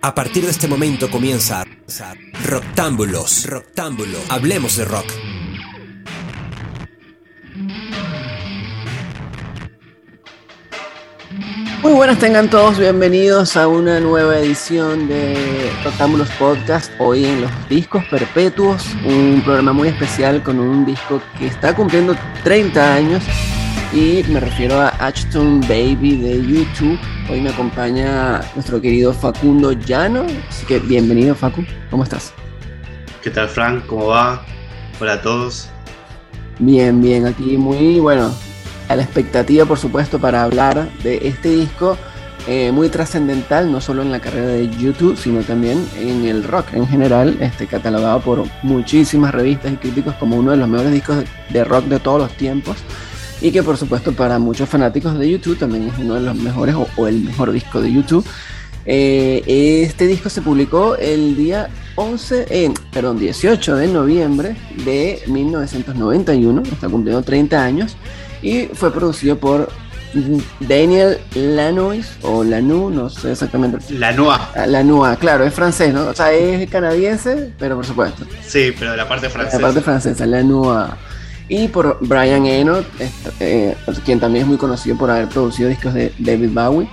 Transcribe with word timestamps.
a 0.00 0.14
partir 0.14 0.44
de 0.44 0.50
este 0.50 0.68
momento 0.68 1.10
comienza 1.10 1.64
Roctámbulos, 2.44 3.46
Roctámbulos, 3.46 4.20
hablemos 4.30 4.76
de 4.76 4.84
rock. 4.84 5.12
Muy 11.82 11.92
buenas 11.92 12.18
tengan 12.18 12.48
todos, 12.48 12.78
bienvenidos 12.78 13.56
a 13.56 13.68
una 13.68 14.00
nueva 14.00 14.38
edición 14.38 15.08
de 15.08 15.70
Roctámbulos 15.84 16.30
Podcast, 16.38 16.90
hoy 16.98 17.26
en 17.26 17.42
los 17.42 17.68
discos 17.68 18.04
perpetuos, 18.06 18.86
un 19.04 19.42
programa 19.44 19.72
muy 19.72 19.88
especial 19.88 20.42
con 20.42 20.58
un 20.58 20.86
disco 20.86 21.20
que 21.38 21.48
está 21.48 21.74
cumpliendo 21.74 22.16
30 22.44 22.94
años 22.94 23.22
y 23.96 24.22
me 24.28 24.40
refiero 24.40 24.78
a 24.78 24.88
Ashton 24.88 25.62
Baby 25.62 26.18
de 26.18 26.46
YouTube. 26.46 26.98
Hoy 27.30 27.40
me 27.40 27.48
acompaña 27.48 28.42
nuestro 28.54 28.78
querido 28.78 29.14
Facundo 29.14 29.72
Llano, 29.72 30.26
así 30.50 30.66
que 30.66 30.78
bienvenido 30.80 31.34
Facu, 31.34 31.64
¿cómo 31.90 32.02
estás? 32.02 32.34
¿Qué 33.22 33.30
tal 33.30 33.48
Frank? 33.48 33.86
¿Cómo 33.86 34.08
va? 34.08 34.44
Hola 35.00 35.14
a 35.14 35.22
todos. 35.22 35.70
Bien, 36.58 37.00
bien, 37.00 37.24
aquí 37.24 37.56
muy 37.56 37.98
bueno, 37.98 38.30
a 38.90 38.96
la 38.96 39.02
expectativa 39.02 39.64
por 39.64 39.78
supuesto 39.78 40.18
para 40.18 40.42
hablar 40.42 40.90
de 41.02 41.26
este 41.26 41.48
disco 41.48 41.96
eh, 42.46 42.72
muy 42.72 42.90
trascendental, 42.90 43.72
no 43.72 43.80
solo 43.80 44.02
en 44.02 44.12
la 44.12 44.20
carrera 44.20 44.48
de 44.48 44.68
YouTube, 44.76 45.16
sino 45.16 45.40
también 45.40 45.88
en 45.98 46.26
el 46.26 46.44
rock 46.44 46.74
en 46.74 46.86
general, 46.86 47.38
este, 47.40 47.66
catalogado 47.66 48.20
por 48.20 48.44
muchísimas 48.62 49.34
revistas 49.34 49.72
y 49.72 49.76
críticos 49.76 50.14
como 50.16 50.36
uno 50.36 50.50
de 50.50 50.58
los 50.58 50.68
mejores 50.68 50.92
discos 50.92 51.24
de 51.48 51.64
rock 51.64 51.86
de 51.86 51.98
todos 51.98 52.20
los 52.20 52.32
tiempos 52.32 52.76
y 53.46 53.52
que 53.52 53.62
por 53.62 53.76
supuesto 53.76 54.12
para 54.12 54.40
muchos 54.40 54.68
fanáticos 54.68 55.16
de 55.16 55.30
YouTube 55.30 55.56
también 55.56 55.88
es 55.88 55.96
uno 55.98 56.14
de 56.14 56.20
los 56.20 56.34
mejores 56.34 56.74
o, 56.74 57.06
el 57.06 57.20
mejor 57.20 57.52
disco 57.52 57.80
de 57.80 57.92
YouTube. 57.92 58.26
Eh, 58.84 59.84
este 59.86 60.08
disco 60.08 60.28
se 60.28 60.42
publicó 60.42 60.96
el 60.96 61.36
día 61.36 61.68
11, 61.94 62.46
eh, 62.50 62.74
perdón, 62.92 63.20
18 63.20 63.76
de 63.76 63.86
noviembre 63.86 64.56
de 64.84 65.22
1991, 65.28 66.60
está 66.64 66.88
cumpliendo 66.88 67.22
30 67.22 67.62
años, 67.62 67.96
y 68.42 68.66
fue 68.74 68.92
producido 68.92 69.38
por 69.38 69.68
Daniel 70.58 71.18
Lanois 71.36 72.18
o 72.22 72.42
Lanoux, 72.42 72.92
no 72.92 73.08
sé 73.08 73.30
exactamente. 73.30 73.78
Lanois. 73.94 74.40
Ah, 74.56 74.66
Lanois, 74.66 75.18
claro, 75.18 75.44
es 75.44 75.54
francés, 75.54 75.94
¿no? 75.94 76.08
O 76.08 76.14
sea, 76.14 76.32
es 76.32 76.68
canadiense, 76.68 77.52
pero 77.60 77.76
por 77.76 77.86
supuesto. 77.86 78.24
Sí, 78.44 78.74
pero 78.76 78.90
de 78.90 78.96
la 78.96 79.06
parte 79.06 79.28
francesa. 79.28 79.58
La 79.58 79.62
parte 79.68 79.82
francesa, 79.82 80.26
Lanois 80.26 80.90
y 81.48 81.68
por 81.68 81.98
Brian 82.00 82.46
Eno, 82.46 82.78
eh, 83.40 83.76
quien 84.04 84.20
también 84.20 84.42
es 84.42 84.48
muy 84.48 84.58
conocido 84.58 84.96
por 84.96 85.10
haber 85.10 85.28
producido 85.28 85.68
discos 85.68 85.94
de 85.94 86.12
David 86.18 86.50
Bowie. 86.52 86.88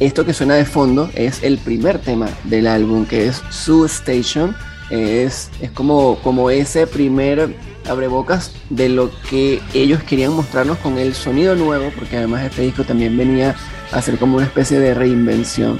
Esto 0.00 0.24
que 0.24 0.34
suena 0.34 0.54
de 0.54 0.64
fondo 0.64 1.10
es 1.14 1.42
el 1.42 1.58
primer 1.58 1.98
tema 1.98 2.28
del 2.44 2.66
álbum, 2.66 3.06
que 3.06 3.26
es 3.26 3.42
Sue 3.50 3.86
Station. 3.86 4.54
Es, 4.90 5.50
es 5.60 5.70
como, 5.70 6.18
como 6.22 6.50
ese 6.50 6.86
primer 6.86 7.56
abrebocas 7.88 8.52
de 8.70 8.88
lo 8.88 9.10
que 9.30 9.60
ellos 9.74 10.02
querían 10.02 10.32
mostrarnos 10.32 10.78
con 10.78 10.98
el 10.98 11.14
sonido 11.14 11.54
nuevo, 11.54 11.90
porque 11.96 12.16
además 12.16 12.44
este 12.44 12.62
disco 12.62 12.84
también 12.84 13.16
venía 13.16 13.56
a 13.92 14.02
ser 14.02 14.18
como 14.18 14.36
una 14.36 14.46
especie 14.46 14.78
de 14.78 14.94
reinvención. 14.94 15.78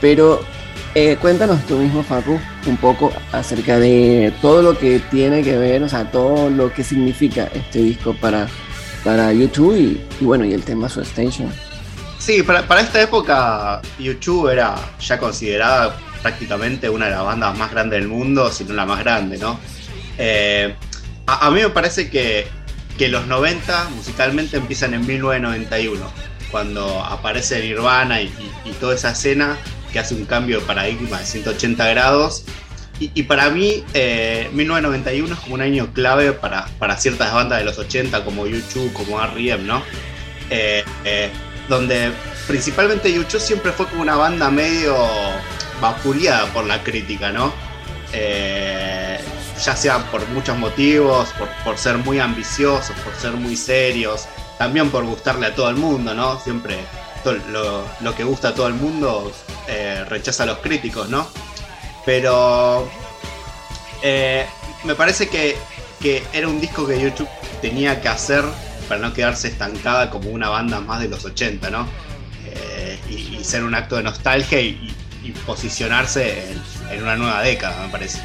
Pero 0.00 0.40
eh, 0.98 1.18
cuéntanos 1.20 1.62
tú 1.66 1.76
mismo, 1.76 2.02
Facu, 2.02 2.40
un 2.64 2.76
poco 2.78 3.12
acerca 3.30 3.78
de 3.78 4.32
todo 4.40 4.62
lo 4.62 4.78
que 4.78 4.98
tiene 5.10 5.42
que 5.42 5.58
ver, 5.58 5.82
o 5.82 5.90
sea, 5.90 6.10
todo 6.10 6.48
lo 6.48 6.72
que 6.72 6.82
significa 6.82 7.50
este 7.52 7.80
disco 7.80 8.14
para, 8.14 8.48
para 9.04 9.30
YouTube 9.30 9.76
y, 9.76 10.24
bueno, 10.24 10.46
y 10.46 10.54
el 10.54 10.62
tema 10.62 10.88
Su 10.88 11.02
Station. 11.02 11.52
Sí, 12.18 12.42
para, 12.42 12.80
esta 12.80 13.02
época 13.02 13.82
YouTube 13.98 14.48
era 14.48 14.74
ya 14.98 15.18
considerada 15.18 15.98
prácticamente 16.22 16.88
una 16.88 17.04
de 17.04 17.10
las 17.10 17.24
bandas 17.24 17.58
más 17.58 17.70
grandes 17.70 18.00
del 18.00 18.08
mundo, 18.08 18.50
si 18.50 18.64
no 18.64 18.72
la 18.72 18.86
más 18.86 19.00
grande, 19.00 19.36
¿no? 19.36 19.60
Eh, 20.16 20.74
a, 21.26 21.50
mí 21.50 21.60
me 21.60 21.68
parece 21.68 22.08
que, 22.08 22.46
que 22.96 23.08
los 23.10 23.26
90 23.26 23.90
musicalmente 23.90 24.56
empiezan 24.56 24.94
en 24.94 25.06
1991, 25.06 26.00
cuando 26.50 27.04
aparece 27.04 27.60
Nirvana 27.60 28.22
y 28.22 28.30
toda 28.80 28.94
esa 28.94 29.10
escena 29.10 29.58
hace 29.98 30.14
un 30.14 30.24
cambio 30.24 30.60
de 30.60 30.66
paradigma 30.66 31.18
de 31.18 31.26
180 31.26 31.88
grados. 31.88 32.44
Y, 32.98 33.24
para 33.24 33.50
mí, 33.50 33.84
1991 34.52 35.28
eh, 35.28 35.32
es 35.34 35.40
como 35.40 35.54
un 35.56 35.60
año 35.60 35.92
clave 35.92 36.32
para, 36.32 36.66
para, 36.78 36.96
ciertas 36.96 37.30
bandas 37.34 37.58
de 37.58 37.66
los 37.66 37.78
80, 37.78 38.24
como 38.24 38.46
YouTube, 38.46 38.90
como 38.94 39.22
R.E.M., 39.22 39.64
¿no? 39.64 39.82
Eh, 40.48 40.82
eh, 41.04 41.28
donde 41.68 42.10
principalmente 42.46 43.12
YouTube 43.12 43.40
siempre 43.40 43.72
fue 43.72 43.84
como 43.86 44.00
una 44.00 44.16
banda 44.16 44.50
medio 44.50 44.96
vapuleada 45.78 46.46
por 46.54 46.64
la 46.64 46.82
crítica, 46.82 47.32
¿no? 47.32 47.52
ya 48.12 49.76
sea 49.76 49.98
por 50.10 50.26
muchos 50.28 50.56
motivos, 50.56 51.28
por, 51.38 51.48
por, 51.64 51.76
ser 51.76 51.98
muy 51.98 52.18
ambiciosos, 52.18 52.96
por 53.04 53.14
ser 53.14 53.32
muy 53.32 53.56
serios, 53.56 54.26
también 54.58 54.90
por 54.90 55.04
gustarle 55.04 55.46
a 55.46 55.54
todo 55.54 55.68
el 55.68 55.76
mundo, 55.76 56.14
¿no? 56.14 56.40
Siempre 56.40 56.78
lo, 57.50 58.14
que 58.14 58.24
gusta 58.24 58.48
a 58.48 58.54
todo 58.54 58.68
el 58.68 58.74
mundo 58.74 59.32
eh, 59.68 60.04
rechaza 60.08 60.44
a 60.44 60.46
los 60.46 60.58
críticos, 60.58 61.08
¿no? 61.08 61.26
Pero 62.04 62.88
eh, 64.02 64.46
me 64.84 64.94
parece 64.94 65.28
que, 65.28 65.56
era 66.32 66.46
un 66.46 66.60
disco 66.60 66.86
que 66.86 67.00
YouTube 67.00 67.28
tenía 67.60 68.00
que 68.00 68.08
hacer 68.08 68.44
para 68.88 69.00
no 69.00 69.12
quedarse 69.12 69.48
estancada 69.48 70.08
como 70.08 70.30
una 70.30 70.48
banda 70.48 70.78
más 70.78 71.00
de 71.00 71.08
los 71.08 71.24
80, 71.24 71.68
¿no? 71.70 71.88
Eh, 72.46 72.98
y, 73.10 73.42
ser 73.42 73.64
un 73.64 73.74
acto 73.74 73.96
de 73.96 74.04
nostalgia 74.04 74.60
y, 74.60 74.92
posicionarse 75.44 76.52
en, 76.92 77.02
una 77.02 77.16
nueva 77.16 77.42
década, 77.42 77.84
me 77.84 77.90
parece. 77.90 78.20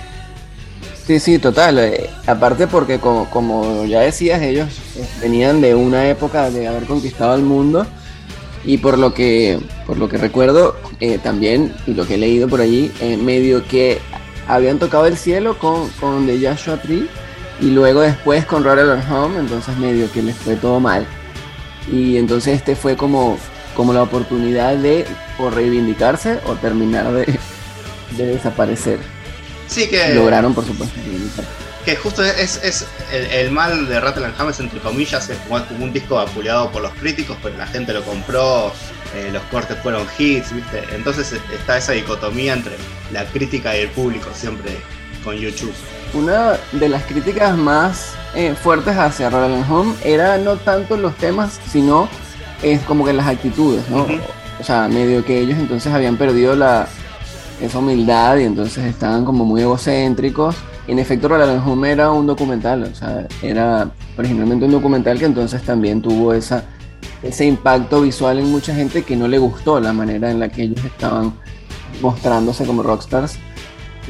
Sí, 1.08 1.19
sí, 1.19 1.40
total. 1.40 2.09
aparte 2.28 2.68
porque 2.68 3.00
como, 3.00 3.28
como 3.31 3.85
ya 3.85 4.02
decías, 4.02 4.40
ellos 4.44 4.69
venían 5.19 5.62
de 5.62 5.73
una 5.73 6.08
época 6.08 6.52
de 6.52 6.68
haber 6.68 6.84
conquistado 6.84 7.34
el 7.34 7.41
mundo 7.41 7.88
y 8.64 8.78
por 8.78 8.98
lo 8.98 9.14
que, 9.14 9.60
por 9.86 9.98
lo 9.98 10.08
que 10.08 10.18
recuerdo 10.18 10.76
eh, 11.00 11.18
también, 11.18 11.74
y 11.88 11.94
lo 11.94 12.06
que 12.06 12.16
he 12.16 12.18
leído 12.18 12.48
por 12.48 12.62
allí, 12.62 12.92
eh, 13.02 13.18
medio 13.18 13.66
que 13.68 14.00
habían 14.48 14.80
tocado 14.80 15.06
el 15.06 15.18
cielo 15.18 15.58
con, 15.58 15.90
con 16.00 16.28
The 16.28 16.48
Joshua 16.48 16.78
Tree 16.78 17.08
y 17.60 17.66
luego 17.72 18.02
después 18.02 18.46
con 18.46 18.64
Rattle 18.64 19.02
Home, 19.12 19.40
entonces 19.40 19.78
medio 19.78 20.12
que 20.12 20.22
les 20.22 20.36
fue 20.36 20.56
todo 20.56 20.80
mal. 20.80 21.06
Y 21.92 22.18
entonces 22.18 22.56
este 22.56 22.76
fue 22.76 22.96
como, 22.96 23.38
como 23.76 23.94
la 23.94 24.04
oportunidad 24.04 24.76
de 24.76 25.06
o 25.40 25.50
reivindicarse 25.50 26.40
o 26.46 26.54
terminar 26.54 27.12
de, 27.12 27.26
de 28.18 28.26
desaparecer. 28.26 29.00
Sí 29.68 29.88
que... 29.88 30.14
Lograron, 30.14 30.54
por 30.54 30.66
supuesto, 30.66 30.96
reivindicarse 31.04 31.61
que 31.86 31.96
justo 31.96 32.24
es, 32.24 32.86
el, 33.12 33.52
mal 33.52 33.88
de 33.88 34.00
Rattle 34.00 34.25
and 34.25 34.40
Hammers, 34.40 34.59
entre 34.59 34.80
comillas, 34.80 35.30
es 35.30 35.38
como, 35.40 35.64
un 35.80 35.94
disco 35.94 36.19
apuleado 36.19 36.72
por 36.72 36.81
los 36.81 36.94
críticos, 36.94 37.38
pero 37.42 37.58
la 37.58 37.68
gente 37.68 37.94
lo 37.94 38.03
compró, 38.03 38.72
eh, 39.16 39.29
los 39.32 39.41
cortes 39.44 39.78
fueron 39.82 40.06
hits, 40.17 40.53
¿viste? 40.53 40.84
Entonces 40.94 41.34
está 41.52 41.78
esa 41.78 41.94
dicotomía 41.94 42.53
entre 42.53 42.76
la 43.11 43.26
crítica 43.26 43.76
y 43.76 43.82
el 43.82 43.90
público 43.90 44.29
siempre 44.34 44.78
con 45.23 45.35
YouTube. 45.35 45.73
Una 46.14 46.58
de 46.72 46.90
las 46.90 47.03
críticas 47.03 47.58
más 47.58 48.14
eh, 48.35 48.53
fuertes 48.53 48.97
hacia 48.97 49.29
Rattle 49.29 49.56
and 49.56 49.72
Home 49.72 49.96
era 50.03 50.38
no 50.38 50.58
tanto 50.58 50.97
los 50.97 51.16
temas, 51.17 51.59
sino 51.72 52.09
es 52.61 52.82
como 52.82 53.06
que 53.06 53.14
las 53.14 53.28
actitudes, 53.28 53.88
¿no? 53.90 54.08
O 54.59 54.64
sea, 54.64 54.88
medio 54.88 55.26
que 55.26 55.40
ellos 55.40 55.58
entonces 55.58 55.91
habían 55.91 56.17
perdido 56.17 56.56
la, 56.56 56.88
esa 57.59 57.79
humildad 57.79 58.38
y 58.38 58.44
entonces 58.44 58.85
estaban 58.85 59.26
como 59.26 59.46
muy 59.46 59.61
egocéntricos 59.61 60.56
en 60.88 61.00
efecto, 61.00 61.28
Roland 61.28 61.68
Home 61.68 61.92
era 61.92 62.12
un 62.12 62.26
documental, 62.26 62.84
o 62.84 62.96
sea, 62.96 63.28
era 63.42 63.92
originalmente 64.18 64.66
un 64.66 64.72
documental 64.72 65.20
que 65.20 65.26
entonces 65.26 65.62
también 65.62 66.02
tuvo 66.02 66.34
esa, 66.34 66.64
ese 67.22 67.46
impacto 67.46 68.02
visual 68.02 68.40
en 68.40 68.52
mucha 68.52 68.74
gente 68.74 69.04
que 69.04 69.16
no 69.16 69.28
le 69.28 69.38
gustó 69.38 69.80
la 69.80 69.94
manera 69.94 70.32
en 70.32 70.40
la 70.40 70.50
que 70.50 70.64
ellos 70.64 70.84
estaban 70.84 71.34
mostrándose 72.02 72.66
como 72.66 72.84
rockstars. 72.84 73.38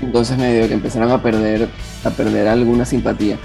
Entonces 0.02 0.38
medio 0.38 0.68
que 0.68 0.74
empezaron 0.74 1.12
a 1.12 1.22
perder, 1.22 1.68
a 2.04 2.10
perder 2.10 2.48
alguna 2.48 2.86
simpatía. 2.86 3.38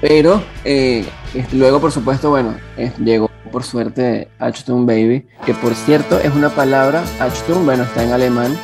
Pero 0.00 0.42
eh, 0.64 1.06
luego, 1.52 1.80
por 1.80 1.92
supuesto, 1.92 2.30
bueno, 2.30 2.54
llegó 3.02 3.30
por 3.50 3.64
suerte 3.64 4.28
Achtung 4.38 4.84
Baby, 4.86 5.26
que 5.46 5.54
por 5.54 5.74
cierto 5.74 6.18
es 6.18 6.34
una 6.34 6.50
palabra, 6.50 7.04
Achtung, 7.20 7.64
bueno, 7.64 7.84
está 7.84 8.04
en 8.04 8.12
alemán, 8.12 8.56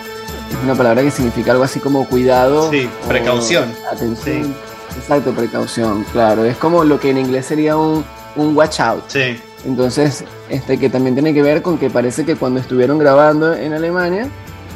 una 0.63 0.75
palabra 0.75 1.03
que 1.03 1.11
significa 1.11 1.53
algo 1.53 1.65
así 1.65 1.81
como 1.81 2.07
cuidado. 2.09 2.71
Sí, 2.71 2.89
precaución. 3.09 3.73
Atención. 3.91 4.55
Exacto, 4.97 5.33
precaución, 5.33 6.05
claro. 6.13 6.45
Es 6.45 6.57
como 6.57 6.85
lo 6.85 7.01
que 7.01 7.11
en 7.11 7.19
inglés 7.19 7.47
sería 7.47 7.77
un, 7.77 8.05
un 8.37 8.57
watch 8.57 8.81
out. 8.81 9.05
Sí. 9.09 9.39
Entonces, 9.65 10.25
este 10.49 10.79
que 10.79 10.91
también 10.91 11.15
tiene 11.15 11.33
que 11.33 11.43
ver 11.43 11.63
con 11.63 11.79
que 11.79 11.89
parece 11.89 12.25
que 12.25 12.37
cuando 12.37 12.61
estuvieron 12.61 12.99
grabando 12.99 13.55
en 13.55 13.73
Alemania, 13.73 14.29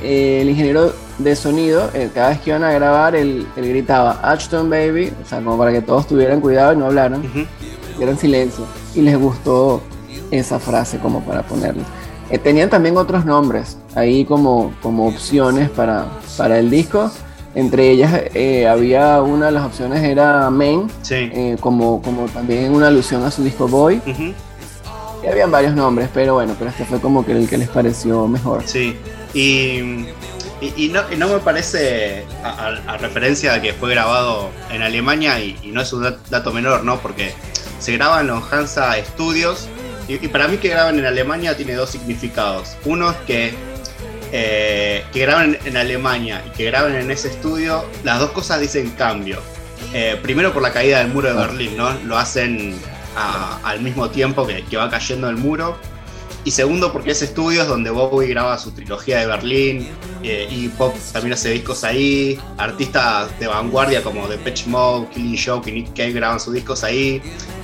eh, 0.02 0.40
el 0.42 0.50
ingeniero 0.50 0.92
de 1.18 1.34
sonido, 1.34 1.90
eh, 1.94 2.10
cada 2.14 2.30
vez 2.30 2.40
que 2.40 2.50
iban 2.50 2.62
a 2.64 2.72
grabar, 2.72 3.16
él, 3.16 3.46
gritaba 3.56 4.20
Ashton 4.22 4.68
Baby, 4.68 5.12
o 5.22 5.28
sea, 5.28 5.38
como 5.38 5.58
para 5.58 5.72
que 5.72 5.80
todos 5.80 6.06
tuvieran 6.06 6.40
cuidado 6.40 6.72
y 6.72 6.76
no 6.76 6.86
hablaran, 6.86 7.20
uh 7.20 8.16
silencio. 8.18 8.66
Y 8.94 9.00
les 9.00 9.18
gustó 9.18 9.82
esa 10.30 10.58
frase 10.58 10.98
como 10.98 11.24
para 11.24 11.42
ponerle. 11.42 11.82
Eh, 12.30 12.38
tenían 12.38 12.68
también 12.68 12.96
otros 12.96 13.24
nombres 13.24 13.78
ahí 13.94 14.24
como, 14.24 14.74
como 14.82 15.06
opciones 15.06 15.70
para, 15.70 16.06
para 16.36 16.58
el 16.58 16.70
disco. 16.70 17.10
Entre 17.54 17.90
ellas 17.90 18.12
había 18.68 19.22
una 19.22 19.46
de 19.46 19.52
las 19.52 19.64
opciones 19.64 20.02
era 20.02 20.50
Men, 20.50 20.88
como, 21.60 22.02
como 22.02 22.26
también 22.26 22.74
una 22.74 22.88
alusión 22.88 23.24
a 23.24 23.30
su 23.30 23.42
disco 23.42 23.66
Boy. 23.66 24.02
Y 25.24 25.26
habían 25.26 25.50
varios 25.50 25.74
nombres, 25.74 26.10
pero 26.12 26.34
bueno, 26.34 26.54
pero 26.58 26.70
este 26.70 26.84
fue 26.84 27.00
como 27.00 27.24
que 27.24 27.32
el 27.32 27.48
que 27.48 27.56
les 27.56 27.68
pareció 27.68 28.28
mejor. 28.28 28.62
Sí, 28.66 28.94
y, 29.32 30.06
y, 30.60 30.88
no, 30.88 31.02
no, 31.16 31.28
me 31.28 31.38
parece, 31.40 32.24
a, 32.42 32.96
referencia 32.96 33.54
a 33.54 33.60
que 33.60 33.74
fue 33.74 33.90
grabado 33.90 34.50
en 34.70 34.82
Alemania, 34.82 35.38
y, 35.40 35.58
no 35.72 35.82
es 35.82 35.92
un 35.92 36.16
dato 36.30 36.52
menor, 36.52 36.84
¿no? 36.84 36.98
Porque 37.00 37.34
se 37.78 37.92
graba 37.92 38.20
en 38.20 38.28
los 38.28 38.52
Hansa 38.52 38.94
Studios, 39.04 39.68
y, 40.08 40.28
para 40.28 40.48
mí 40.48 40.58
que 40.58 40.68
graban 40.68 40.98
en 40.98 41.06
Alemania 41.06 41.56
tiene 41.56 41.74
dos 41.74 41.90
significados. 41.90 42.76
Uno 42.84 43.10
es 43.10 43.16
que, 43.26 43.54
eh, 44.32 45.04
que 45.12 45.20
graban 45.20 45.58
en 45.64 45.76
Alemania 45.76 46.42
y 46.46 46.50
que 46.50 46.64
graban 46.66 46.94
en 46.94 47.10
ese 47.10 47.28
estudio, 47.28 47.84
las 48.04 48.20
dos 48.20 48.30
cosas 48.30 48.60
dicen 48.60 48.90
cambio. 48.90 49.40
Eh, 49.92 50.18
primero 50.22 50.52
por 50.52 50.62
la 50.62 50.72
caída 50.72 50.98
del 50.98 51.08
muro 51.08 51.32
de 51.32 51.38
ah. 51.38 51.46
Berlín, 51.46 51.76
¿no? 51.76 51.92
Lo 52.04 52.18
hacen 52.18 52.78
al 53.64 53.80
mismo 53.80 54.10
tiempo 54.10 54.46
que, 54.46 54.62
que 54.64 54.76
va 54.76 54.90
cayendo 54.90 55.30
el 55.30 55.36
muro 55.36 55.78
y 56.46 56.52
segundo, 56.52 56.92
porque 56.92 57.10
ese 57.10 57.24
estudio 57.24 57.62
es 57.62 57.66
donde 57.66 57.90
Bowie 57.90 58.28
graba 58.28 58.56
su 58.56 58.70
trilogía 58.70 59.18
de 59.18 59.26
Berlín. 59.26 59.88
Eh, 60.22 60.46
y 60.48 60.68
Pop 60.68 60.94
también 61.12 61.32
hace 61.32 61.50
discos 61.50 61.82
ahí. 61.82 62.38
Artistas 62.56 63.36
de 63.40 63.48
vanguardia 63.48 64.00
como 64.00 64.28
Depeche 64.28 64.68
Mode, 64.68 65.08
Killing 65.12 65.36
Joke 65.44 65.68
y 65.68 65.72
Nick 65.72 65.88
Cave 65.96 66.12
graban 66.12 66.38
sus 66.38 66.54
discos 66.54 66.84
ahí. 66.84 67.20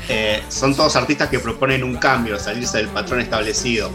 Eh, 0.08 0.42
son 0.48 0.74
todos 0.74 0.96
artistas 0.96 1.28
que 1.28 1.38
proponen 1.38 1.84
un 1.84 1.94
cambio, 1.94 2.36
salirse 2.40 2.78
del 2.78 2.88
patrón 2.88 3.20
establecido. 3.20 3.88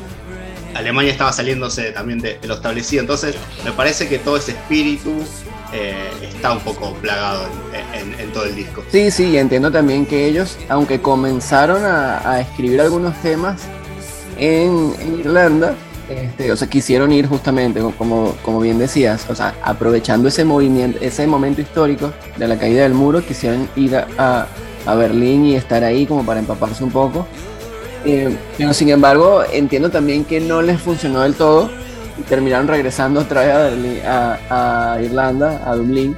Alemania 0.74 1.12
estaba 1.12 1.34
saliéndose 1.34 1.92
también 1.92 2.20
de, 2.20 2.40
lo 2.44 2.54
establecido. 2.54 3.02
Entonces, 3.02 3.36
me 3.66 3.74
parece 3.74 4.08
que 4.08 4.20
todo 4.20 4.38
ese 4.38 4.52
espíritu 4.52 5.22
eh, 5.74 6.10
está 6.22 6.54
un 6.54 6.62
poco 6.62 6.94
plagado 6.94 7.46
en, 7.94 8.32
todo 8.32 8.46
el 8.46 8.56
disco. 8.56 8.86
Sí, 8.90 9.12
sí, 9.12 9.38
entiendo 9.38 9.70
también 9.70 10.06
que 10.06 10.28
ellos, 10.28 10.58
aunque 10.70 11.02
comenzaron 11.02 11.84
a 11.84 12.40
escribir 12.40 12.80
algunos 12.80 13.22
temas, 13.22 13.68
en, 14.38 14.94
Irlanda, 15.20 15.76
este, 16.10 16.52
o 16.52 16.56
sea, 16.56 16.68
quisieron 16.70 17.12
ir 17.12 17.28
justamente, 17.28 17.82
como, 17.98 18.36
como 18.44 18.60
bien 18.60 18.80
decías, 18.80 19.26
o 19.30 19.36
sea, 19.36 19.56
aprovechando 19.64 20.28
ese 20.28 20.46
movimiento, 20.46 21.00
ese 21.02 21.28
momento 21.28 21.62
histórico 21.62 22.14
de 22.38 22.48
la 22.48 22.58
caída 22.58 22.84
del 22.84 22.94
muro, 22.94 23.22
quisieron 23.26 23.68
ir 23.76 23.96
a, 23.96 24.48
a, 24.86 24.96
Berlín 24.96 25.46
y 25.46 25.56
estar 25.56 25.84
ahí 25.84 26.06
como 26.06 26.26
para 26.26 26.40
empaparse 26.40 26.84
un 26.84 26.92
poco. 26.92 27.28
Eh, 28.06 28.36
pero 28.58 28.74
sin 28.74 28.90
embargo, 28.90 29.44
entiendo 29.52 29.90
también 29.90 30.24
que 30.24 30.40
no 30.40 30.62
les 30.62 30.80
funcionó 30.80 31.22
del 31.22 31.34
todo 31.34 31.70
y 32.18 32.22
terminaron 32.22 32.68
regresando 32.68 33.20
otra 33.20 33.70
vez 33.70 34.06
a, 34.06 34.94
a 34.96 35.02
Irlanda, 35.02 35.62
a 35.66 35.76
Dublín, 35.76 36.16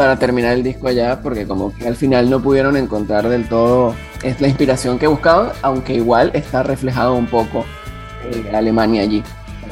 para 0.00 0.18
terminar 0.18 0.54
el 0.54 0.62
disco 0.62 0.88
allá, 0.88 1.20
porque 1.20 1.46
como 1.46 1.74
que 1.74 1.86
al 1.86 1.94
final 1.94 2.30
no 2.30 2.40
pudieron 2.40 2.74
encontrar 2.78 3.28
del 3.28 3.46
todo 3.46 3.94
es 4.22 4.40
la 4.40 4.48
inspiración 4.48 4.98
que 4.98 5.06
buscaban, 5.06 5.50
aunque 5.60 5.92
igual 5.92 6.30
está 6.32 6.62
reflejado 6.62 7.14
un 7.16 7.26
poco 7.26 7.66
en 8.32 8.56
Alemania 8.56 9.02
allí, 9.02 9.22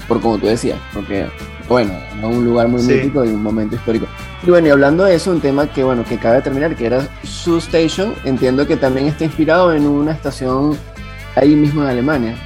por 0.06 0.20
como 0.20 0.36
tú 0.36 0.44
decías, 0.44 0.78
porque 0.92 1.26
bueno, 1.66 1.94
es 2.18 2.22
un 2.22 2.44
lugar 2.44 2.68
muy 2.68 2.82
mítico 2.82 3.24
y 3.24 3.28
un 3.28 3.42
momento 3.42 3.76
histórico. 3.76 4.06
Y 4.42 4.50
bueno, 4.50 4.68
y 4.68 4.70
hablando 4.70 5.04
de 5.04 5.14
eso, 5.14 5.30
un 5.30 5.40
tema 5.40 5.66
que 5.66 5.82
bueno, 5.82 6.04
que 6.04 6.18
cabe 6.18 6.42
terminar, 6.42 6.76
que 6.76 6.84
era 6.84 7.08
Su 7.22 7.56
Station, 7.56 8.12
entiendo 8.26 8.66
que 8.66 8.76
también 8.76 9.06
está 9.06 9.24
inspirado 9.24 9.72
en 9.72 9.86
una 9.86 10.12
estación 10.12 10.76
ahí 11.36 11.56
mismo 11.56 11.84
en 11.84 11.88
Alemania, 11.88 12.36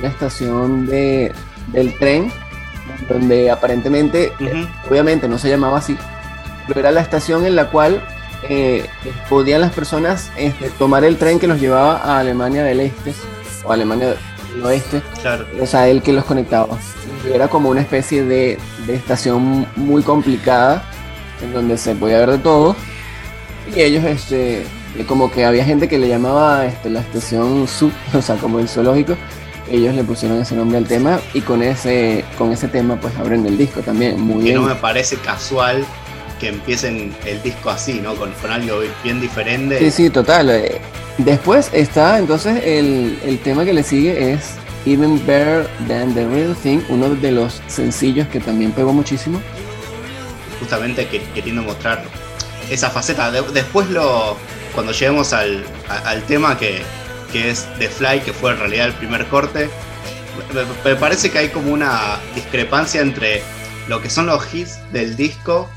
una 0.00 0.08
estación 0.08 0.84
de, 0.84 1.32
del 1.68 1.98
tren, 1.98 2.30
donde 3.08 3.50
aparentemente, 3.50 4.32
obviamente 4.90 5.26
no 5.26 5.38
se 5.38 5.48
llamaba 5.48 5.78
así, 5.78 5.96
pero 6.66 6.80
era 6.80 6.90
la 6.90 7.00
estación 7.00 7.46
en 7.46 7.56
la 7.56 7.70
cual 7.70 8.02
eh, 8.48 8.86
podían 9.28 9.60
las 9.60 9.72
personas 9.72 10.30
este, 10.36 10.70
tomar 10.70 11.04
el 11.04 11.16
tren 11.16 11.38
que 11.38 11.46
los 11.46 11.60
llevaba 11.60 11.96
a 11.96 12.18
Alemania 12.18 12.62
del 12.62 12.80
Este 12.80 13.14
o 13.64 13.72
Alemania 13.72 14.08
del 14.54 14.64
Oeste. 14.64 15.02
O 15.60 15.66
sea, 15.66 15.88
el 15.88 16.02
que 16.02 16.12
los 16.12 16.24
conectaba. 16.24 16.78
Era 17.32 17.48
como 17.48 17.70
una 17.70 17.80
especie 17.80 18.24
de, 18.24 18.58
estación 18.88 19.66
muy 19.74 20.02
complicada 20.02 20.84
en 21.42 21.52
donde 21.52 21.76
se 21.76 21.94
podía 21.94 22.18
ver 22.18 22.32
de 22.32 22.38
todo. 22.38 22.76
Y 23.74 23.80
ellos, 23.80 24.04
este, 24.04 24.64
como 25.08 25.30
que 25.30 25.44
había 25.44 25.64
gente 25.64 25.88
que 25.88 25.98
le 25.98 26.08
llamaba 26.08 26.66
este, 26.66 26.88
la 26.88 27.00
estación 27.00 27.66
sub, 27.66 27.92
o 28.14 28.22
sea, 28.22 28.36
como 28.36 28.60
el 28.60 28.68
zoológico. 28.68 29.16
Ellos 29.68 29.96
le 29.96 30.04
pusieron 30.04 30.40
ese 30.40 30.54
nombre 30.54 30.78
al 30.78 30.86
tema 30.86 31.18
y 31.34 31.40
con 31.40 31.60
ese, 31.60 32.24
con 32.38 32.52
ese 32.52 32.68
tema 32.68 32.94
pues 33.00 33.16
abren 33.16 33.44
el 33.46 33.58
disco 33.58 33.80
también. 33.80 34.20
Muy 34.20 34.44
que 34.44 34.52
no 34.52 34.62
me 34.62 34.76
parece 34.76 35.16
casual 35.16 35.84
que 36.40 36.48
empiecen 36.48 37.14
el 37.24 37.42
disco 37.42 37.70
así, 37.70 38.00
¿no? 38.00 38.14
Con, 38.14 38.32
algo 38.50 38.80
bien 39.02 39.20
diferente. 39.20 39.78
Sí, 39.78 39.90
sí, 39.90 40.10
total. 40.10 40.50
Eh, 40.50 40.80
después 41.18 41.70
está 41.72 42.18
entonces 42.18 42.62
el, 42.64 43.18
el 43.24 43.38
tema 43.40 43.64
que 43.64 43.72
le 43.72 43.82
sigue 43.82 44.32
es 44.32 44.54
Even 44.86 45.24
Better 45.26 45.68
Than 45.88 46.14
the 46.14 46.26
Real 46.26 46.54
Thing, 46.54 46.78
uno 46.88 47.10
de 47.14 47.32
los 47.32 47.60
sencillos 47.66 48.28
que 48.28 48.38
también 48.38 48.72
pegó 48.72 48.92
muchísimo. 48.92 49.40
Justamente 50.60 51.06
queriendo 51.34 51.62
mostrar 51.62 52.04
esa 52.70 52.90
faceta. 52.90 53.30
después 53.30 53.90
lo 53.90 54.36
cuando 54.74 54.92
lleguemos 54.92 55.32
al, 55.32 55.64
al 55.88 56.22
tema 56.24 56.58
que, 56.58 56.82
que, 57.32 57.50
es 57.50 57.66
The 57.78 57.88
Fly, 57.88 58.20
que 58.20 58.32
fue 58.32 58.52
en 58.52 58.58
realidad 58.58 58.86
el 58.86 58.92
primer 58.92 59.26
corte, 59.26 59.70
me, 60.54 60.90
me 60.90 60.96
parece 60.96 61.30
que 61.30 61.38
hay 61.38 61.48
como 61.48 61.72
una 61.72 62.18
discrepancia 62.34 63.00
entre 63.00 63.42
lo 63.88 64.02
que 64.02 64.10
son 64.10 64.26
los 64.26 64.54
hits 64.54 64.78
del 64.92 65.16
disco 65.16 65.68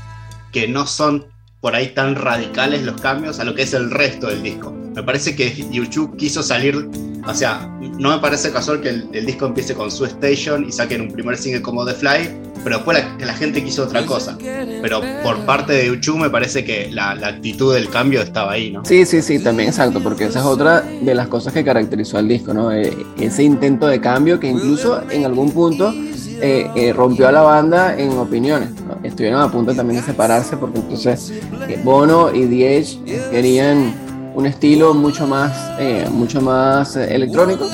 que 0.52 0.68
no 0.68 0.86
son 0.86 1.26
por 1.60 1.74
ahí 1.74 1.88
tan 1.88 2.14
radicales 2.14 2.82
los 2.82 3.00
cambios 3.00 3.38
a 3.38 3.44
lo 3.44 3.54
que 3.54 3.62
es 3.62 3.74
el 3.74 3.90
resto 3.90 4.28
del 4.28 4.42
disco. 4.42 4.72
Me 4.94 5.02
parece 5.02 5.36
que 5.36 5.54
YouTube 5.70 6.16
quiso 6.16 6.42
salir, 6.42 6.88
o 7.26 7.34
sea, 7.34 7.68
no 7.98 8.10
me 8.10 8.18
parece 8.18 8.50
casual 8.50 8.80
que 8.80 8.88
el, 8.88 9.26
disco 9.26 9.46
empiece 9.46 9.74
con 9.74 9.90
su 9.90 10.04
station 10.06 10.66
y 10.66 10.72
saquen 10.72 11.02
un 11.02 11.12
primer 11.12 11.36
single 11.36 11.62
como 11.62 11.84
The 11.84 11.92
Fly, 11.92 12.30
pero 12.64 12.76
después 12.76 12.98
la, 12.98 13.26
la 13.26 13.34
gente 13.34 13.62
quiso 13.62 13.84
otra 13.84 14.04
cosa. 14.06 14.36
Pero 14.40 15.02
por 15.22 15.44
parte 15.44 15.74
de 15.74 15.86
YouTube 15.86 16.18
me 16.18 16.30
parece 16.30 16.64
que 16.64 16.90
la, 16.90 17.10
actitud 17.10 17.74
del 17.74 17.88
cambio 17.88 18.22
estaba 18.22 18.52
ahí, 18.52 18.70
¿no? 18.70 18.84
Sí, 18.84 19.04
sí, 19.04 19.22
sí, 19.22 19.38
también 19.38 19.68
exacto, 19.68 20.02
porque 20.02 20.24
esa 20.24 20.40
es 20.40 20.44
otra 20.46 20.80
de 20.80 21.14
las 21.14 21.28
cosas 21.28 21.52
que 21.52 21.62
caracterizó 21.62 22.18
al 22.18 22.26
disco, 22.26 22.54
¿no? 22.54 22.72
Eh, 22.72 22.96
ese 23.18 23.42
intento 23.42 23.86
de 23.86 24.00
cambio 24.00 24.40
que 24.40 24.48
incluso 24.48 25.02
en 25.10 25.24
algún 25.24 25.52
punto 25.52 25.92
eh, 26.42 26.70
eh, 26.74 26.92
rompió 26.92 27.28
a 27.28 27.32
la 27.32 27.42
banda 27.42 27.98
en 27.98 28.16
opiniones. 28.18 28.70
Estuvieron 29.02 29.40
a 29.40 29.50
punto 29.50 29.74
también 29.74 30.00
de 30.00 30.06
separarse 30.06 30.56
porque 30.56 30.78
entonces 30.78 31.32
eh, 31.68 31.80
Bono 31.82 32.34
y 32.34 32.46
Diez 32.46 32.98
querían 33.30 33.94
un 34.34 34.46
estilo 34.46 34.94
mucho 34.94 35.26
más, 35.26 35.52
mucho 36.12 36.40
más 36.40 36.96
electrónico 36.96 37.66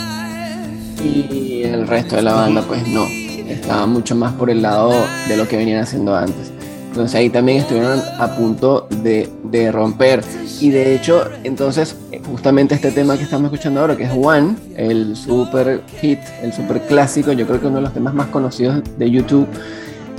y 1.04 1.62
el 1.64 1.86
resto 1.86 2.16
de 2.16 2.22
la 2.22 2.32
banda 2.32 2.62
pues 2.62 2.86
no, 2.88 3.04
estaba 3.04 3.86
mucho 3.86 4.14
más 4.14 4.32
por 4.32 4.50
el 4.50 4.62
lado 4.62 4.92
de 5.28 5.36
lo 5.36 5.46
que 5.46 5.56
venían 5.56 5.82
haciendo 5.82 6.16
antes. 6.16 6.50
Entonces 6.88 7.14
ahí 7.14 7.28
también 7.28 7.58
estuvieron 7.58 8.00
a 8.18 8.34
punto 8.36 8.88
de, 9.02 9.28
de 9.44 9.70
romper. 9.70 10.24
Y 10.60 10.70
de 10.70 10.94
hecho, 10.94 11.28
entonces, 11.44 11.94
justamente 12.26 12.74
este 12.74 12.90
tema 12.90 13.16
que 13.16 13.24
estamos 13.24 13.52
escuchando 13.52 13.80
ahora, 13.80 13.96
que 13.96 14.04
es 14.04 14.12
One, 14.12 14.56
el 14.76 15.16
super 15.16 15.82
hit, 16.00 16.18
el 16.42 16.52
super 16.52 16.80
clásico, 16.86 17.32
yo 17.32 17.46
creo 17.46 17.60
que 17.60 17.66
uno 17.66 17.76
de 17.76 17.82
los 17.82 17.94
temas 17.94 18.14
más 18.14 18.26
conocidos 18.28 18.82
de 18.98 19.10
YouTube, 19.10 19.46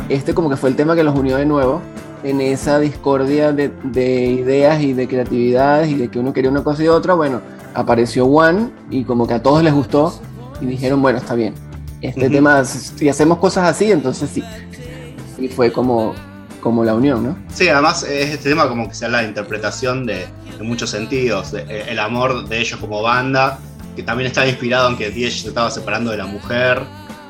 este 0.10 0.34
como 0.34 0.50
que 0.50 0.58
fue 0.58 0.70
el 0.70 0.76
tema 0.76 0.96
que 0.96 1.04
los 1.04 1.18
unió 1.18 1.38
de 1.38 1.46
nuevo 1.46 1.82
en 2.24 2.42
esa 2.42 2.80
discordia 2.80 3.52
de, 3.52 3.72
de 3.84 4.26
ideas 4.26 4.82
y 4.82 4.94
de 4.94 5.08
creatividades 5.08 5.90
y 5.90 5.96
de 5.96 6.10
que 6.10 6.20
uno 6.20 6.34
quería 6.34 6.50
una 6.50 6.64
cosa 6.64 6.84
y 6.84 6.88
otra. 6.88 7.14
Bueno, 7.14 7.42
apareció 7.74 8.26
One 8.26 8.70
y 8.90 9.04
como 9.04 9.28
que 9.28 9.36
a 9.36 9.44
todos 9.44 9.64
les 9.64 9.74
gustó 9.74 10.20
y 10.62 10.66
dijeron, 10.66 11.02
bueno, 11.02 11.20
está 11.20 11.36
bien. 11.36 11.54
Este 12.02 12.30
tema, 12.30 12.64
si 12.64 13.10
hacemos 13.10 13.40
cosas 13.40 13.70
así, 13.70 13.92
entonces 13.92 14.30
sí. 14.30 14.44
Y 15.40 15.48
fue 15.48 15.72
como 15.72 16.14
como 16.62 16.84
la 16.84 16.96
unión, 16.96 17.24
¿no? 17.24 17.38
Sí, 17.54 17.70
además 17.70 18.04
es 18.04 18.32
este 18.32 18.50
tema 18.50 18.68
como 18.68 18.90
que 18.90 18.94
se 18.94 19.06
habla 19.06 19.22
de 19.22 19.28
interpretación 19.30 20.06
de, 20.06 20.26
muchos 20.64 20.90
sentidos, 20.90 21.54
eh, 21.54 21.86
el 21.90 22.00
amor 22.00 22.48
de 22.48 22.60
ellos 22.60 22.80
como 22.80 23.02
banda 23.02 23.60
que 23.98 24.04
también 24.04 24.28
estaba 24.28 24.48
inspirado 24.48 24.90
en 24.90 24.96
que 24.96 25.10
Diez 25.10 25.42
se 25.42 25.50
estaba 25.50 25.72
separando 25.72 26.12
de 26.12 26.18
la 26.18 26.28
mujer. 26.28 26.84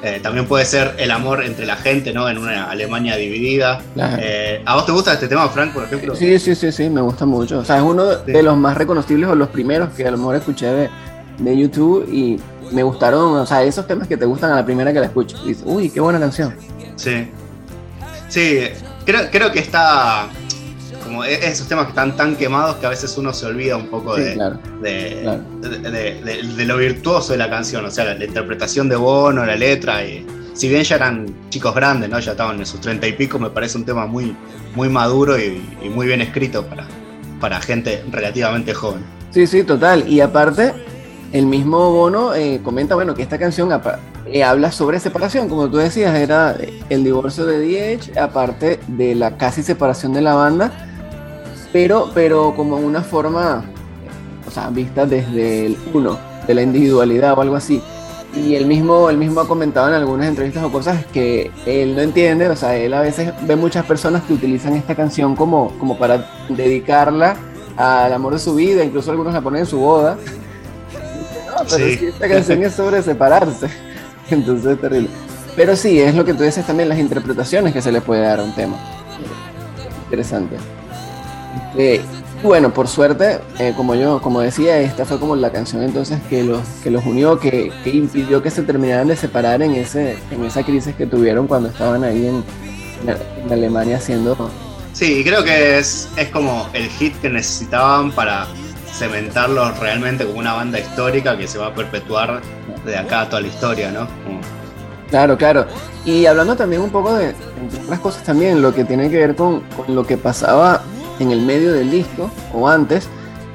Eh, 0.04 0.20
también 0.22 0.46
puede 0.46 0.64
ser 0.66 0.94
el 1.00 1.10
amor 1.10 1.44
entre 1.44 1.66
la 1.66 1.78
gente, 1.78 2.14
¿no? 2.14 2.30
En 2.30 2.38
una 2.38 2.66
Alemania 2.66 3.16
dividida. 3.16 3.82
Eh, 4.20 4.62
¿A 4.64 4.76
vos 4.76 4.86
te 4.86 4.92
gusta 4.92 5.14
este 5.14 5.28
tema, 5.28 5.48
Frank, 5.48 5.74
por 5.74 5.86
ejemplo? 5.86 6.14
Sí, 6.14 6.38
sí, 6.38 6.54
sí, 6.54 6.72
sí, 6.72 6.90
me 6.90 7.02
gusta 7.02 7.26
mucho. 7.26 7.60
O 7.60 7.66
sea, 7.66 7.78
es 7.78 7.84
uno 7.84 8.06
de 8.18 8.44
los 8.44 8.56
más 8.58 8.78
reconocibles 8.78 9.30
o 9.30 9.36
los 9.36 9.48
primeros 9.48 9.90
que 9.94 10.06
a 10.06 10.12
lo 10.12 10.18
mejor 10.18 10.36
escuché 10.36 10.68
de, 10.68 10.90
de 11.40 11.58
YouTube 11.58 12.08
y 12.12 12.38
me 12.72 12.84
gustaron, 12.84 13.38
o 13.38 13.46
sea, 13.46 13.64
esos 13.64 13.88
temas 13.88 14.08
que 14.08 14.18
te 14.18 14.26
gustan 14.26 14.52
a 14.52 14.58
la 14.58 14.66
primera 14.66 14.92
que 14.92 15.00
la 15.00 15.06
escucho. 15.06 15.38
Y 15.46 15.50
dices, 15.50 15.64
uy, 15.66 15.90
qué 15.90 16.02
buena 16.02 16.20
canción. 16.20 16.54
Sí. 16.98 17.30
Sí, 18.28 18.60
creo, 19.06 19.32
creo 19.32 19.52
que 19.54 19.60
está 19.60 20.28
como 21.08 21.24
e-, 21.24 21.48
esos 21.48 21.68
temas 21.68 21.86
que 21.86 21.92
están 21.92 22.16
tan 22.16 22.36
quemados 22.36 22.76
que 22.78 22.86
a 22.86 22.90
veces 22.90 23.18
uno 23.18 23.34
se 23.34 23.46
olvida 23.46 23.76
un 23.78 23.88
poco 23.88 24.16
de, 24.16 24.38
de, 24.82 26.66
lo 26.66 26.78
virtuoso 26.78 27.34
de 27.34 27.40
la 27.40 27.50
canción, 27.50 27.86
o 27.86 27.92
sea, 27.92 28.14
la, 28.14 28.24
interpretación 28.24 28.90
de 28.90 28.96
Bono, 28.96 29.46
la 29.46 29.56
letra, 29.56 30.06
y 30.06 30.26
si 30.54 30.68
bien 30.70 30.84
ya 30.84 30.98
eran 30.98 31.26
chicos 31.50 31.74
grandes, 31.74 32.10
¿no? 32.10 32.20
ya 32.20 32.32
estaban 32.32 32.60
en 32.60 32.66
sus 32.66 32.82
treinta 32.82 33.08
y 33.08 33.14
pico, 33.14 33.40
me 33.40 33.50
parece 33.50 33.78
un 33.78 33.86
tema 33.86 34.06
muy, 34.06 34.36
muy 34.76 34.90
maduro 34.90 35.38
y, 35.40 35.62
muy 35.90 36.08
bien 36.08 36.22
escrito 36.22 36.66
para, 36.66 36.86
para 37.40 37.60
gente 37.62 38.04
relativamente 38.12 38.74
joven. 38.74 39.04
Sí, 39.32 39.48
sí, 39.48 39.64
total, 39.64 40.08
y 40.08 40.22
aparte, 40.22 40.74
el 41.34 41.46
mismo 41.46 41.92
Bono 41.92 42.34
eh, 42.34 42.62
comenta, 42.64 42.96
bueno, 42.96 43.14
que 43.14 43.22
esta 43.22 43.38
canción 43.38 43.70
eh, 44.28 44.44
habla 44.44 44.72
sobre 44.72 45.00
separación, 45.00 45.50
como 45.50 45.70
tú 45.70 45.78
decías, 45.78 46.16
era 46.16 46.56
el 46.90 47.04
divorcio 47.04 47.46
de 47.46 47.60
Diez, 47.60 48.18
aparte 48.18 48.80
de 48.88 49.16
la 49.16 49.38
casi 49.38 49.64
separación 49.64 50.14
de 50.14 50.22
la 50.22 50.34
banda, 50.34 50.87
pero, 51.78 52.10
pero 52.12 52.56
como 52.56 52.78
una 52.78 53.04
forma, 53.04 53.64
o 54.48 54.50
sea, 54.50 54.72
vista 54.72 55.06
desde 55.06 55.68
el 55.68 55.78
uno, 55.94 56.18
de 56.48 56.56
la 56.56 56.64
individualidad 56.64 57.38
o 57.38 57.42
algo 57.42 57.56
así. 57.56 57.84
Y 58.36 58.56
él 58.56 58.66
mismo, 58.66 59.12
él 59.12 59.18
mismo 59.18 59.42
ha 59.42 59.48
comentado 59.48 59.88
en 59.88 59.94
algunas 59.94 60.28
entrevistas 60.28 60.64
o 60.64 60.72
cosas 60.72 61.06
que 61.14 61.52
él 61.68 61.96
no 61.96 62.02
entiende, 62.02 62.50
o 62.50 62.56
sea, 62.56 62.76
él 62.76 62.96
a 62.96 63.02
veces 63.02 63.32
ve 63.44 63.56
muchas 63.56 63.86
personas 63.86 64.24
que 64.24 64.34
utilizan 64.34 64.74
esta 64.74 64.96
canción 64.96 65.36
como, 65.36 65.78
como 65.78 66.00
para 66.00 66.28
dedicarla 66.50 67.36
al 67.78 68.12
amor 68.12 68.34
de 68.34 68.40
su 68.40 68.56
vida, 68.56 68.84
incluso 68.84 69.12
algunos 69.12 69.32
la 69.32 69.42
ponen 69.42 69.60
en 69.60 69.68
su 69.68 69.78
boda. 69.78 70.18
No, 71.46 71.58
pero 71.70 71.86
sí. 71.86 72.08
esta 72.08 72.28
canción 72.28 72.64
es 72.64 72.74
sobre 72.74 73.04
separarse. 73.04 73.68
Entonces 74.32 74.72
es 74.72 74.82
terrible. 74.82 75.10
Pero 75.56 75.76
sí, 75.76 76.02
es 76.02 76.16
lo 76.16 76.26
que 76.26 76.34
tú 76.34 76.42
dices 76.42 76.66
también, 76.66 76.90
las 76.90 76.98
interpretaciones 76.98 77.72
que 77.72 77.84
se 77.84 77.92
le 77.92 78.02
puede 78.02 78.22
dar 78.22 78.40
a 78.40 78.44
un 78.44 78.56
tema. 78.56 78.78
Interesante. 80.06 80.58
Eh, 81.78 82.02
bueno, 82.44 82.74
por 82.74 82.88
suerte, 82.88 83.40
eh, 83.60 83.74
como 83.76 83.96
yo 83.96 84.22
como 84.22 84.42
decía, 84.42 84.80
esta 84.80 85.06
fue 85.06 85.20
como 85.20 85.36
la 85.36 85.52
canción 85.52 85.84
entonces 85.84 86.20
que 86.30 86.44
los, 86.44 86.62
que 86.84 86.92
los 86.92 87.06
unió, 87.06 87.40
que, 87.40 87.72
impidió 87.86 88.44
que 88.44 88.52
se 88.52 88.62
terminaran 88.64 89.08
de 89.08 89.16
separar 89.16 89.62
en, 89.62 89.74
ese, 89.74 90.18
en 90.32 90.44
esa 90.46 90.64
crisis 90.64 90.96
que 90.96 91.06
tuvieron 91.06 91.48
cuando 91.48 91.70
estaban 91.70 92.04
ahí 92.04 92.28
en, 92.28 92.44
Alemania 93.52 93.98
haciendo... 93.98 94.50
Sí, 94.94 95.24
creo 95.24 95.44
que 95.44 95.78
es, 95.78 96.10
es 96.18 96.30
como 96.30 96.68
el 96.74 96.90
hit 96.90 97.16
que 97.22 97.30
necesitaban 97.30 98.12
para 98.12 98.48
cementarlos 98.92 99.78
realmente 99.80 100.26
como 100.26 100.40
una 100.40 100.54
banda 100.54 100.80
histórica 100.80 101.38
que 101.38 101.48
se 101.48 101.60
va 101.60 101.68
a 101.68 101.76
perpetuar 101.76 102.42
de 102.86 102.98
acá 102.98 103.22
a 103.22 103.30
toda 103.30 103.42
la 103.42 103.48
historia, 103.48 103.92
¿no? 103.92 104.08
Claro, 105.10 105.38
claro. 105.38 105.68
Y 106.06 106.26
hablando 106.26 106.56
también 106.56 106.82
un 106.82 106.90
poco 106.90 107.14
de, 107.14 107.36
otras 107.84 108.00
cosas 108.00 108.24
también, 108.24 108.62
lo 108.62 108.74
que 108.74 108.84
tiene 108.84 109.10
que 109.10 109.18
ver 109.18 109.36
con, 109.36 109.62
con 109.62 109.96
lo 109.96 110.06
que 110.06 110.18
pasaba 110.18 110.82
en 111.20 111.32
el 111.32 111.42
medio 111.42 111.74
del 111.74 111.92
disco 111.92 112.30
o 112.54 112.68
antes, 112.68 113.10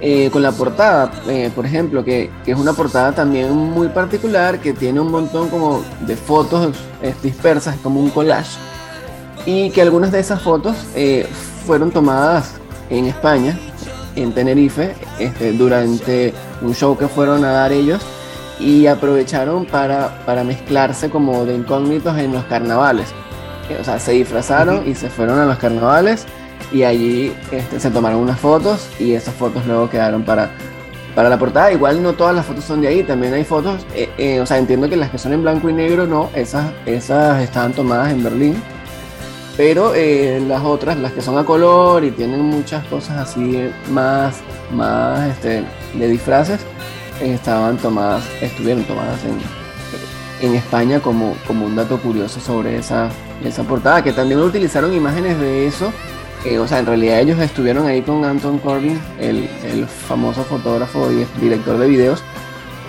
eh, 0.04 0.30
con 0.32 0.42
la 0.42 0.50
portada, 0.50 1.12
eh, 1.28 1.52
por 1.54 1.64
ejemplo, 1.64 2.04
que, 2.04 2.28
es 2.44 2.58
una 2.58 2.72
portada 2.72 3.12
también 3.12 3.52
muy 3.52 3.86
particular, 3.86 4.58
que 4.58 4.72
tiene 4.72 4.98
un 4.98 5.12
montón 5.12 5.48
como 5.48 5.80
de 6.00 6.16
fotos 6.16 6.74
eh, 7.02 7.14
dispersas, 7.22 7.76
como 7.84 8.00
un 8.00 8.10
collage, 8.10 8.58
y 9.46 9.70
que 9.70 9.80
algunas 9.80 10.10
de 10.10 10.18
esas 10.18 10.42
fotos 10.42 10.76
fueron 11.64 11.92
tomadas 11.92 12.54
en 12.90 13.06
España, 13.06 13.56
en 14.16 14.32
Tenerife, 14.32 14.96
este, 15.20 15.52
durante 15.52 16.34
un 16.62 16.74
show 16.74 16.98
que 16.98 17.06
fueron 17.06 17.44
a 17.44 17.52
dar 17.52 17.70
ellos, 17.70 18.02
y 18.58 18.88
aprovecharon 18.88 19.66
para, 19.66 20.24
para 20.26 20.42
mezclarse 20.42 21.10
como 21.10 21.44
de 21.44 21.54
incógnitos 21.54 22.18
en 22.18 22.32
los 22.32 22.44
carnavales. 22.46 23.06
O 23.80 23.84
sea, 23.84 24.00
se 24.00 24.12
disfrazaron 24.12 24.86
y 24.86 24.96
se 24.96 25.08
fueron 25.08 25.38
a 25.38 25.46
los 25.46 25.58
carnavales 25.58 26.26
y 26.72 26.84
allí 26.84 27.32
este, 27.50 27.78
se 27.78 27.90
tomaron 27.90 28.20
unas 28.20 28.40
fotos 28.40 28.88
y 28.98 29.12
esas 29.12 29.34
fotos 29.34 29.66
luego 29.66 29.90
quedaron 29.90 30.24
para, 30.24 30.50
para 31.14 31.28
la 31.28 31.38
portada. 31.38 31.72
Igual 31.72 32.02
no 32.02 32.14
todas 32.14 32.34
las 32.34 32.46
fotos 32.46 32.64
son 32.64 32.80
de 32.80 32.88
ahí, 32.88 33.02
también 33.02 33.34
hay 33.34 33.44
fotos, 33.44 33.86
eh, 33.94 34.08
eh, 34.18 34.40
o 34.40 34.46
sea, 34.46 34.58
entiendo 34.58 34.88
que 34.88 34.96
las 34.96 35.10
que 35.10 35.18
son 35.18 35.32
en 35.32 35.42
blanco 35.42 35.68
y 35.68 35.72
negro 35.72 36.06
no, 36.06 36.30
esas, 36.34 36.72
esas 36.86 37.42
estaban 37.42 37.72
tomadas 37.72 38.12
en 38.12 38.22
Berlín, 38.22 38.62
pero 39.56 39.94
eh, 39.94 40.42
las 40.48 40.62
otras, 40.62 40.96
las 40.96 41.12
que 41.12 41.20
son 41.20 41.36
a 41.38 41.44
color 41.44 42.04
y 42.04 42.10
tienen 42.10 42.40
muchas 42.40 42.84
cosas 42.86 43.18
así 43.18 43.70
más, 43.90 44.36
más 44.72 45.28
este, 45.28 45.62
de 45.94 46.08
disfraces, 46.08 46.60
estaban 47.20 47.76
tomadas, 47.76 48.24
estuvieron 48.40 48.82
tomadas 48.84 49.20
en, 49.24 50.48
en 50.48 50.56
España 50.56 51.00
como, 51.00 51.36
como 51.46 51.66
un 51.66 51.76
dato 51.76 51.98
curioso 52.00 52.40
sobre 52.40 52.78
esa, 52.78 53.10
esa 53.44 53.62
portada, 53.62 54.02
que 54.02 54.12
también 54.12 54.40
utilizaron 54.40 54.94
imágenes 54.94 55.38
de 55.38 55.66
eso 55.66 55.92
o 56.58 56.66
sea, 56.66 56.80
en 56.80 56.86
realidad 56.86 57.20
ellos 57.20 57.38
estuvieron 57.38 57.86
ahí 57.86 58.02
con 58.02 58.24
Anton 58.24 58.58
Corbin, 58.58 59.00
el, 59.20 59.48
famoso 59.86 60.44
fotógrafo 60.44 61.10
y 61.12 61.24
director 61.40 61.78
de 61.78 61.86
videos, 61.86 62.22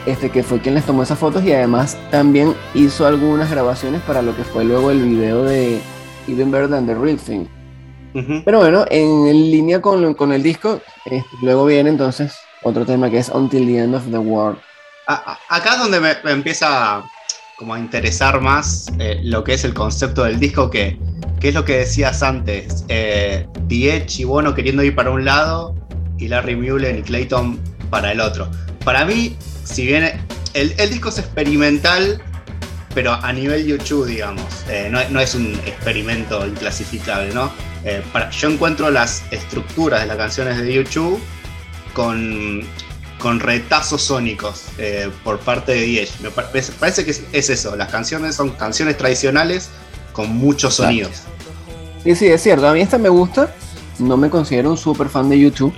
este, 0.05 0.29
que 0.29 0.43
fue 0.43 0.59
quien 0.59 0.75
les 0.75 0.85
tomó 0.85 1.03
esas 1.03 1.19
fotos 1.19 1.43
y 1.43 1.53
además 1.53 1.97
también 2.09 2.55
hizo 2.73 3.05
algunas 3.05 3.49
grabaciones 3.49 4.01
para 4.01 4.21
lo 4.21 4.35
que 4.35 4.43
fue 4.43 4.65
luego 4.65 4.91
el 4.91 5.03
video 5.03 5.43
de 5.43 5.79
Even 6.27 6.51
Better 6.51 6.69
Than 6.69 6.87
the 6.87 6.95
Real 6.95 7.17
Thing. 7.17 7.45
Pero 8.45 8.59
bueno, 8.59 8.85
en 8.91 9.31
línea 9.31 9.81
con, 9.81 10.13
con 10.13 10.33
el 10.33 10.43
disco, 10.43 10.81
este, 11.05 11.27
luego 11.41 11.65
viene 11.65 11.89
entonces 11.89 12.35
otro 12.61 12.85
tema 12.85 13.09
que 13.09 13.17
es 13.17 13.29
Until 13.29 13.65
the 13.65 13.79
End 13.79 13.95
of 13.95 14.03
the 14.09 14.17
World. 14.17 14.59
acá 15.07 15.73
es 15.73 15.79
donde 15.79 15.99
me, 15.99 16.31
empieza 16.31 17.03
como 17.57 17.73
a 17.73 17.79
interesar 17.79 18.39
más 18.41 18.91
eh, 18.99 19.19
lo 19.23 19.43
que 19.43 19.53
es 19.53 19.63
el 19.63 19.73
concepto 19.73 20.23
del 20.23 20.39
disco 20.39 20.69
que 20.69 20.97
¿Qué 21.43 21.49
es 21.49 21.55
lo 21.55 21.65
que 21.65 21.79
decías 21.79 22.23
antes? 22.23 22.85
Eh, 22.87 23.45
y 23.69 24.23
Bono 24.23 24.55
queriendo 24.55 24.81
ir 24.81 24.95
para 24.95 25.09
un 25.09 25.25
lado 25.25 25.75
y 26.17 26.29
Larry 26.29 26.55
Mullen 26.55 26.99
y 26.99 27.01
Clayton 27.01 27.59
para 27.89 28.13
el 28.13 28.21
otro. 28.21 28.49
Para 28.85 29.03
mí, 29.03 29.35
si 29.65 29.85
bien 29.85 30.09
el, 30.53 30.89
disco 30.89 31.09
es 31.09 31.17
experimental, 31.17 32.21
pero 32.95 33.11
a 33.11 33.33
nivel 33.33 33.65
YouTube, 33.65 34.05
digamos, 34.05 34.45
eh, 34.69 34.89
no, 34.89 35.19
es 35.19 35.35
un 35.35 35.53
experimento 35.65 36.47
inclasificable, 36.47 37.33
¿no? 37.33 37.51
Eh, 37.83 38.01
yo 38.39 38.49
encuentro 38.49 38.89
las 38.89 39.23
estructuras 39.31 39.99
de 39.99 40.07
las 40.07 40.15
canciones 40.15 40.57
de 40.59 40.73
YouTube 40.73 41.21
con, 41.93 42.61
con 43.19 43.41
retazos 43.41 44.01
sónicos 44.01 44.67
eh, 44.77 45.09
por 45.25 45.39
parte 45.39 45.73
de 45.73 45.81
Diech. 45.81 46.21
Me 46.21 46.29
parece, 46.29 47.03
que 47.03 47.11
es, 47.11 47.49
eso, 47.49 47.75
las 47.75 47.89
canciones 47.89 48.33
son 48.33 48.51
canciones 48.51 48.97
tradicionales 48.97 49.69
con 50.13 50.35
muchos 50.37 50.75
sonidos. 50.75 51.23
Sí, 52.03 52.15
sí, 52.15 52.27
es 52.27 52.41
cierto. 52.41 52.67
A 52.67 52.73
mí 52.73 52.81
esta 52.81 52.97
me 52.97 53.09
gusta. 53.09 53.53
No 53.99 54.17
me 54.17 54.29
considero 54.29 54.69
un 54.71 54.77
super 54.77 55.09
fan 55.09 55.29
de 55.29 55.39
YouTube. 55.39 55.73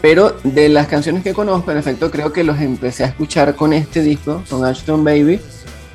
Pero 0.00 0.36
de 0.42 0.68
las 0.68 0.88
canciones 0.88 1.22
que 1.22 1.32
conozco, 1.32 1.70
en 1.70 1.78
efecto, 1.78 2.10
creo 2.10 2.32
que 2.32 2.42
los 2.42 2.60
empecé 2.60 3.04
a 3.04 3.06
escuchar 3.06 3.54
con 3.54 3.72
este 3.72 4.02
disco, 4.02 4.42
con 4.50 4.64
Ashton 4.64 5.04
Baby. 5.04 5.40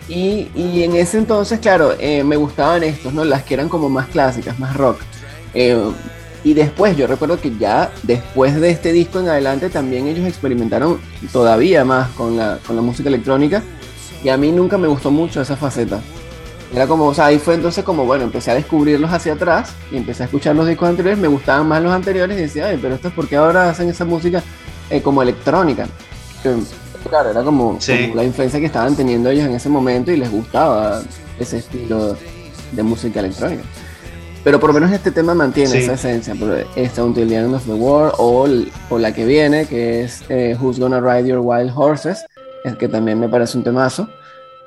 Y, 0.07 0.47
en 0.55 0.95
ese 0.95 1.17
entonces, 1.17 1.59
claro, 1.59 1.93
eh, 1.99 2.23
me 2.23 2.37
gustaban 2.37 2.83
estos, 2.83 3.13
¿no? 3.13 3.25
Las 3.25 3.43
que 3.43 3.55
eran 3.55 3.67
como 3.67 3.89
más 3.89 4.07
clásicas, 4.07 4.57
más 4.59 4.77
rock. 4.77 5.01
Eh, 5.53 5.77
y 6.45 6.53
después, 6.53 6.95
yo 6.95 7.07
recuerdo 7.07 7.41
que 7.41 7.57
ya 7.57 7.91
después 8.03 8.55
de 8.61 8.69
este 8.69 8.93
disco 8.93 9.19
en 9.19 9.27
adelante, 9.27 9.69
también 9.69 10.07
ellos 10.07 10.25
experimentaron 10.25 11.01
todavía 11.33 11.83
más 11.83 12.09
con 12.11 12.37
la, 12.37 12.59
con 12.65 12.77
la 12.77 12.81
música 12.81 13.09
electrónica. 13.09 13.61
Y 14.23 14.29
a 14.29 14.37
mí 14.37 14.53
nunca 14.53 14.77
me 14.77 14.87
gustó 14.87 15.11
mucho 15.11 15.41
esa 15.41 15.57
faceta. 15.57 15.99
Era 16.73 16.85
como, 16.85 17.05
o 17.05 17.13
sea, 17.13 17.27
ahí 17.27 17.39
fue 17.39 17.53
entonces 17.53 17.83
como, 17.83 18.05
bueno, 18.05 18.25
empecé 18.25 18.51
a 18.51 18.55
descubrirlos 18.55 19.11
hacia 19.11 19.33
atrás 19.33 19.73
y 19.91 19.97
empecé 19.97 20.23
a 20.23 20.25
escuchar 20.25 20.55
los 20.55 20.67
discos 20.67 20.89
anteriores, 20.89 21.17
me 21.17 21.27
gustaban 21.27 21.67
más 21.67 21.81
los 21.81 21.93
anteriores 21.93 22.37
y 22.37 22.41
decía, 22.41 22.67
ay, 22.67 22.79
pero 22.81 22.95
esto 22.95 23.07
es 23.07 23.13
porque 23.13 23.37
ahora 23.37 23.69
hacen 23.69 23.89
esa 23.89 24.03
música 24.03 24.43
eh, 24.89 25.01
como 25.01 25.21
electrónica. 25.21 25.87
claro, 27.09 27.31
era 27.31 27.43
como, 27.43 27.79
la 28.13 28.23
influencia 28.23 28.59
que 28.59 28.65
estaban 28.65 28.95
teniendo 28.95 29.29
ellos 29.29 29.45
en 29.45 29.55
ese 29.55 29.69
momento 29.69 30.11
y 30.11 30.17
les 30.17 30.29
gustaba 30.29 31.01
ese 31.39 31.59
estilo 31.59 32.17
de 32.73 32.83
música 32.83 33.21
electrónica. 33.21 33.63
Pero 34.43 34.59
por 34.59 34.69
lo 34.69 34.73
menos 34.75 34.91
este 34.91 35.11
tema 35.11 35.33
mantiene 35.33 35.77
esa 35.77 35.93
esencia, 35.93 36.33
esta 36.75 37.03
Until 37.03 37.27
the 37.27 37.35
End 37.35 37.53
of 37.53 37.65
the 37.65 37.73
World 37.73 38.13
o, 38.17 38.47
o 38.89 38.99
la 38.99 39.13
que 39.13 39.25
viene, 39.25 39.65
que 39.65 40.03
es 40.03 40.23
eh, 40.29 40.55
Who's 40.59 40.79
Gonna 40.79 40.99
Ride 41.01 41.29
Your 41.29 41.39
Wild 41.41 41.71
Horses, 41.75 42.25
es 42.63 42.75
que 42.75 42.87
también 42.87 43.19
me 43.19 43.27
parece 43.27 43.57
un 43.57 43.63
temazo 43.63 44.07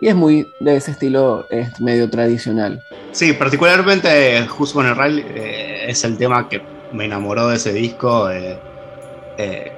y 0.01 0.09
es 0.09 0.15
muy 0.15 0.53
de 0.61 0.77
ese 0.77 0.93
estilo 0.93 1.47
es 1.51 1.81
medio 1.81 2.09
tradicional. 2.09 2.83
Sí, 3.13 3.35
particularmente 3.35 4.47
Who's 4.59 4.73
Gonna 4.73 4.95
Ride 4.95 5.25
eh, 5.35 5.91
es 5.91 6.03
el 6.05 6.17
tema 6.17 6.49
que 6.49 6.63
me 6.93 7.05
enamoró 7.05 7.49
de 7.49 7.57
ese 7.57 7.73
disco. 7.73 8.31
Eh, 8.31 8.59
eh, 9.37 9.73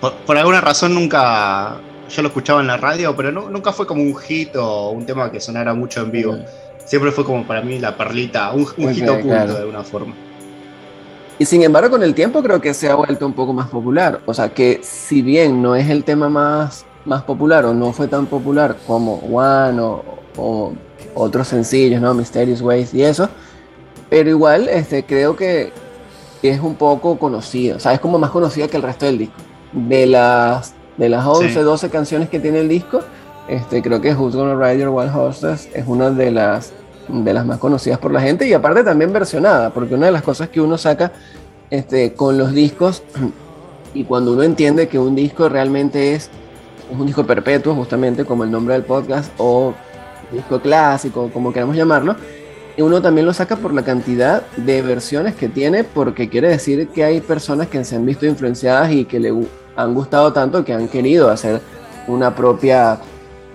por, 0.00 0.38
alguna 0.38 0.60
razón 0.60 0.94
nunca, 0.94 1.76
yo 2.08 2.22
lo 2.22 2.28
escuchaba 2.28 2.60
en 2.60 2.68
la 2.68 2.78
radio, 2.78 3.14
pero 3.14 3.30
nunca 3.30 3.72
fue 3.72 3.86
como 3.86 4.02
un 4.02 4.16
hit 4.16 4.56
o 4.56 4.90
un 4.90 5.04
tema 5.04 5.30
que 5.30 5.40
sonara 5.40 5.74
mucho 5.74 6.00
en 6.00 6.10
vivo. 6.10 6.38
Siempre 6.84 7.12
fue 7.12 7.24
como 7.24 7.46
para 7.46 7.60
mí 7.60 7.78
la 7.78 7.94
perlita, 7.94 8.50
un, 8.52 8.66
hit 8.66 9.06
oculto 9.06 9.28
de 9.28 9.58
alguna 9.58 9.84
forma. 9.84 10.14
Y 11.38 11.44
sin 11.44 11.62
embargo, 11.62 11.90
con 11.90 12.02
el 12.02 12.14
tiempo 12.14 12.42
creo 12.42 12.60
que 12.60 12.72
se 12.72 12.88
ha 12.88 12.94
vuelto 12.94 13.26
un 13.26 13.34
poco 13.34 13.52
más 13.52 13.68
popular. 13.68 14.20
O 14.24 14.32
sea, 14.32 14.48
que 14.48 14.80
si 14.82 15.20
bien 15.20 15.60
no 15.60 15.76
es 15.76 15.88
el 15.90 16.02
tema 16.04 16.28
más, 16.28 16.84
más 17.08 17.22
popular 17.22 17.64
o 17.64 17.74
no 17.74 17.92
fue 17.92 18.06
tan 18.06 18.26
popular 18.26 18.76
como 18.86 19.14
One 19.16 19.80
o, 19.80 20.72
otros 21.14 21.48
sencillos, 21.48 22.00
¿no? 22.00 22.14
Mysterious 22.14 22.60
Ways 22.60 22.94
y 22.94 23.02
eso, 23.02 23.28
pero 24.08 24.30
igual 24.30 24.68
este, 24.68 25.04
creo 25.04 25.34
que 25.34 25.72
es 26.42 26.60
un 26.60 26.76
poco 26.76 27.18
conocido. 27.18 27.76
O 27.76 27.80
sea, 27.80 27.92
es 27.92 27.98
como 27.98 28.18
más 28.18 28.30
conocida 28.30 28.68
que 28.68 28.76
el 28.76 28.84
resto 28.84 29.06
del 29.06 29.18
disco. 29.18 29.34
De 29.72 30.06
las, 30.06 30.74
de 30.96 31.08
las 31.08 31.26
11, 31.26 31.60
12 31.60 31.90
canciones 31.90 32.28
que 32.28 32.38
tiene 32.38 32.60
el 32.60 32.68
disco, 32.68 33.00
este, 33.48 33.82
creo 33.82 34.00
que 34.00 34.14
Who's 34.14 34.36
Gonna 34.36 34.54
Ride 34.54 34.80
Your 34.80 34.90
Wild 34.90 35.14
Horses 35.14 35.68
es 35.74 35.86
una 35.86 36.10
de 36.10 36.30
las 36.30 36.72
de 37.08 37.32
las 37.32 37.46
más 37.46 37.58
conocidas 37.58 37.98
por 37.98 38.12
la 38.12 38.20
gente 38.20 38.46
y 38.46 38.52
aparte 38.52 38.84
también 38.84 39.12
versionada, 39.12 39.70
porque 39.70 39.94
una 39.94 40.06
de 40.06 40.12
las 40.12 40.22
cosas 40.22 40.50
que 40.50 40.60
uno 40.60 40.76
saca 40.76 41.12
este, 41.70 42.12
con 42.12 42.38
los 42.38 42.52
discos 42.52 43.02
y 43.94 44.04
cuando 44.04 44.32
uno 44.32 44.42
entiende 44.42 44.88
que 44.88 44.98
un 44.98 45.14
disco 45.14 45.48
realmente 45.48 46.14
es, 46.14 46.30
un 46.90 47.06
disco 47.06 47.24
perpetuo, 47.24 47.74
justamente 47.74 48.24
como 48.24 48.44
el 48.44 48.50
nombre 48.50 48.74
del 48.74 48.84
podcast, 48.84 49.32
o 49.38 49.74
disco 50.32 50.60
clásico, 50.60 51.30
como 51.32 51.52
queramos 51.52 51.76
llamarlo, 51.76 52.16
y 52.76 52.82
uno 52.82 53.02
también 53.02 53.26
lo 53.26 53.32
saca 53.32 53.56
por 53.56 53.74
la 53.74 53.82
cantidad 53.82 54.42
de 54.56 54.82
versiones 54.82 55.34
que 55.34 55.48
tiene, 55.48 55.84
porque 55.84 56.28
quiere 56.28 56.48
decir 56.48 56.88
que 56.88 57.04
hay 57.04 57.20
personas 57.20 57.66
que 57.68 57.84
se 57.84 57.96
han 57.96 58.06
visto 58.06 58.24
influenciadas 58.24 58.92
y 58.92 59.04
que 59.04 59.18
le 59.18 59.34
han 59.76 59.94
gustado 59.94 60.32
tanto 60.32 60.64
que 60.64 60.72
han 60.72 60.88
querido 60.88 61.28
hacer 61.28 61.60
una 62.06 62.34
propia 62.34 63.00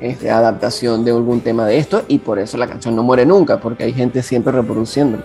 este, 0.02 0.30
adaptación 0.30 1.06
de 1.06 1.12
algún 1.12 1.40
tema 1.40 1.66
de 1.66 1.78
esto 1.78 2.04
y 2.08 2.20
por 2.20 2.38
eso 2.38 2.58
la 2.58 2.68
canción 2.68 2.96
no 2.96 3.04
muere 3.04 3.26
nunca, 3.26 3.60
porque 3.60 3.86
hay 3.86 3.94
gente 3.94 4.22
siempre 4.22 4.52
reproduciéndolo. 4.52 5.24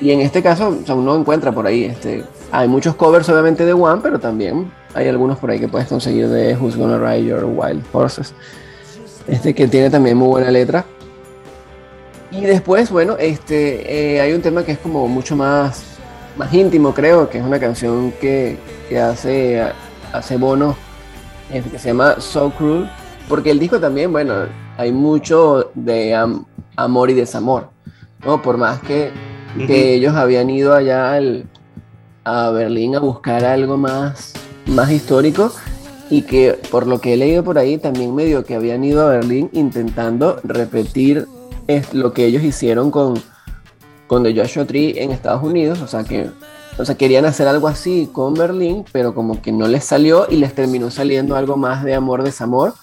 Y 0.00 0.10
en 0.10 0.20
este 0.20 0.42
caso, 0.42 0.76
uno 0.88 1.16
encuentra 1.16 1.50
por 1.50 1.66
ahí, 1.66 1.84
este, 1.84 2.24
hay 2.52 2.68
muchos 2.68 2.94
covers 2.94 3.28
obviamente 3.30 3.64
de 3.64 3.72
One, 3.72 4.00
pero 4.02 4.20
también 4.20 4.70
hay 4.94 5.08
algunos 5.08 5.38
por 5.38 5.50
ahí 5.50 5.58
que 5.60 5.68
puedes 5.68 5.88
conseguir 5.88 6.28
de 6.28 6.56
Who's 6.56 6.76
Gonna 6.76 6.98
Ride 6.98 7.24
Your 7.24 7.44
Wild 7.44 7.84
Horses, 7.92 8.34
este 9.26 9.54
que 9.54 9.68
tiene 9.68 9.90
también 9.90 10.16
muy 10.16 10.28
buena 10.28 10.50
letra. 10.50 10.84
Y 12.30 12.42
después, 12.42 12.90
bueno, 12.90 13.16
este, 13.18 14.16
eh, 14.16 14.20
hay 14.20 14.32
un 14.32 14.42
tema 14.42 14.62
que 14.62 14.72
es 14.72 14.78
como 14.78 15.08
mucho 15.08 15.34
más, 15.34 15.96
más 16.36 16.52
íntimo, 16.52 16.92
creo, 16.92 17.28
que 17.30 17.38
es 17.38 17.44
una 17.44 17.58
canción 17.58 18.12
que, 18.20 18.58
que 18.88 18.98
hace, 18.98 19.62
hace 20.12 20.36
Bono, 20.36 20.76
este, 21.50 21.70
que 21.70 21.78
se 21.78 21.88
llama 21.88 22.20
So 22.20 22.50
Cruel, 22.50 22.90
porque 23.28 23.50
el 23.50 23.58
disco 23.58 23.80
también, 23.80 24.12
bueno, 24.12 24.34
hay 24.76 24.92
mucho 24.92 25.70
de 25.74 26.14
amor 26.76 27.10
y 27.10 27.14
desamor, 27.14 27.70
¿no? 28.24 28.42
Por 28.42 28.56
más 28.56 28.80
que, 28.80 29.10
ellos 29.68 30.14
habían 30.14 30.50
ido 30.50 30.74
allá 30.74 31.18
a 32.24 32.50
Berlín 32.50 32.94
a 32.94 33.00
buscar 33.00 33.44
algo 33.44 33.76
más, 33.76 34.34
más 34.68 34.90
histórico 34.90 35.52
y 36.10 36.22
que 36.22 36.58
por 36.70 36.86
lo 36.86 37.00
que 37.00 37.14
he 37.14 37.16
leído 37.16 37.44
por 37.44 37.58
ahí 37.58 37.78
también 37.78 38.14
medio 38.14 38.44
que 38.44 38.54
habían 38.54 38.84
ido 38.84 39.02
a 39.02 39.10
Berlín 39.10 39.50
intentando 39.52 40.40
repetir 40.44 41.26
lo 41.92 42.12
que 42.12 42.24
ellos 42.24 42.42
hicieron 42.42 42.90
con, 42.90 43.14
con 44.06 44.22
The 44.22 44.34
Joshua 44.34 44.64
Tree 44.64 44.94
en 44.98 45.10
Estados 45.10 45.42
Unidos, 45.42 45.80
o 45.82 45.86
sea 45.86 46.04
que 46.04 46.30
o 46.78 46.84
sea, 46.84 46.94
querían 46.94 47.24
hacer 47.24 47.48
algo 47.48 47.66
así 47.66 48.08
con 48.12 48.34
Berlín, 48.34 48.84
pero 48.92 49.12
como 49.12 49.42
que 49.42 49.50
no 49.50 49.66
les 49.66 49.84
salió 49.84 50.28
y 50.30 50.36
les 50.36 50.54
terminó 50.54 50.92
saliendo 50.92 51.34
algo 51.34 51.56
más 51.56 51.82
de 51.82 51.94
amor, 51.94 52.22
desamor 52.22 52.74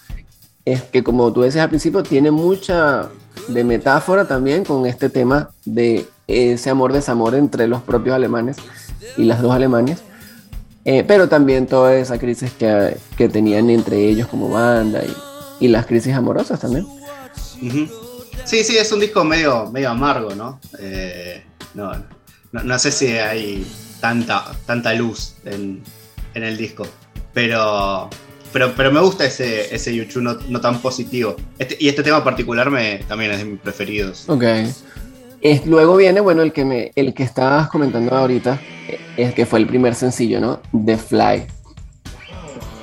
es 0.66 0.82
que 0.82 1.02
como 1.02 1.32
tú 1.32 1.42
decías 1.42 1.62
al 1.62 1.70
principio, 1.70 2.02
tiene 2.02 2.30
mucha 2.30 3.08
de 3.48 3.64
metáfora 3.64 4.26
también 4.26 4.64
con 4.64 4.84
este 4.84 5.08
tema 5.08 5.50
de 5.64 6.06
ese 6.26 6.70
amor-desamor 6.70 7.36
entre 7.36 7.68
los 7.68 7.82
propios 7.82 8.16
alemanes 8.16 8.56
y 9.16 9.24
las 9.24 9.40
dos 9.40 9.52
Alemanias. 9.52 10.02
Eh, 10.88 11.04
pero 11.06 11.28
también 11.28 11.66
toda 11.66 11.96
esa 11.96 12.16
crisis 12.16 12.52
que, 12.52 12.96
que, 13.16 13.28
tenían 13.28 13.68
entre 13.70 14.08
ellos 14.08 14.28
como 14.28 14.48
banda 14.48 15.02
y, 15.04 15.66
y 15.66 15.68
las 15.68 15.84
crisis 15.84 16.14
amorosas 16.14 16.60
también. 16.60 16.86
Sí, 18.44 18.62
sí, 18.62 18.78
es 18.78 18.92
un 18.92 19.00
disco 19.00 19.24
medio, 19.24 19.68
medio 19.72 19.90
amargo, 19.90 20.32
¿no? 20.36 20.60
Eh, 20.78 21.42
no, 21.74 21.92
no, 22.52 22.62
no, 22.62 22.78
sé 22.78 22.92
si 22.92 23.08
hay 23.08 23.66
tanta, 24.00 24.44
tanta 24.64 24.94
luz 24.94 25.34
en, 25.44 25.82
en 26.34 26.44
el 26.44 26.56
disco, 26.56 26.86
pero, 27.34 28.08
pero, 28.52 28.72
pero 28.76 28.92
me 28.92 29.00
gusta 29.00 29.24
ese, 29.24 29.74
ese 29.74 29.92
YouTube 29.92 30.38
no, 30.48 30.60
tan 30.60 30.80
positivo. 30.80 31.34
Este, 31.58 31.76
y 31.80 31.88
este 31.88 32.04
tema 32.04 32.22
particular 32.22 32.70
me, 32.70 32.98
también 33.08 33.32
es 33.32 33.38
de 33.38 33.44
mis 33.46 33.60
preferidos. 33.60 34.28
Ok. 34.28 34.44
Luego 35.66 35.96
viene, 35.96 36.20
bueno, 36.20 36.42
el 36.42 36.52
que, 36.52 36.64
me, 36.64 36.92
el 36.96 37.14
que 37.14 37.22
estabas 37.22 37.68
comentando 37.68 38.14
ahorita, 38.16 38.60
es 39.16 39.34
que 39.34 39.46
fue 39.46 39.58
el 39.58 39.66
primer 39.66 39.94
sencillo, 39.94 40.40
¿no? 40.40 40.60
The 40.84 40.96
Fly. 40.96 41.46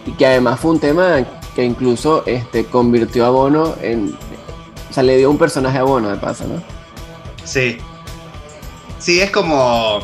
Y 0.06 0.12
que 0.13 0.26
además 0.26 0.60
fue 0.60 0.71
un 0.71 0.80
tema 0.80 1.26
que 1.56 1.63
incluso 1.63 2.26
este, 2.26 2.65
convirtió 2.65 3.26
a 3.26 3.30
Bono 3.30 3.76
en... 3.82 4.15
O 4.89 4.93
sea, 4.93 5.04
le 5.04 5.17
dio 5.17 5.30
un 5.30 5.38
personaje 5.38 5.78
a 5.78 5.84
Bono, 5.84 6.10
de 6.10 6.17
paso, 6.17 6.47
¿no? 6.47 6.62
Sí. 7.43 7.78
Sí, 8.99 9.21
es 9.21 9.32
como... 9.32 9.99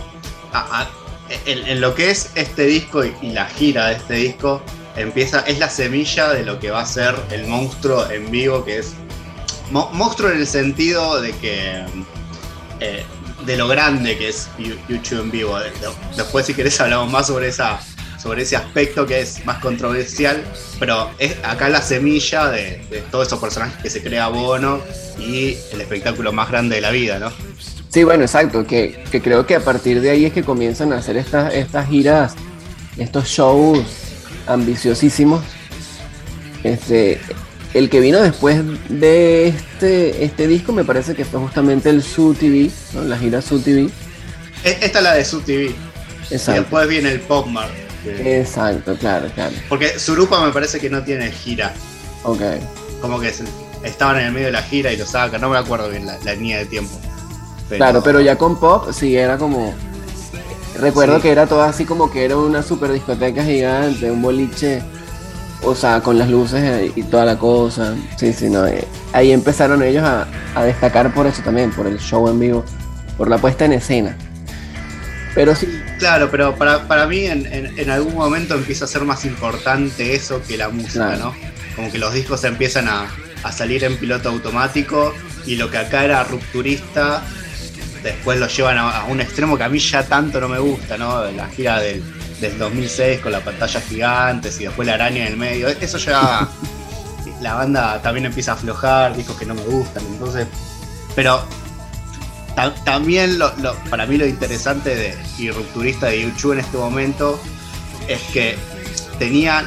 en, 1.45 1.81
lo 1.81 1.93
que 1.95 2.09
es 2.09 2.31
este 2.35 2.65
disco 2.65 3.03
y 3.03 3.31
la 3.31 3.45
gira 3.45 3.87
de 3.87 3.95
este 3.95 4.13
disco, 4.15 4.61
empieza, 4.95 5.41
es 5.41 5.59
la 5.59 5.69
semilla 5.69 6.29
de 6.29 6.43
lo 6.43 6.59
que 6.59 6.71
va 6.71 6.81
a 6.81 6.85
ser 6.85 7.15
el 7.31 7.47
monstruo 7.47 8.09
en 8.09 8.29
vivo, 8.31 8.65
que 8.65 8.79
es 8.79 8.93
monstruo 9.71 10.31
en 10.31 10.39
el 10.39 10.47
sentido 10.47 11.21
de 11.21 11.31
que 11.33 11.85
eh, 12.79 13.03
de 13.45 13.57
lo 13.57 13.67
grande 13.67 14.17
que 14.17 14.29
es 14.29 14.49
YouTube 14.57 15.21
en 15.21 15.31
vivo. 15.31 15.57
Después 16.15 16.45
si 16.45 16.53
querés 16.53 16.79
hablamos 16.79 17.11
más 17.11 17.27
sobre 17.27 17.47
esa 17.47 17.79
sobre 18.21 18.41
ese 18.41 18.57
aspecto 18.57 19.05
que 19.05 19.21
es 19.21 19.45
más 19.45 19.59
controversial, 19.59 20.43
pero 20.77 21.09
es 21.19 21.37
acá 21.43 21.69
la 21.69 21.81
semilla 21.81 22.49
de, 22.49 22.81
todos 23.11 23.27
esos 23.27 23.39
personajes 23.39 23.81
que 23.81 23.89
se 23.89 24.03
crea 24.03 24.27
Bono 24.27 24.81
y 25.17 25.57
el 25.71 25.81
espectáculo 25.81 26.33
más 26.33 26.49
grande 26.49 26.75
de 26.75 26.81
la 26.81 26.91
vida, 26.91 27.17
¿no? 27.17 27.31
Sí, 27.87 28.03
bueno, 28.03 28.23
exacto, 28.23 28.67
que, 28.67 29.03
que 29.09 29.21
creo 29.21 29.47
que 29.47 29.55
a 29.55 29.61
partir 29.61 30.01
de 30.01 30.09
ahí 30.09 30.25
es 30.25 30.33
que 30.33 30.43
comienzan 30.43 30.91
a 30.93 30.97
hacer 30.97 31.17
estas, 31.17 31.53
estas 31.53 31.87
giras, 31.87 32.35
estos 32.97 33.27
shows 33.27 33.79
ambiciosísimos. 34.47 35.41
Este, 36.63 37.21
el 37.73 37.89
que 37.89 37.99
vino 37.99 38.19
después 38.21 38.61
de 38.89 39.47
este, 39.47 40.23
este 40.23 40.47
disco 40.47 40.71
me 40.73 40.83
parece 40.83 41.15
que 41.15 41.25
fue 41.25 41.39
justamente 41.39 41.89
el 41.89 42.01
Su 42.03 42.33
TV, 42.33 42.71
la 43.05 43.17
gira 43.17 43.41
Su 43.41 43.59
TV. 43.59 43.89
E, 44.63 44.77
esta 44.81 44.99
es 44.99 45.03
la 45.03 45.13
de 45.13 45.25
Su 45.25 45.41
TV. 45.41 45.75
Exacto. 46.29 46.51
Y 46.51 46.63
después 46.63 46.87
viene 46.87 47.11
el 47.11 47.19
Pop 47.21 47.47
Mart. 47.47 47.71
Exacto, 48.05 48.95
claro, 48.95 49.29
claro. 49.35 49.55
Porque 49.67 49.99
Surupa 49.99 50.43
me 50.43 50.51
parece 50.51 50.79
que 50.79 50.89
no 50.89 51.03
tiene 51.03 51.31
gira. 51.31 51.73
Ok. 52.23 52.41
Como 53.01 53.19
que 53.19 53.33
estaban 53.83 54.19
en 54.19 54.27
el 54.27 54.31
medio 54.31 54.47
de 54.47 54.53
la 54.53 54.63
gira 54.63 54.91
y 54.91 54.97
lo 54.97 55.05
sacan, 55.05 55.41
no 55.41 55.49
me 55.49 55.57
acuerdo 55.57 55.89
bien 55.89 56.05
la, 56.05 56.17
línea 56.33 56.59
de 56.59 56.65
tiempo. 56.65 56.99
Claro, 57.69 58.01
pero 58.03 58.19
ya 58.19 58.35
con 58.35 58.59
Pop 58.59 58.91
sí 58.91 59.15
era 59.15 59.37
como 59.37 59.75
Recuerdo 60.79 61.21
que 61.21 61.29
era 61.29 61.45
todo 61.45 61.61
así 61.61 61.85
como 61.85 62.09
que 62.09 62.23
era 62.23 62.37
una 62.37 62.63
super 62.63 62.91
discoteca 62.91 63.43
gigante, 63.43 64.09
un 64.09 64.21
boliche, 64.21 64.81
o 65.63 65.75
sea, 65.75 66.01
con 66.01 66.17
las 66.17 66.29
luces 66.29 66.91
y 66.95 67.03
toda 67.03 67.25
la 67.25 67.37
cosa. 67.37 67.95
Sí, 68.17 68.33
sí, 68.33 68.49
no. 68.49 68.65
Eh, 68.67 68.85
ahí 69.13 69.31
empezaron 69.31 69.83
ellos 69.83 70.03
a, 70.03 70.27
destacar 70.63 71.13
por 71.13 71.25
eso 71.27 71.41
también, 71.41 71.71
por 71.71 71.87
el 71.87 71.99
show 71.99 72.27
en 72.27 72.39
vivo, 72.39 72.65
por 73.17 73.29
la 73.29 73.37
puesta 73.37 73.65
en 73.65 73.73
escena. 73.73 74.15
Pero 75.35 75.55
sí. 75.55 75.67
Claro, 75.99 76.29
pero 76.31 76.55
para, 76.55 77.05
mí 77.07 77.25
en, 77.25 77.89
algún 77.89 78.15
momento 78.15 78.55
empieza 78.55 78.85
a 78.85 78.87
ser 78.87 79.03
más 79.03 79.25
importante 79.25 80.15
eso 80.15 80.41
que 80.45 80.57
la 80.57 80.69
música, 80.69 81.15
¿no? 81.17 81.33
Como 81.75 81.91
que 81.91 81.97
los 81.97 82.13
discos 82.13 82.43
empiezan 82.43 82.87
a, 82.87 83.07
a 83.43 83.51
salir 83.51 83.83
en 83.83 83.97
piloto 83.97 84.29
automático 84.29 85.13
y 85.45 85.55
lo 85.55 85.69
que 85.69 85.77
acá 85.77 86.03
era 86.03 86.23
rupturista 86.23 87.23
después 88.03 88.39
lo 88.39 88.47
llevan 88.47 88.77
a, 88.77 89.05
un 89.05 89.21
extremo 89.21 89.57
que 89.57 89.63
a 89.63 89.69
mí 89.69 89.79
ya 89.79 90.03
tanto 90.03 90.39
no 90.39 90.47
me 90.47 90.59
gusta, 90.59 90.97
¿no? 90.97 91.29
La 91.31 91.47
gira 91.47 91.79
del, 91.79 92.03
2006 92.41 93.19
con 93.19 93.31
la 93.31 93.41
pantalla 93.41 93.81
gigantes 93.81 94.59
y 94.61 94.65
después 94.65 94.87
la 94.87 94.95
araña 94.95 95.25
en 95.25 95.33
el 95.33 95.37
medio. 95.37 95.67
Eso 95.67 95.97
ya. 95.97 96.47
la 97.41 97.53
banda 97.53 98.01
también 98.01 98.25
empieza 98.25 98.51
a 98.51 98.55
aflojar, 98.55 99.15
discos 99.15 99.37
que 99.37 99.45
no 99.45 99.55
me 99.55 99.63
gustan, 99.63 100.03
entonces. 100.07 100.47
Pero 101.15 101.43
también 102.83 103.39
lo, 103.39 103.53
para 103.89 104.05
mí 104.05 104.17
lo 104.17 104.25
interesante 104.25 104.95
de, 104.95 105.17
y 105.37 105.49
rupturista 105.51 106.07
de 106.07 106.21
YouTube 106.23 106.53
en 106.53 106.59
este 106.59 106.77
momento 106.77 107.39
es 108.07 108.21
que 108.33 108.57
tenían 109.17 109.65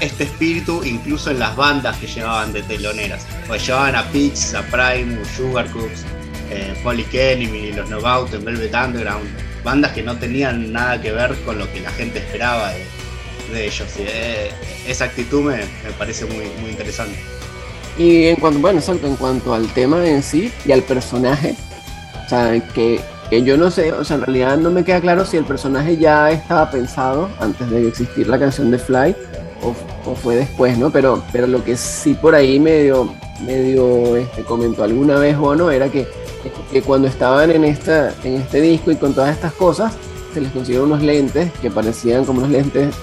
este 0.00 0.24
espíritu 0.24 0.82
incluso 0.84 1.30
en 1.30 1.38
las 1.38 1.54
bandas 1.54 1.96
que 1.98 2.06
llevaban 2.06 2.52
de 2.52 2.62
teloneras. 2.62 3.24
Pues 3.46 3.66
llevaban 3.66 3.94
a 3.94 4.04
Pix, 4.10 4.54
a 4.54 4.62
Prime, 4.62 5.24
Sugar 5.36 5.70
Cubes, 5.70 6.04
eh, 6.50 6.74
Enemy, 7.12 7.72
los 7.72 7.88
Knockout 7.88 8.34
en 8.34 8.44
Velvet 8.44 8.74
Underground, 8.74 9.28
bandas 9.64 9.92
que 9.92 10.02
no 10.02 10.16
tenían 10.16 10.72
nada 10.72 11.00
que 11.00 11.10
ver 11.10 11.34
con 11.44 11.58
lo 11.58 11.72
que 11.72 11.80
la 11.80 11.90
gente 11.90 12.18
esperaba 12.20 12.72
de 13.52 13.66
ellos. 13.66 13.88
Eh, 13.98 14.50
esa 14.86 15.06
actitud 15.06 15.42
me, 15.42 15.60
parece 15.98 16.26
muy, 16.26 16.44
muy 16.60 16.70
interesante. 16.70 17.18
Y 17.98 18.26
en 18.26 18.36
cuanto, 18.36 18.60
bueno, 18.60 18.80
en 18.86 19.16
cuanto 19.16 19.54
al 19.54 19.66
tema 19.72 20.06
en 20.06 20.22
sí 20.22 20.52
y 20.64 20.72
al 20.72 20.82
personaje, 20.82 21.54
o 22.24 22.28
sea, 22.28 22.52
que, 22.74 23.00
que, 23.30 23.42
yo 23.42 23.56
no 23.56 23.70
sé, 23.70 23.92
o 23.92 24.04
sea, 24.04 24.16
en 24.16 24.22
realidad 24.22 24.56
no 24.56 24.70
me 24.70 24.84
queda 24.84 25.00
claro 25.00 25.24
si 25.24 25.36
el 25.36 25.44
personaje 25.44 25.96
ya 25.96 26.30
estaba 26.30 26.70
pensado 26.70 27.30
antes 27.40 27.70
de 27.70 27.88
existir 27.88 28.26
la 28.28 28.38
canción 28.38 28.70
de 28.70 28.78
Fly 28.78 29.14
o, 29.62 29.74
o 30.10 30.14
fue 30.14 30.36
después, 30.36 30.76
¿no? 30.76 30.90
Pero, 30.90 31.22
pero 31.32 31.46
lo 31.46 31.62
que 31.62 31.76
sí 31.76 32.14
por 32.14 32.34
ahí 32.34 32.58
medio, 32.58 33.14
medio 33.46 34.16
este, 34.16 34.42
comentó 34.42 34.82
alguna 34.82 35.16
vez 35.18 35.38
Bono 35.38 35.70
era 35.70 35.88
que, 35.88 36.06
que 36.72 36.82
cuando 36.82 37.08
estaban 37.08 37.50
en, 37.50 37.64
esta, 37.64 38.14
en 38.24 38.36
este 38.36 38.60
disco 38.60 38.90
y 38.90 38.96
con 38.96 39.14
todas 39.14 39.30
estas 39.30 39.52
cosas, 39.52 39.92
se 40.34 40.40
les 40.40 40.50
consiguieron 40.50 40.90
unos 40.90 41.02
lentes 41.02 41.50
que 41.62 41.70
parecían 41.70 42.24
como 42.24 42.40
unos 42.40 42.50
lentes, 42.50 42.94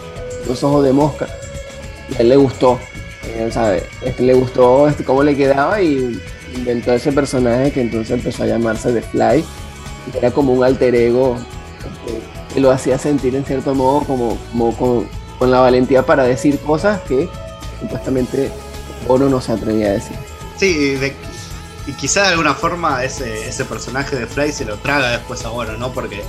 los 0.47 0.63
ojos 0.63 0.83
de 0.83 0.93
mosca. 0.93 1.27
Y 2.09 2.15
a 2.15 2.19
él 2.19 2.29
le 2.29 2.35
gustó, 2.35 2.77
eh, 3.25 3.49
Este, 4.01 4.23
le 4.23 4.33
gustó 4.33 4.87
este, 4.87 5.03
cómo 5.03 5.23
le 5.23 5.35
quedaba 5.35 5.81
y 5.81 6.19
inventó 6.55 6.91
ese 6.91 7.11
personaje 7.11 7.71
que 7.71 7.81
entonces 7.81 8.11
empezó 8.11 8.43
a 8.43 8.47
llamarse 8.47 8.91
The 8.91 9.01
Fly. 9.01 9.45
Y 10.13 10.17
era 10.17 10.31
como 10.31 10.53
un 10.53 10.63
alter 10.63 10.93
ego 10.93 11.37
este, 11.77 12.19
que 12.53 12.59
lo 12.59 12.71
hacía 12.71 12.97
sentir 12.97 13.35
en 13.35 13.45
cierto 13.45 13.73
modo 13.73 14.01
como, 14.01 14.37
con, 14.75 15.07
con, 15.39 15.51
la 15.51 15.61
valentía 15.61 16.05
para 16.05 16.23
decir 16.23 16.59
cosas 16.59 16.99
que 17.01 17.29
supuestamente 17.79 18.51
Bono 19.07 19.29
no 19.29 19.39
se 19.39 19.53
atrevía 19.53 19.87
a 19.87 19.91
decir. 19.93 20.17
Sí, 20.57 20.95
de, 20.95 21.13
y 21.87 21.93
quizá 21.93 22.23
de 22.23 22.27
alguna 22.29 22.53
forma 22.53 23.03
ese, 23.03 23.47
ese 23.47 23.65
personaje 23.65 24.15
de 24.15 24.27
Fly 24.27 24.51
se 24.51 24.65
lo 24.65 24.77
traga 24.77 25.11
después 25.11 25.43
a 25.45 25.49
Bono, 25.49 25.77
¿no? 25.77 25.91
Porque 25.91 26.23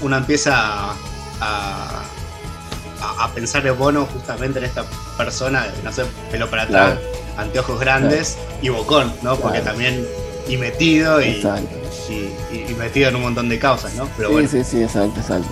uno 0.00 0.16
empieza 0.16 0.94
a, 1.40 2.04
a, 3.18 3.28
pensar 3.34 3.66
en 3.66 3.76
Bono 3.76 4.06
justamente 4.06 4.58
en 4.58 4.66
esta 4.66 4.84
persona, 5.16 5.66
no 5.82 5.92
sé, 5.92 6.04
pelo 6.30 6.48
para 6.48 6.62
atrás, 6.62 6.98
anteojos 7.36 7.80
grandes 7.80 8.38
y 8.62 8.68
bocón, 8.68 9.12
¿no? 9.22 9.36
Porque 9.36 9.60
también 9.60 10.06
y 10.48 10.56
metido 10.56 11.20
y, 11.20 11.44
y, 12.50 12.74
metido 12.74 13.08
en 13.08 13.16
un 13.16 13.22
montón 13.22 13.48
de 13.48 13.58
causas, 13.58 13.94
¿no? 13.94 14.08
Pero 14.16 14.38
sí, 14.40 14.48
sí, 14.48 14.64
sí, 14.64 14.82
exacto, 14.82 15.20
exacto. 15.20 15.48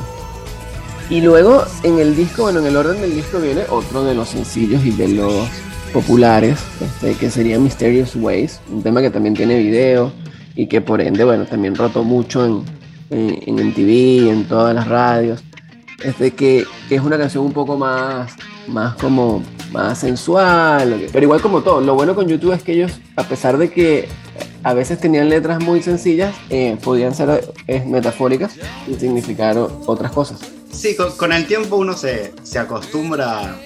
Y 1.10 1.22
luego 1.22 1.64
en 1.82 1.98
el 1.98 2.14
disco, 2.14 2.42
bueno, 2.42 2.60
en 2.60 2.66
el 2.66 2.76
orden 2.76 3.00
del 3.00 3.14
disco 3.14 3.38
viene 3.38 3.64
otro 3.68 4.04
de 4.04 4.14
los 4.14 4.28
sencillos 4.28 4.84
y 4.84 4.90
de 4.90 5.08
los 5.08 5.48
populares, 5.88 6.58
este, 6.80 7.14
que 7.14 7.30
sería 7.30 7.58
Mysterious 7.58 8.14
Ways, 8.16 8.60
un 8.70 8.82
tema 8.82 9.00
que 9.00 9.10
también 9.10 9.34
tiene 9.34 9.58
video 9.58 10.12
y 10.54 10.66
que 10.66 10.80
por 10.80 11.00
ende, 11.00 11.24
bueno, 11.24 11.46
también 11.46 11.74
rotó 11.74 12.04
mucho 12.04 12.44
en, 12.44 12.64
en, 13.10 13.58
en 13.58 14.28
en 14.28 14.44
todas 14.44 14.74
las 14.74 14.88
radios. 14.88 15.42
Este, 16.02 16.30
que, 16.30 16.64
que, 16.88 16.94
es 16.94 17.02
una 17.02 17.18
canción 17.18 17.44
un 17.44 17.52
poco 17.52 17.76
más, 17.76 18.32
más 18.68 18.94
como 18.94 19.42
más 19.72 19.98
sensual, 19.98 21.08
pero 21.12 21.24
igual 21.24 21.40
como 21.40 21.62
todo, 21.62 21.80
lo 21.80 21.94
bueno 21.94 22.14
con 22.14 22.28
YouTube 22.28 22.52
es 22.52 22.62
que 22.62 22.72
ellos, 22.72 23.00
a 23.16 23.24
pesar 23.24 23.58
de 23.58 23.70
que 23.70 24.08
a 24.62 24.74
veces 24.74 25.00
tenían 25.00 25.28
letras 25.28 25.62
muy 25.62 25.82
sencillas, 25.82 26.34
eh, 26.50 26.76
podían 26.82 27.14
ser 27.14 27.52
eh, 27.66 27.84
metafóricas 27.84 28.54
y 28.86 28.94
significar 28.94 29.56
otras 29.58 30.12
cosas. 30.12 30.40
Sí, 30.70 30.96
con, 31.16 31.32
el 31.32 31.46
tiempo 31.46 31.76
uno 31.76 31.94
se, 31.94 32.32
se 32.42 32.58
acostumbra 32.58 33.56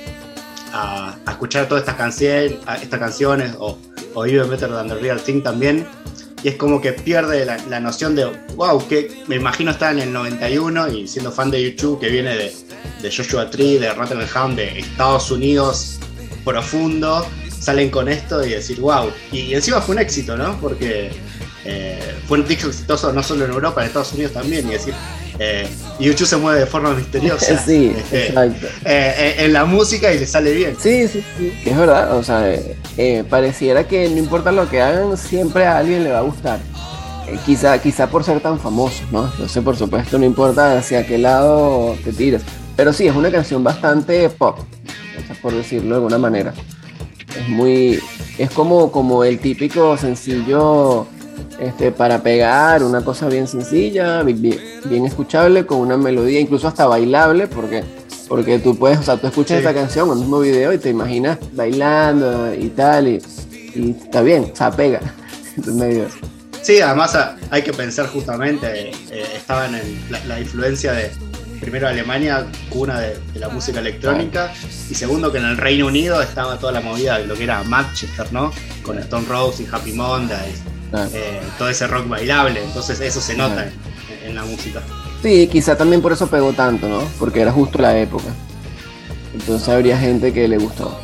a, 0.73 1.17
escuchar 1.29 1.69
todas 1.69 1.83
estas 1.83 1.97
canciones, 1.97 2.55
estas 2.83 3.01
canciones 3.01 3.55
o, 3.59 3.79
o 4.15 4.27
Even 4.27 4.51
Better 4.51 4.71
Than 4.71 4.89
the 4.89 4.95
Real 4.97 5.21
Thing 5.21 5.43
también. 5.43 5.87
Y 6.43 6.49
es 6.49 6.57
como 6.57 6.81
que 6.81 6.93
pierde 6.93 7.45
la, 7.45 7.81
noción 7.81 8.17
de, 8.17 8.25
wow, 8.57 8.87
que 8.89 9.23
me 9.29 9.37
imagino 9.37 9.71
estar 9.71 9.93
en 9.93 10.01
el 10.01 10.13
91 10.13 10.89
y 10.89 11.07
siendo 11.07 11.31
fan 11.31 11.51
de 11.53 11.63
YouTube 11.63 12.01
que 12.01 12.09
viene 12.09 12.37
de, 12.37 12.53
de 13.01 13.17
Joshua 13.17 13.49
Tree, 13.49 13.79
de 13.79 13.93
Rottenham, 13.95 14.57
de 14.57 14.81
Estados 14.81 15.31
Unidos 15.31 16.01
profundo, 16.45 17.25
salen 17.61 17.91
con 17.91 18.09
esto 18.09 18.45
y 18.45 18.51
decir, 18.51 18.81
wow. 18.81 19.11
Y, 19.31 19.55
encima 19.55 19.81
fue 19.81 19.95
un 19.95 20.01
éxito, 20.01 20.37
¿no? 20.37 20.59
Porque 20.61 21.11
eh, 21.65 22.15
fue 22.27 22.41
un 22.41 22.49
disco 22.49 22.69
exitoso 22.69 23.13
no 23.13 23.23
solo 23.23 23.45
en 23.45 23.53
Europa, 23.53 23.83
en 23.83 23.87
Estados 23.87 24.13
Unidos 24.13 24.33
también. 24.33 24.67
Y 24.69 24.73
decir, 24.73 24.95
eh, 25.39 25.69
YouTube 25.99 26.27
se 26.27 26.37
mueve 26.37 26.61
de 26.61 26.67
forma 26.67 26.95
misteriosa. 26.95 27.59
Sí, 27.67 27.95
este, 27.97 28.29
exacto. 28.29 28.67
Eh, 28.85 29.15
eh, 29.17 29.35
en 29.39 29.53
la 29.53 29.65
música 29.65 30.13
y 30.13 30.19
le 30.19 30.27
sale 30.27 30.53
bien. 30.53 30.77
Sí, 30.79 31.09
sí, 31.09 31.25
sí. 31.39 31.53
Es 31.65 31.77
verdad, 31.77 32.17
o 32.17 32.23
sea, 32.23 32.55
pareciera 33.29 33.87
que 33.87 34.09
no 34.09 34.19
importa 34.19 34.53
lo 34.53 34.69
que 34.69 34.81
hagan, 34.81 35.17
siempre 35.17 35.65
a 35.65 35.79
alguien 35.79 36.05
le 36.05 36.11
va 36.11 36.19
a 36.19 36.23
gustar. 36.23 36.61
quizá, 37.47 37.81
quizá 37.81 38.09
por 38.09 38.25
ser 38.25 38.41
tan 38.41 38.59
famoso, 38.59 39.03
¿no? 39.11 39.33
No 39.39 39.49
sé, 39.49 39.63
por 39.63 39.77
supuesto, 39.77 40.19
no 40.19 40.25
importa 40.25 40.79
hacia 40.79 41.07
qué 41.07 41.19
lado 41.19 41.97
te 42.05 42.13
tires. 42.13 42.43
Pero 42.77 42.93
sí, 42.93 43.07
es 43.07 43.15
una 43.15 43.31
canción 43.31 43.63
bastante 43.63 44.29
pop, 44.31 44.59
por 45.41 45.55
decirlo 45.55 45.91
de 45.91 45.95
alguna 45.97 46.19
manera. 46.19 46.53
Es 47.39 47.49
muy. 47.49 48.01
Es 48.39 48.51
como, 48.51 48.91
como 48.91 49.25
el 49.25 49.39
típico 49.39 49.97
sencillo 49.97 51.07
este, 51.63 51.93
para 51.93 52.25
pegar, 52.25 52.83
una 52.83 53.05
cosa 53.05 53.29
bien 53.29 53.47
sencilla, 53.47 54.25
bien, 54.25 55.07
escuchable, 55.07 55.65
con 55.65 55.79
una 55.79 55.97
melodía 55.97 56.41
incluso 56.41 56.67
hasta 56.67 56.87
bailable, 56.87 57.47
porque, 57.47 57.85
porque 58.29 58.59
tú 58.59 58.77
puedes, 58.77 58.99
o 58.99 59.03
sea, 59.05 59.17
tú 59.17 59.29
escuchas 59.29 59.59
esta 59.59 59.73
canción 59.73 60.09
en 60.09 60.15
el 60.15 60.19
mismo 60.21 60.41
video 60.41 60.73
y 60.73 60.79
te 60.79 60.91
imaginas 60.91 61.39
bailando 61.53 62.53
y 62.53 62.69
tal, 62.71 63.07
y, 63.07 63.23
está 64.03 64.23
bien, 64.23 64.51
o 64.53 64.57
sea, 64.57 64.71
pega. 64.73 65.01
Sí, 66.63 66.81
además 66.81 67.19
hay 67.51 67.63
que 67.63 67.73
pensar 67.73 68.07
justamente, 68.07 68.91
eh, 69.11 69.27
estaba 69.35 69.67
en 69.67 69.73
la, 70.29 70.39
influencia 70.39 70.93
de, 70.93 71.11
primero 71.61 71.89
Alemania, 71.89 72.47
cuna 72.71 73.01
de, 73.01 73.19
la 73.35 73.49
música 73.49 73.81
electrónica, 73.81 74.53
y 74.89 74.95
segundo 74.95 75.33
que 75.33 75.39
en 75.39 75.45
el 75.47 75.57
Reino 75.57 75.87
Unido 75.89 76.23
estaba 76.23 76.61
toda 76.61 76.71
la 76.71 76.81
movida 76.81 77.19
de 77.19 77.27
lo 77.27 77.35
que 77.35 77.43
era 77.43 77.65
Manchester, 77.65 78.33
¿no? 78.33 78.53
Con 78.85 78.97
Stone 79.01 79.27
Rose 79.29 79.65
y 79.65 79.69
Happy 79.73 79.93
Mondays 79.93 80.63
eh, 80.93 81.41
todo 81.59 81.69
ese 81.69 81.87
rock 81.87 82.09
bailable, 82.09 82.63
entonces 82.63 83.01
eso 83.01 83.21
se 83.21 83.37
nota 83.37 83.71
en, 84.25 84.35
la 84.35 84.45
música. 84.45 84.83
Sí, 85.23 85.49
quizá 85.51 85.77
también 85.77 86.03
por 86.03 86.13
eso 86.13 86.27
pegó 86.27 86.53
tanto, 86.53 86.89
¿no? 86.89 87.03
Porque 87.19 87.41
era 87.41 87.53
justo 87.53 87.79
la 87.79 87.97
época. 87.99 88.29
Entonces 89.35 89.69
habría 89.69 89.99
gente 89.99 90.33
que 90.33 90.49
le 90.49 90.59
gustó. 90.59 90.99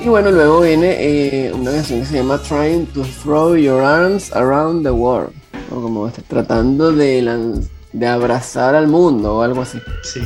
Y 0.00 0.08
bueno, 0.08 0.30
luego 0.30 0.60
viene 0.60 0.96
eh, 0.98 1.52
una 1.52 1.70
canción 1.70 2.00
que 2.00 2.06
se 2.06 2.16
llama 2.16 2.38
Trying 2.38 2.86
to 2.86 3.02
Throw 3.22 3.56
Your 3.56 3.82
Arms 3.82 4.32
Around 4.32 4.84
the 4.84 4.90
World. 4.90 5.32
O 5.70 5.80
como 5.80 6.10
tratando 6.28 6.92
de, 6.92 7.56
de 7.92 8.06
abrazar 8.06 8.74
al 8.74 8.86
mundo 8.86 9.36
o 9.36 9.42
algo 9.42 9.62
así. 9.62 9.80
Sí. 10.02 10.20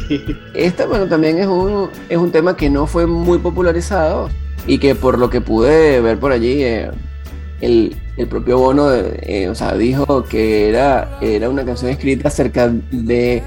Esta, 0.54 0.86
bueno, 0.86 1.06
también 1.06 1.38
es 1.38 1.46
un, 1.46 1.90
es 2.08 2.18
un 2.18 2.32
tema 2.32 2.56
que 2.56 2.68
no 2.68 2.86
fue 2.86 3.06
muy 3.06 3.38
popularizado 3.38 4.28
y 4.66 4.78
que 4.78 4.94
por 4.94 5.18
lo 5.18 5.30
que 5.30 5.40
pude 5.40 6.00
ver 6.00 6.18
por 6.18 6.32
allí, 6.32 6.62
eh, 6.62 6.90
el, 7.60 7.96
el 8.16 8.26
propio 8.26 8.58
Bono 8.58 8.90
eh, 8.92 9.48
o 9.48 9.54
sea, 9.54 9.74
dijo 9.74 10.24
que 10.24 10.68
era, 10.68 11.18
era 11.20 11.48
una 11.48 11.64
canción 11.64 11.90
escrita 11.90 12.28
acerca 12.28 12.68
de, 12.68 13.42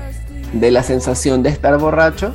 de 0.54 0.72
la 0.72 0.84
sensación 0.84 1.44
de 1.44 1.50
estar 1.50 1.78
borracho, 1.78 2.34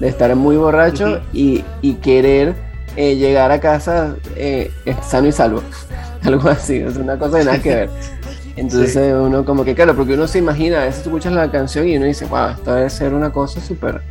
de 0.00 0.08
estar 0.08 0.34
muy 0.36 0.56
borracho 0.56 1.20
y, 1.32 1.64
y, 1.80 1.94
querer 1.94 2.54
eh, 2.96 3.16
llegar 3.16 3.52
a 3.52 3.60
casa 3.60 4.16
eh, 4.36 4.70
sano 5.02 5.28
y 5.28 5.32
salvo. 5.32 5.62
Algo 6.22 6.48
así, 6.48 6.76
es 6.76 6.96
una 6.96 7.18
cosa 7.18 7.38
de 7.38 7.44
nada 7.44 7.58
que 7.60 7.74
ver. 7.74 7.90
Entonces 8.56 9.14
uno 9.18 9.44
como 9.44 9.64
que, 9.64 9.74
claro, 9.74 9.96
porque 9.96 10.14
uno 10.14 10.26
se 10.26 10.38
imagina, 10.38 10.82
a 10.82 10.84
veces 10.84 11.02
tú 11.02 11.08
escuchas 11.10 11.32
la 11.32 11.50
canción 11.50 11.88
y 11.88 11.96
uno 11.96 12.06
dice, 12.06 12.26
wow, 12.26 12.50
esto 12.50 12.74
debe 12.74 12.90
ser 12.90 13.14
una 13.14 13.32
cosa 13.32 13.60
súper, 13.60 14.02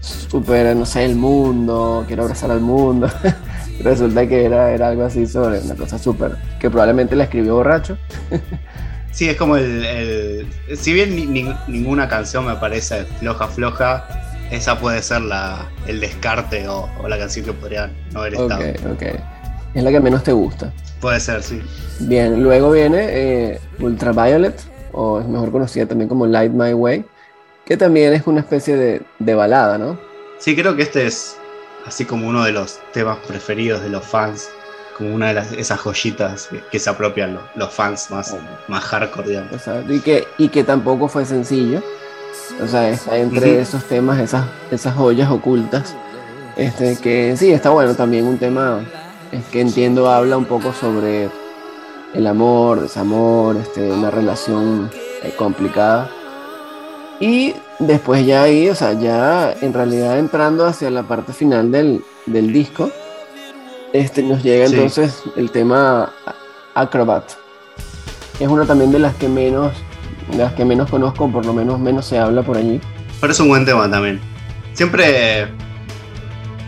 súper, 0.00 0.76
no 0.76 0.84
sé, 0.84 1.04
el 1.06 1.16
mundo, 1.16 2.04
quiero 2.06 2.24
abrazar 2.24 2.50
al 2.50 2.60
mundo. 2.60 3.08
resulta 3.80 4.26
que 4.26 4.44
era, 4.44 4.72
era 4.72 4.88
algo 4.88 5.04
así 5.04 5.26
sobre 5.26 5.60
una 5.60 5.74
cosa 5.74 5.98
súper, 5.98 6.36
que 6.60 6.70
probablemente 6.70 7.16
la 7.16 7.24
escribió 7.24 7.56
borracho. 7.56 7.98
Sí, 9.12 9.28
es 9.28 9.36
como 9.36 9.58
el. 9.58 10.46
si 10.74 10.94
bien 10.94 11.14
ninguna 11.68 12.08
canción 12.08 12.46
me 12.46 12.56
parece 12.56 13.04
floja, 13.20 13.46
floja, 13.46 14.06
esa 14.50 14.78
puede 14.78 15.02
ser 15.02 15.20
la, 15.20 15.70
el 15.86 16.00
descarte 16.00 16.66
o, 16.66 16.88
la 17.06 17.18
canción 17.18 17.44
que 17.44 17.52
podría 17.52 17.90
no 18.12 18.20
haber 18.20 18.34
estado. 18.34 18.60
Ok, 18.60 18.92
ok. 18.94 19.02
Es 19.74 19.82
la 19.84 19.90
que 19.90 20.00
menos 20.00 20.22
te 20.24 20.32
gusta. 20.32 20.72
Puede 21.00 21.20
ser, 21.20 21.42
sí. 21.42 21.60
Bien, 22.00 22.42
luego 22.42 22.70
viene 22.70 23.06
eh, 23.10 23.60
Ultraviolet, 23.80 24.58
o 24.92 25.20
es 25.20 25.26
mejor 25.26 25.52
conocida 25.52 25.84
también 25.86 26.08
como 26.08 26.26
Light 26.26 26.52
My 26.52 26.72
Way, 26.72 27.04
que 27.66 27.76
también 27.76 28.14
es 28.14 28.26
una 28.26 28.40
especie 28.40 28.76
de, 28.76 29.02
de 29.18 29.34
balada, 29.34 29.76
¿no? 29.76 29.98
Sí, 30.38 30.56
creo 30.56 30.74
que 30.74 30.82
este 30.82 31.06
es 31.06 31.36
así 31.86 32.04
como 32.04 32.28
uno 32.28 32.44
de 32.44 32.52
los 32.52 32.80
temas 32.92 33.18
preferidos 33.26 33.82
de 33.82 33.88
los 33.88 34.04
fans, 34.04 34.50
como 34.96 35.14
una 35.14 35.32
de 35.32 35.60
esas 35.60 35.80
joyitas 35.80 36.48
que, 36.70 36.78
se 36.78 36.90
apropian 36.90 37.38
los, 37.54 37.72
fans 37.72 38.10
más, 38.10 38.36
más 38.68 38.84
hardcore, 38.84 39.28
digamos. 39.28 39.62
Y 39.88 40.00
que, 40.00 40.26
y 40.38 40.48
que 40.48 40.64
tampoco 40.64 41.08
fue 41.08 41.24
sencillo. 41.24 41.82
O 42.62 42.66
sea, 42.66 42.88
está 42.90 43.16
entre 43.16 43.60
esos 43.60 43.84
temas, 43.84 44.18
esas, 44.20 44.46
esas 44.70 44.94
joyas 44.94 45.30
ocultas. 45.30 45.94
Este, 46.56 46.96
que 46.98 47.34
sí, 47.36 47.50
está 47.50 47.70
bueno 47.70 47.94
también 47.94 48.26
un 48.26 48.38
tema 48.38 48.84
es 49.32 49.46
que 49.46 49.62
entiendo 49.62 50.10
habla 50.10 50.36
un 50.36 50.44
poco 50.44 50.74
sobre 50.74 51.30
el 52.12 52.26
amor, 52.26 52.82
desamor, 52.82 53.56
este, 53.56 53.90
una 53.90 54.10
relación 54.10 54.90
eh, 55.22 55.32
complicada. 55.36 56.10
Y 57.20 57.54
después 57.78 58.26
ya 58.26 58.42
ahí, 58.42 58.68
o 58.68 58.74
sea, 58.74 58.92
ya 58.94 59.54
en 59.60 59.72
realidad 59.72 60.18
entrando 60.18 60.66
hacia 60.66 60.90
la 60.90 61.04
parte 61.04 61.32
final 61.32 61.70
del, 61.70 62.02
del 62.26 62.52
disco, 62.52 62.90
este, 63.92 64.22
nos 64.22 64.42
llega 64.42 64.66
entonces 64.66 65.22
el 65.36 65.50
tema 65.50 66.12
Acrobat. 66.74 67.24
Es 68.40 68.48
una 68.48 68.64
también 68.64 68.90
de 68.90 68.98
las 68.98 69.14
que 69.16 69.28
menos, 69.28 69.72
de 70.30 70.38
las 70.38 70.52
que 70.54 70.64
menos 70.64 70.90
conozco, 70.90 71.30
por 71.30 71.44
lo 71.44 71.52
menos 71.52 71.78
menos 71.78 72.06
se 72.06 72.18
habla 72.18 72.42
por 72.42 72.56
allí. 72.56 72.80
Pero 73.20 73.32
es 73.32 73.40
un 73.40 73.48
buen 73.48 73.64
tema 73.64 73.88
también. 73.90 74.20
Siempre 74.72 75.48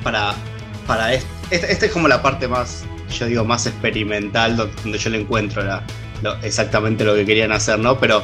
para, 0.03 0.35
para 0.87 1.15
este, 1.15 1.27
esta 1.51 1.87
es 1.87 1.93
como 1.93 2.07
la 2.07 2.23
parte 2.23 2.47
más, 2.47 2.85
yo 3.11 3.27
digo, 3.27 3.45
más 3.45 3.67
experimental, 3.67 4.57
donde 4.57 4.99
yo 4.99 5.11
le 5.11 5.21
encuentro 5.21 5.63
exactamente 6.43 7.05
lo 7.05 7.15
que 7.15 7.25
querían 7.25 7.53
hacer, 7.53 7.79
¿no? 7.79 7.99
Pero 7.99 8.23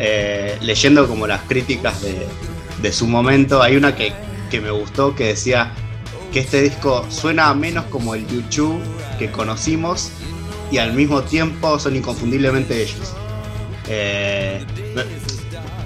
eh, 0.00 0.56
leyendo 0.60 1.06
como 1.06 1.26
las 1.26 1.42
críticas 1.42 2.02
de, 2.02 2.26
de 2.80 2.92
su 2.92 3.06
momento, 3.06 3.62
hay 3.62 3.76
una 3.76 3.94
que, 3.94 4.12
que 4.50 4.60
me 4.60 4.70
gustó 4.70 5.14
que 5.14 5.26
decía 5.26 5.72
que 6.32 6.40
este 6.40 6.62
disco 6.62 7.04
suena 7.10 7.52
menos 7.54 7.84
como 7.86 8.14
el 8.14 8.26
YouTube 8.26 8.80
que 9.18 9.30
conocimos 9.30 10.10
y 10.70 10.78
al 10.78 10.92
mismo 10.92 11.22
tiempo 11.22 11.78
son 11.78 11.96
inconfundiblemente 11.96 12.82
ellos. 12.82 13.14
Eh, 13.88 14.64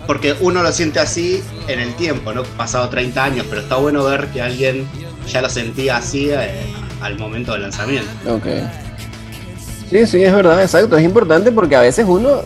porque 0.07 0.35
uno 0.41 0.63
lo 0.63 0.71
siente 0.73 1.01
así 1.01 1.43
en 1.69 1.81
el 1.81 1.95
tiempo, 1.95 2.33
¿no? 2.33 2.43
Pasado 2.43 2.89
30 2.89 3.25
años, 3.25 3.47
pero 3.49 3.63
está 3.63 3.77
bueno 3.77 4.05
ver 4.05 4.29
que 4.29 4.43
alguien 4.43 4.87
ya 5.27 5.41
lo 5.41 5.49
sentía 5.49 5.97
así 5.97 6.29
eh, 6.31 6.67
al 7.01 7.19
momento 7.19 7.53
del 7.53 7.63
lanzamiento. 7.63 8.11
Ok. 8.29 8.47
Sí, 9.91 10.07
sí, 10.07 10.23
es 10.23 10.33
verdad, 10.35 10.61
exacto. 10.63 10.97
Es 10.97 11.05
importante 11.05 11.51
porque 11.53 11.77
a 11.77 11.81
veces 11.81 12.05
uno, 12.07 12.43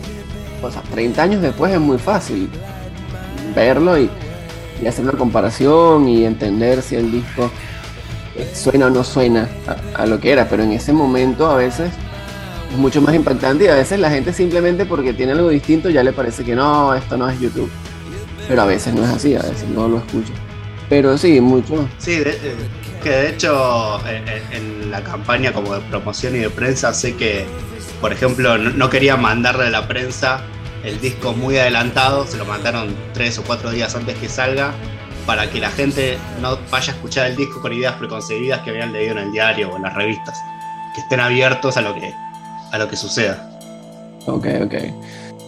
o 0.61 0.71
sea, 0.71 0.81
30 0.81 1.21
años 1.21 1.41
después 1.41 1.73
es 1.73 1.79
muy 1.79 1.97
fácil 1.97 2.49
verlo 3.55 3.97
y, 3.97 4.09
hacer 4.87 5.03
una 5.03 5.13
comparación 5.13 6.07
y 6.07 6.23
entender 6.23 6.81
si 6.81 6.95
el 6.95 7.11
disco 7.11 7.51
suena 8.53 8.85
o 8.87 8.89
no 8.89 9.03
suena 9.03 9.49
a, 9.95 10.05
lo 10.05 10.21
que 10.21 10.31
era, 10.31 10.47
pero 10.47 10.63
en 10.63 10.71
ese 10.71 10.93
momento 10.93 11.49
a 11.49 11.57
veces 11.57 11.91
es 12.71 12.77
mucho 12.77 13.01
más 13.01 13.13
impactante 13.13 13.65
y 13.65 13.67
a 13.67 13.75
veces 13.75 13.99
la 13.99 14.09
gente 14.09 14.31
simplemente 14.31 14.85
porque 14.85 15.11
tiene 15.11 15.33
algo 15.33 15.49
distinto 15.49 15.89
ya 15.89 16.01
le 16.01 16.13
parece 16.13 16.45
que 16.45 16.55
no, 16.55 16.95
esto 16.95 17.17
no 17.17 17.29
es 17.29 17.37
YouTube. 17.39 17.69
Pero 18.47 18.61
a 18.61 18.65
veces 18.65 18.93
no 18.93 19.03
es 19.03 19.09
así, 19.09 19.35
a 19.35 19.41
veces 19.41 19.67
no 19.67 19.87
lo 19.89 19.97
escucha. 19.97 20.33
Pero 20.87 21.17
sí, 21.17 21.39
mucho. 21.41 21.87
Sí, 21.99 22.13
eh, 22.13 22.55
que 23.03 23.09
de 23.09 23.29
hecho 23.29 23.99
en, 24.07 24.91
la 24.91 25.03
campaña 25.03 25.53
como 25.53 25.75
de 25.75 25.81
promoción 25.81 26.35
y 26.35 26.39
de 26.39 26.49
prensa 26.49 26.93
sé 26.93 27.15
que, 27.15 27.45
por 28.01 28.13
ejemplo, 28.13 28.57
no, 28.57 28.89
querían 28.89 29.21
mandarle 29.21 29.67
a 29.67 29.69
la 29.69 29.87
prensa 29.87 30.41
el 30.83 30.99
disco 31.01 31.33
muy 31.33 31.57
adelantado, 31.57 32.25
se 32.25 32.37
lo 32.37 32.45
mandaron 32.45 32.95
tres 33.13 33.37
o 33.37 33.43
cuatro 33.43 33.71
días 33.71 33.95
antes 33.95 34.17
que 34.17 34.29
salga 34.29 34.71
para 35.25 35.49
que 35.49 35.59
la 35.59 35.69
gente 35.69 36.17
no 36.41 36.57
vaya 36.71 36.93
a 36.93 36.95
escuchar 36.95 37.27
el 37.27 37.35
disco 37.35 37.61
con 37.61 37.73
ideas 37.73 37.95
preconcebidas 37.95 38.61
que 38.61 38.71
habían 38.71 38.93
leído 38.93 39.11
en 39.11 39.25
el 39.25 39.31
diario 39.31 39.69
o 39.71 39.75
en 39.75 39.83
las 39.83 39.93
revistas. 39.93 40.39
Que 40.95 41.01
estén 41.01 41.19
abiertos 41.19 41.77
a 41.77 41.81
lo 41.81 41.93
que, 41.93 42.13
a 42.71 42.77
lo 42.77 42.87
que 42.87 42.95
suceda. 42.95 43.47
Ok, 44.25 44.47
ok. 44.63 44.73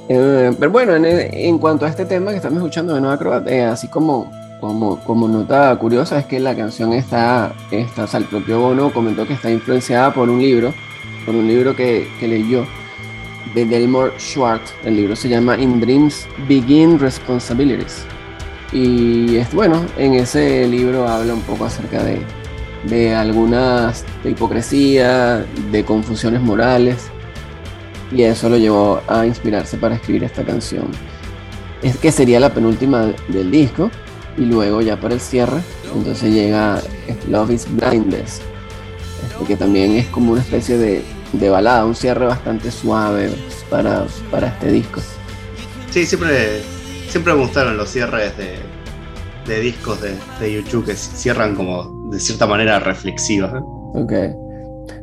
Eh, 0.10 0.52
pero 0.60 0.72
bueno, 0.72 0.94
en, 0.96 1.58
cuanto 1.58 1.86
a 1.86 1.90
este 1.90 2.06
tema 2.06 2.32
que 2.32 2.38
estamos 2.38 2.58
escuchando 2.58 2.94
de 2.94 3.02
Nueva 3.02 3.16
Acrobat, 3.16 3.48
eh, 3.48 3.64
así 3.64 3.88
como, 3.88 4.30
como, 4.60 5.00
como 5.00 5.28
nota 5.28 5.76
curiosa 5.78 6.20
es 6.20 6.26
que 6.26 6.40
la 6.40 6.56
canción 6.56 6.92
está, 6.94 7.54
está, 7.72 8.04
o 8.04 8.08
sea, 8.08 8.20
el 8.20 8.26
propio 8.26 8.60
Bono 8.60 8.92
comentó 8.92 9.26
que 9.26 9.34
está 9.34 9.50
influenciada 9.50 10.14
por 10.14 10.30
un 10.30 10.42
libro, 10.42 10.74
por 11.26 11.36
un 11.36 11.48
libro 11.48 11.76
que, 11.76 12.08
que 12.20 12.28
leyó 12.28 12.66
de 13.54 13.66
Delmore 13.66 14.14
Schwartz. 14.18 14.74
El 14.84 14.96
libro 14.96 15.16
se 15.16 15.30
llama 15.30 15.58
In 15.58 15.80
Dreams 15.80 16.28
Begin 16.48 17.00
Responsibilities. 17.00 18.06
Y 18.72 19.36
es, 19.36 19.54
bueno, 19.54 19.86
en 19.98 20.14
ese 20.14 20.68
libro 20.68 21.08
habla 21.08 21.34
un 21.34 21.42
poco 21.42 21.66
acerca 21.66 22.04
de, 22.04 22.22
de 22.86 23.14
algunas 23.14 24.06
de 24.24 24.32
hipocresía, 24.32 25.46
de 25.72 25.84
confusiones 25.84 26.42
morales. 26.42 27.10
Y 28.12 28.24
eso 28.24 28.50
lo 28.50 28.58
llevó 28.58 29.02
a 29.08 29.26
inspirarse 29.26 29.78
para 29.78 29.96
escribir 29.96 30.24
esta 30.24 30.44
canción. 30.44 30.86
Es 31.82 31.98
que 31.98 32.12
sería 32.12 32.40
la 32.40 32.54
penúltima 32.54 33.14
del 33.28 33.52
disco. 33.52 33.92
Y 34.38 34.46
luego 34.46 34.82
ya 34.82 34.98
para 34.98 35.14
el 35.14 35.20
cierre, 35.20 35.62
entonces 35.94 36.34
llega 36.34 36.82
Love 37.30 37.52
is 37.52 37.68
Blindness. 37.70 38.42
Este, 39.42 39.54
que 39.54 39.58
también 39.58 39.92
es 39.92 40.08
como 40.08 40.34
una 40.34 40.42
especie 40.42 40.78
de, 40.78 41.04
de 41.34 41.50
balada, 41.50 41.86
un 41.86 41.96
cierre 41.96 42.26
bastante 42.26 42.72
suave 42.72 43.32
para, 43.70 44.06
para 44.30 44.48
este 44.48 44.72
disco. 44.72 45.02
Sí, 45.90 46.06
siempre 46.06 46.62
siempre 47.10 47.34
me 47.34 47.42
gustaron 47.42 47.76
los 47.76 47.90
cierres 47.90 48.38
de, 48.38 48.56
de 49.46 49.60
discos 49.60 50.02
de, 50.02 50.16
de, 50.40 50.54
YouTube 50.54 50.86
que 50.86 50.96
cierran 50.96 51.56
como 51.56 52.10
de 52.10 52.20
cierta 52.20 52.48
manera 52.48 52.80
reflexivos. 52.80 53.52
Ok. 53.94 54.14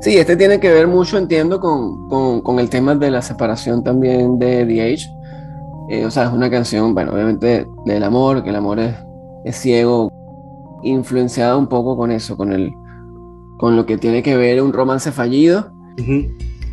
Sí, 0.01 0.16
este 0.16 0.37
tiene 0.37 0.61
que 0.61 0.72
ver 0.72 0.87
mucho, 0.87 1.18
entiendo, 1.18 1.61
con, 1.61 2.09
con, 2.09 2.40
con 2.40 2.59
el 2.59 2.70
tema 2.70 2.94
de 2.94 3.11
la 3.11 3.22
separación 3.22 3.83
también 3.83 4.38
de 4.38 4.64
The 4.64 4.83
Age. 4.83 5.07
Eh, 5.90 6.05
o 6.05 6.11
sea, 6.11 6.24
es 6.24 6.33
una 6.33 6.51
canción, 6.51 6.94
bueno, 6.94 7.12
obviamente 7.12 7.66
del 7.85 8.05
amor, 8.05 8.42
que 8.42 8.51
el 8.51 8.57
amor 8.57 8.79
es, 8.79 8.94
es 9.44 9.57
ciego, 9.57 10.11
influenciada 10.83 11.57
un 11.57 11.66
poco 11.66 11.96
con 11.96 12.11
eso, 12.11 12.37
con, 12.37 12.53
el, 12.53 12.70
con 13.59 13.77
lo 13.77 13.85
que 13.85 13.99
tiene 13.99 14.23
que 14.23 14.37
ver 14.37 14.62
un 14.62 14.73
romance 14.73 15.12
fallido. 15.12 15.71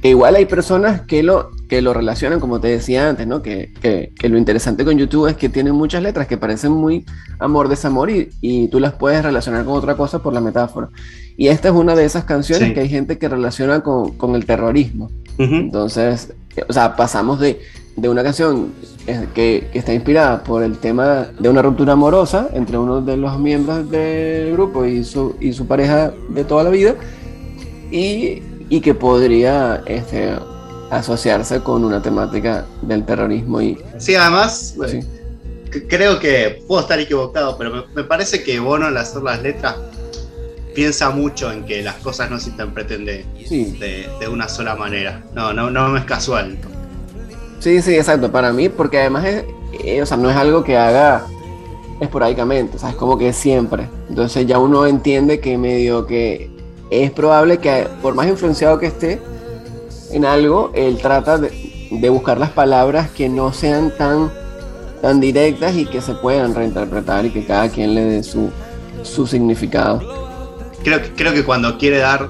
Que 0.01 0.09
igual 0.09 0.35
hay 0.35 0.45
personas 0.45 1.01
que 1.01 1.23
lo, 1.23 1.49
que 1.67 1.81
lo 1.81 1.93
relacionan, 1.93 2.39
como 2.39 2.61
te 2.61 2.67
decía 2.67 3.09
antes, 3.09 3.25
¿no? 3.25 3.41
Que, 3.41 3.73
que, 3.81 4.13
que, 4.17 4.29
lo 4.29 4.37
interesante 4.37 4.85
con 4.85 4.99
YouTube 4.99 5.27
es 5.27 5.35
que 5.35 5.49
tiene 5.49 5.71
muchas 5.71 6.03
letras 6.03 6.27
que 6.27 6.37
parecen 6.37 6.71
muy 6.71 7.05
amor, 7.39 7.69
desamor 7.69 8.11
y, 8.11 8.29
y, 8.39 8.67
tú 8.67 8.79
las 8.79 8.93
puedes 8.93 9.23
relacionar 9.23 9.65
con 9.65 9.73
otra 9.73 9.97
cosa 9.97 10.19
por 10.19 10.31
la 10.31 10.41
metáfora. 10.41 10.89
Y 11.37 11.47
esta 11.47 11.69
es 11.69 11.73
una 11.73 11.95
de 11.95 12.05
esas 12.05 12.23
canciones 12.23 12.73
que 12.73 12.81
hay 12.81 12.89
gente 12.89 13.17
que 13.17 13.27
relaciona 13.27 13.81
con, 13.81 14.11
con 14.11 14.35
el 14.35 14.45
terrorismo. 14.45 15.09
Entonces, 15.39 16.33
o 16.69 16.71
sea, 16.71 16.95
pasamos 16.95 17.39
de, 17.39 17.59
de 17.95 18.09
una 18.09 18.23
canción 18.23 18.73
que, 19.05 19.69
que, 19.71 19.79
está 19.79 19.93
inspirada 19.93 20.43
por 20.43 20.63
el 20.63 20.77
tema 20.77 21.27
de 21.39 21.49
una 21.49 21.61
ruptura 21.61 21.93
amorosa 21.93 22.49
entre 22.53 22.77
uno 22.77 23.01
de 23.01 23.17
los 23.17 23.39
miembros 23.39 23.89
del 23.89 24.51
grupo 24.53 24.85
y 24.85 25.03
su, 25.03 25.35
y 25.39 25.53
su 25.53 25.65
pareja 25.65 26.11
de 26.29 26.43
toda 26.43 26.63
la 26.63 26.69
vida 26.69 26.95
y, 27.91 28.41
y 28.69 28.81
que 28.81 28.93
podría 28.93 29.81
este, 29.85 30.33
asociarse 30.91 31.61
con 31.61 31.83
una 31.83 32.01
temática 32.01 32.65
del 32.81 33.05
terrorismo 33.05 33.61
y... 33.61 33.77
Sí, 33.97 34.15
además, 34.15 34.75
creo 35.87 36.19
que 36.19 36.63
puedo 36.67 36.81
estar 36.81 36.99
equivocado, 36.99 37.57
pero 37.57 37.85
me, 37.93 38.03
parece 38.03 38.43
que 38.43 38.59
Bono 38.59 38.87
al 38.87 38.97
hacer 38.97 39.21
las 39.21 39.41
letras 39.41 39.75
piensa 40.73 41.09
mucho 41.09 41.51
en 41.51 41.65
que 41.65 41.81
las 41.81 41.95
cosas 41.95 42.29
no 42.29 42.39
se 42.39 42.49
interpreten 42.49 43.05
de, 43.05 43.25
de, 43.49 44.27
una 44.27 44.49
sola 44.49 44.75
manera. 44.75 45.23
No, 45.33 45.53
no, 45.53 45.69
no 45.69 45.95
es 45.95 46.03
casual. 46.03 46.57
Sí, 47.65 47.81
sí, 47.81 47.95
exacto. 47.95 48.31
Para 48.31 48.53
mí, 48.53 48.69
porque 48.69 48.99
además 48.99 49.25
es, 49.25 49.43
eh, 49.83 49.99
o 49.99 50.05
sea, 50.05 50.17
no 50.17 50.29
es 50.29 50.35
algo 50.35 50.63
que 50.63 50.77
haga 50.77 51.25
esporádicamente, 51.99 52.77
o 52.77 52.79
sea, 52.79 52.91
es 52.91 52.95
como 52.95 53.17
que 53.17 53.33
siempre. 53.33 53.89
Entonces 54.07 54.45
ya 54.45 54.59
uno 54.59 54.85
entiende 54.85 55.39
que 55.39 55.57
medio 55.57 56.05
que 56.05 56.51
es 56.91 57.09
probable 57.09 57.57
que 57.57 57.87
por 58.03 58.13
más 58.13 58.27
influenciado 58.27 58.77
que 58.77 58.85
esté, 58.85 59.19
en 60.11 60.25
algo, 60.25 60.69
él 60.75 60.99
trata 61.01 61.39
de, 61.39 62.09
buscar 62.11 62.37
las 62.37 62.51
palabras 62.51 63.09
que 63.09 63.29
no 63.29 63.51
sean 63.51 63.91
tan, 63.97 64.31
tan 65.01 65.19
directas 65.19 65.75
y 65.75 65.87
que 65.87 66.01
se 66.01 66.13
puedan 66.13 66.53
reinterpretar 66.53 67.25
y 67.25 67.31
que 67.31 67.47
cada 67.47 67.69
quien 67.69 67.95
le 67.95 68.03
dé 68.03 68.21
su, 68.21 68.51
su 69.01 69.25
significado. 69.25 70.24
Creo, 70.85 71.01
creo 71.15 71.33
que 71.33 71.43
cuando 71.43 71.79
quiere 71.79 71.97
dar 71.97 72.29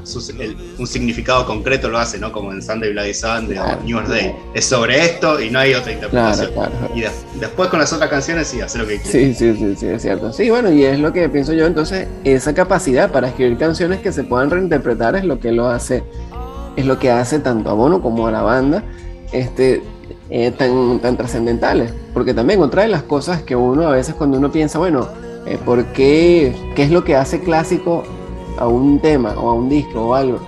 un 0.80 0.88
significado 0.88 1.46
concreto 1.46 1.90
lo 1.90 1.98
hace, 1.98 2.18
¿no? 2.18 2.32
Como 2.32 2.54
en 2.54 2.62
Sunday 2.62 2.94
Bloody 2.94 3.14
Sunday 3.14 3.58
o 3.58 3.66
New 3.84 3.98
Year's 3.98 4.08
Day. 4.08 4.34
Es 4.54 4.64
sobre 4.64 5.04
esto 5.04 5.42
y 5.42 5.50
no 5.50 5.60
hay 5.60 5.74
otra 5.74 5.92
interpretación. 5.92 6.52
Y 6.96 7.02
después 7.38 7.68
con 7.68 7.80
las 7.80 7.92
otras 7.92 8.10
canciones 8.10 8.48
sí, 8.48 8.62
hace 8.62 8.78
lo 8.78 8.88
que 8.88 9.02
quiere. 9.02 9.12
Sí, 9.12 9.34
sí, 9.34 9.58
sí, 9.60 9.76
sí, 9.78 9.88
es 9.88 10.02
cierto. 10.02 10.32
Sí, 10.32 10.50
bueno, 10.50 10.72
y 10.72 10.86
es 10.86 10.98
lo 11.00 11.12
que 11.12 11.28
pienso 11.28 11.52
yo. 11.52 11.66
Entonces, 11.66 12.08
esa 12.24 12.54
capacidad 12.54 13.12
para 13.12 13.28
escribir 13.28 13.58
canciones 13.58 14.00
que 14.00 14.14
se 14.14 14.24
puedan 14.24 14.50
reinterpretar 14.50 15.18
es 15.18 15.26
lo 15.26 15.38
que 15.38 15.52
lo 15.52 15.68
hace 15.68 16.04
es 16.78 16.86
lo 16.86 16.98
que 16.98 17.12
hace 17.12 17.40
tanto 17.40 17.70
a 17.70 17.74
Bono 17.74 18.02
como 18.02 18.28
a 18.28 18.32
la 18.32 18.42
banda 18.42 18.84
este, 19.34 19.84
eh, 20.30 20.52
tan, 20.52 21.00
tan 21.00 21.18
trascendentales. 21.18 21.92
Porque 22.14 22.34
también 22.34 22.62
otra 22.62 22.84
de 22.84 22.88
las 22.88 23.04
cosas 23.04 23.42
que 23.44 23.58
uno 23.58 23.86
a 23.86 23.92
veces 23.92 24.16
cuando 24.16 24.38
uno 24.38 24.50
piensa, 24.50 24.80
bueno, 24.80 25.10
eh, 25.46 25.60
¿por 25.64 25.86
qué, 25.88 26.56
qué 26.74 26.84
es 26.84 26.92
lo 26.92 27.04
que 27.04 27.16
hace 27.16 27.42
clásico 27.42 28.04
a 28.58 28.68
un 28.68 29.00
tema 29.00 29.34
o 29.38 29.50
a 29.50 29.54
un 29.54 29.70
disco 29.70 30.08
o 30.08 30.14
algo? 30.14 30.40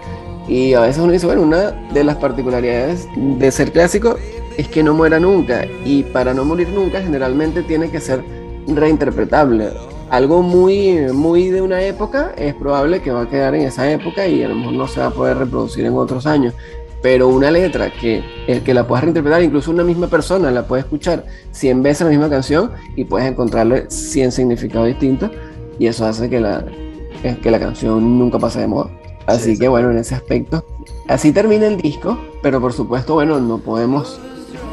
Y 0.47 0.73
a 0.73 0.81
veces 0.81 1.01
uno 1.01 1.11
dice, 1.11 1.25
bueno, 1.25 1.41
una 1.41 1.71
de 1.93 2.03
las 2.03 2.15
particularidades 2.17 3.07
de 3.15 3.51
ser 3.51 3.71
clásico 3.71 4.15
es 4.57 4.67
que 4.67 4.81
no 4.81 4.93
muera 4.93 5.19
nunca. 5.19 5.65
Y 5.83 6.03
para 6.03 6.33
no 6.33 6.45
morir 6.45 6.69
nunca 6.69 7.01
generalmente 7.01 7.63
tiene 7.63 7.89
que 7.91 7.99
ser 7.99 8.23
reinterpretable 8.67 9.69
algo 10.09 10.41
muy, 10.41 10.99
muy 11.13 11.49
de 11.49 11.61
una 11.61 11.81
época, 11.81 12.31
es 12.37 12.53
probable 12.53 13.01
que 13.01 13.11
va 13.11 13.23
a 13.23 13.29
quedar 13.29 13.55
en 13.55 13.63
esa 13.63 13.91
época 13.91 14.27
y 14.27 14.43
a 14.43 14.47
lo 14.47 14.55
mejor 14.55 14.73
no 14.73 14.87
se 14.87 14.99
va 14.99 15.07
a 15.07 15.11
poder 15.11 15.37
reproducir 15.37 15.85
en 15.85 15.93
otros 15.95 16.25
años. 16.25 16.53
pero 17.01 17.27
una 17.27 17.51
letra 17.51 17.91
que, 17.91 18.23
el 18.47 18.63
que 18.63 18.73
la 18.73 18.87
puedas 18.87 19.03
reinterpretar, 19.03 19.43
incluso 19.43 19.69
una 19.69 19.83
misma 19.83 20.07
persona 20.07 20.49
la 20.49 20.65
puede 20.65 20.81
escuchar 20.81 21.25
100 21.51 21.83
veces 21.83 22.01
la 22.01 22.09
misma 22.09 22.29
canción 22.29 22.71
y 22.95 23.03
puedes 23.03 23.29
encontrarle 23.29 23.85
100 23.89 24.31
significados 24.31 24.87
distintos 24.87 25.29
y 25.77 25.85
eso 25.87 26.05
hace 26.07 26.27
que 26.27 26.39
la, 26.39 26.65
que 27.21 27.51
la 27.51 27.59
canción 27.59 28.19
nunca 28.19 28.39
pase 28.39 28.59
de 28.61 28.67
moda. 28.67 28.89
Así 29.25 29.57
que 29.57 29.67
bueno, 29.67 29.91
en 29.91 29.97
ese 29.97 30.15
aspecto, 30.15 30.65
así 31.07 31.31
termina 31.31 31.67
el 31.67 31.77
disco, 31.77 32.17
pero 32.41 32.61
por 32.61 32.71
supuesto, 32.71 33.15
bueno, 33.15 33.39
no 33.39 33.57
podemos 33.57 34.19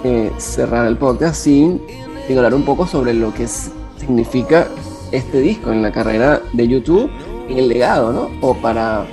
eh, 0.04 0.30
cerrar 0.38 0.86
el 0.86 0.96
podcast 0.96 1.36
sin, 1.36 1.82
sin 2.26 2.36
hablar 2.36 2.54
un 2.54 2.64
poco 2.64 2.86
sobre 2.86 3.14
lo 3.14 3.34
que 3.34 3.48
significa 3.48 4.68
este 5.10 5.40
disco 5.40 5.72
en 5.72 5.82
la 5.82 5.90
carrera 5.90 6.40
de 6.52 6.68
YouTube 6.68 7.10
en 7.48 7.58
el 7.58 7.68
legado, 7.68 8.12
¿no? 8.12 8.30
O 8.40 8.54
para, 8.54 9.06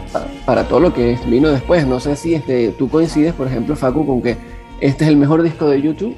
para, 0.46 0.68
todo 0.68 0.80
lo 0.80 0.94
que 0.94 1.18
vino 1.28 1.50
después. 1.50 1.86
No 1.86 2.00
sé 2.00 2.16
si 2.16 2.34
este, 2.34 2.70
tú 2.70 2.90
coincides, 2.90 3.34
por 3.34 3.48
ejemplo, 3.48 3.76
Facu, 3.76 4.06
con 4.06 4.22
que 4.22 4.38
este 4.80 5.04
es 5.04 5.10
el 5.10 5.18
mejor 5.18 5.44
disco 5.44 5.68
de 5.68 5.82
YouTube 5.82 6.16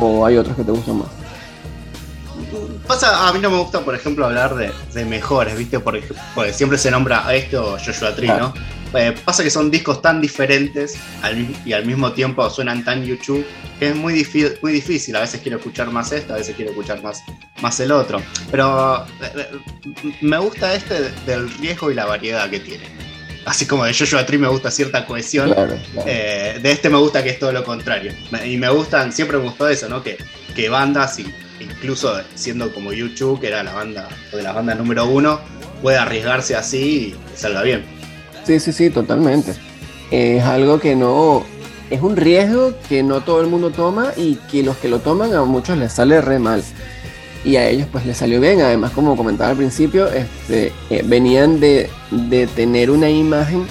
o 0.00 0.26
hay 0.26 0.36
otros 0.36 0.56
que 0.56 0.64
te 0.64 0.72
gustan 0.72 0.98
más. 0.98 1.25
Pasa, 2.86 3.28
a 3.28 3.32
mí 3.32 3.40
no 3.40 3.50
me 3.50 3.58
gusta, 3.58 3.80
por 3.80 3.94
ejemplo, 3.94 4.26
hablar 4.26 4.54
de, 4.54 5.04
mejores, 5.04 5.56
¿viste? 5.58 5.80
Porque, 5.80 6.04
siempre 6.52 6.78
se 6.78 6.90
nombra 6.90 7.26
a 7.26 7.34
esto 7.34 7.76
Joshua 7.84 8.14
Tree, 8.14 8.28
¿no? 8.28 8.54
Eh, 8.94 9.12
pasa 9.24 9.42
que 9.42 9.50
son 9.50 9.70
discos 9.70 10.00
tan 10.00 10.20
diferentes 10.20 10.96
y 11.64 11.72
al 11.72 11.84
mismo 11.84 12.12
tiempo 12.12 12.48
suenan 12.48 12.84
tan 12.84 13.04
YouTube 13.04 13.44
que 13.78 13.90
es 13.90 13.96
muy, 13.96 14.26
muy 14.62 14.72
difícil. 14.72 15.16
A 15.16 15.20
veces 15.20 15.40
quiero 15.42 15.58
escuchar 15.58 15.90
más 15.90 16.12
esto, 16.12 16.32
a 16.32 16.36
veces 16.36 16.54
quiero 16.54 16.70
escuchar 16.70 17.02
más, 17.02 17.22
más 17.60 17.78
el 17.80 17.90
otro. 17.90 18.22
Pero 18.50 19.04
eh, 19.20 19.32
eh, 19.36 20.16
me 20.20 20.38
gusta 20.38 20.74
este 20.74 21.10
del 21.26 21.50
riesgo 21.58 21.90
y 21.90 21.94
la 21.94 22.06
variedad 22.06 22.48
que 22.48 22.60
tiene. 22.60 22.84
Así 23.44 23.66
como 23.66 23.84
de 23.84 23.94
Joshua 23.94 24.24
Tree 24.24 24.38
me 24.38 24.48
gusta 24.48 24.70
cierta 24.70 25.06
cohesión, 25.06 25.50
de 25.50 26.60
este 26.64 26.88
me 26.88 26.98
gusta 26.98 27.22
que 27.22 27.30
es 27.30 27.38
todo 27.38 27.52
lo 27.52 27.64
contrario. 27.64 28.12
Y 28.44 28.56
me 28.56 28.68
gustan, 28.70 29.12
siempre 29.12 29.38
me 29.38 29.44
gustó 29.44 29.68
eso, 29.68 29.88
¿no? 29.88 30.02
Que, 30.02 30.16
que 30.54 30.68
bandas 30.68 31.18
y 31.20 31.32
incluso 31.76 32.12
siendo 32.34 32.72
como 32.72 32.92
YouTube, 32.92 33.40
que 33.40 33.48
era 33.48 33.62
la 33.62 33.72
banda 33.72 34.08
de 34.32 34.42
la 34.42 34.52
banda 34.52 34.74
número 34.74 35.06
uno, 35.06 35.40
puede 35.82 35.98
arriesgarse 35.98 36.56
así 36.56 37.14
y 37.14 37.36
salga 37.36 37.62
bien. 37.62 37.84
Sí, 38.44 38.60
sí, 38.60 38.72
sí, 38.72 38.90
totalmente. 38.90 39.54
Es 40.10 40.42
algo 40.44 40.80
que 40.80 40.96
no. 40.96 41.44
Es 41.90 42.00
un 42.00 42.16
riesgo 42.16 42.74
que 42.88 43.02
no 43.02 43.20
todo 43.20 43.40
el 43.40 43.46
mundo 43.46 43.70
toma 43.70 44.12
y 44.16 44.36
que 44.50 44.62
los 44.62 44.76
que 44.76 44.88
lo 44.88 44.98
toman 44.98 45.34
a 45.34 45.44
muchos 45.44 45.78
les 45.78 45.92
sale 45.92 46.20
re 46.20 46.38
mal. 46.38 46.62
Y 47.44 47.56
a 47.56 47.68
ellos 47.68 47.86
pues 47.92 48.06
les 48.06 48.16
salió 48.16 48.40
bien. 48.40 48.60
Además, 48.60 48.90
como 48.92 49.16
comentaba 49.16 49.50
al 49.50 49.56
principio, 49.56 50.08
este, 50.08 50.72
eh, 50.90 51.02
venían 51.04 51.60
de, 51.60 51.88
tener 52.56 52.90
una 52.90 53.08
imagen, 53.08 53.66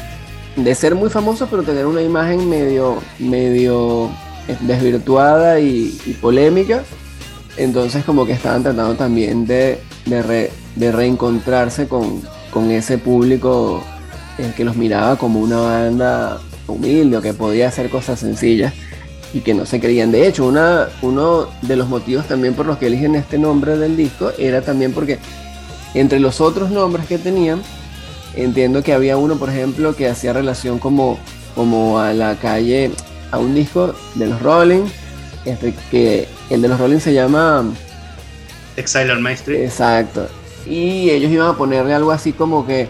de 0.56 0.76
ser 0.76 0.96
muy 0.96 1.10
famosos, 1.10 1.50
pero 1.50 1.64
tener 1.64 1.86
una 1.86 2.02
imagen 2.02 2.50
medio, 2.50 3.02
medio 3.20 4.10
eh, 4.48 4.58
desvirtuada 4.62 5.60
y 5.60 6.18
polémica 6.22 6.84
entonces 7.58 8.04
como 8.04 8.26
que 8.26 8.34
estaban 8.34 8.64
tratando 8.64 8.96
también 8.96 9.46
de, 9.46 9.80
de, 10.06 10.92
reencontrarse 10.92 11.88
con, 11.88 12.22
ese 12.72 12.98
público 12.98 13.84
el 14.38 14.54
que 14.54 14.64
los 14.64 14.78
miraba 14.78 15.18
como 15.18 15.42
una 15.42 15.60
banda 15.60 16.40
humilde 16.68 17.18
o 17.18 17.22
que 17.22 17.34
podía 17.34 17.68
hacer 17.68 17.90
cosas 17.90 18.20
sencillas 18.20 18.74
y 19.34 19.42
que 19.42 19.54
no 19.54 19.66
se 19.66 19.82
creían. 19.82 20.14
De 20.14 20.26
hecho, 20.26 20.46
una, 20.46 20.88
uno 21.02 21.50
de 21.62 21.76
los 21.76 21.90
motivos 21.90 22.28
también 22.28 22.54
por 22.54 22.66
los 22.66 22.78
que 22.78 22.88
eligen 22.88 23.16
este 23.16 23.38
nombre 23.38 23.78
del 23.78 23.98
disco 23.98 24.32
era 24.38 24.62
también 24.62 24.94
porque 24.94 25.20
entre 25.94 26.20
los 26.20 26.40
otros 26.40 26.72
nombres 26.72 27.08
que 27.08 27.18
tenían, 27.18 27.62
entiendo 28.36 28.84
que 28.84 28.94
había 28.94 29.18
uno, 29.18 29.36
por 29.38 29.50
ejemplo, 29.50 29.96
que 29.96 30.08
hacía 30.08 30.32
relación 30.32 30.80
como, 30.80 31.18
como 31.56 32.00
a 32.00 32.14
la 32.14 32.36
calle, 32.36 32.92
a 33.32 33.38
un 33.38 33.54
disco 33.54 33.94
de 34.16 34.28
los 34.28 34.42
Rolling, 34.42 34.86
este, 35.46 35.74
que 35.92 36.28
el 36.50 36.62
de 36.62 36.68
los 36.68 36.80
Rolling 36.80 37.00
se 37.00 37.14
llama 37.14 37.66
Exile 38.76 39.12
on 39.12 39.22
Main 39.22 39.36
Street. 39.36 39.64
Exacto. 39.64 40.28
Y 40.66 41.10
ellos 41.10 41.32
iban 41.32 41.48
a 41.48 41.58
ponerle 41.58 41.94
algo 41.94 42.12
así 42.12 42.34
como 42.34 42.66
que 42.66 42.88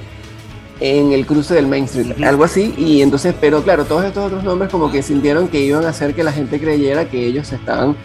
en 0.80 1.14
el 1.14 1.26
cruce 1.26 1.54
del 1.54 1.68
Main 1.68 1.86
Street, 1.86 2.24
algo 2.24 2.44
así. 2.44 2.74
Y 2.78 3.02
entonces, 3.02 3.34
pero 3.40 3.64
claro, 3.64 3.86
todos 3.86 4.06
estos 4.06 4.26
otros 4.26 4.44
nombres 4.44 4.70
como 4.72 4.92
que 4.92 5.02
sintieron 5.02 5.48
que 5.48 5.62
iban 5.62 5.86
a 5.86 5.90
hacer 5.90 6.14
que 6.14 6.24
la 6.24 6.32
gente 6.32 6.60
creyera 6.60 7.10
que 7.10 7.26
ellos 7.26 7.48
se 7.48 7.56
estaban 7.56 7.96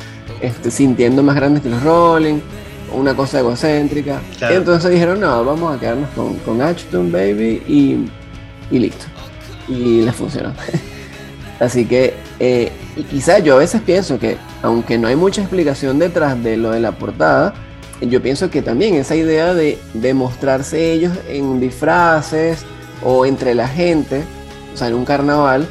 este, 0.41 0.71
sintiendo 0.71 1.23
más 1.23 1.37
grandes 1.37 1.63
que 1.63 1.69
los 1.69 1.83
Rolling, 1.83 2.41
una 2.93 3.15
cosa 3.15 3.41
egocéntrica. 3.41 4.21
Entonces 4.41 4.91
dijeron, 4.91 5.21
no, 5.21 5.45
vamos 5.45 5.77
a 5.77 5.81
quedarnos 5.81 6.11
con, 6.11 6.35
con 6.39 6.61
Ashton 6.63 7.11
Baby 7.11 7.63
y, 7.67 8.07
y 8.75 8.79
listo. 8.79 9.07
Y 9.69 10.03
les 10.03 10.15
funcionó. 10.15 10.53
así 11.61 11.85
que, 11.85 12.15
eh, 12.41 12.73
y 12.97 13.03
quizá 13.05 13.39
yo 13.39 13.55
a 13.55 13.59
veces 13.59 13.83
pienso 13.83 14.19
que 14.19 14.39
aunque 14.63 14.99
no 14.99 15.09
hay 15.09 15.17
mucha 15.17 15.43
explicación 15.43 15.99
detrás 15.99 16.43
de 16.43 16.57
lo 16.57 16.71
de 16.71 16.81
la 16.81 16.93
portada, 16.93 17.55
yo 18.01 18.23
pienso 18.23 18.51
que 18.51 18.63
también 18.63 18.95
esa 18.95 19.15
idea 19.15 19.53
de, 19.53 19.79
de 19.93 20.15
mostrarse 20.15 20.93
ellos 20.93 21.13
en 21.29 21.61
disfraces 21.61 22.65
o 23.05 23.27
entre 23.27 23.55
la 23.55 23.69
gente, 23.69 24.23
o 24.73 24.77
sea, 24.77 24.89
en 24.89 24.95
un 24.95 25.05
carnaval, 25.05 25.69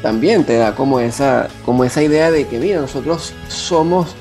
también 0.00 0.44
te 0.44 0.56
da 0.56 0.74
como 0.74 1.00
esa, 1.00 1.48
como 1.64 1.84
esa 1.84 2.02
idea 2.02 2.30
de 2.30 2.46
que, 2.46 2.58
mira, 2.58 2.80
nosotros 2.80 3.34
somos 3.48 4.14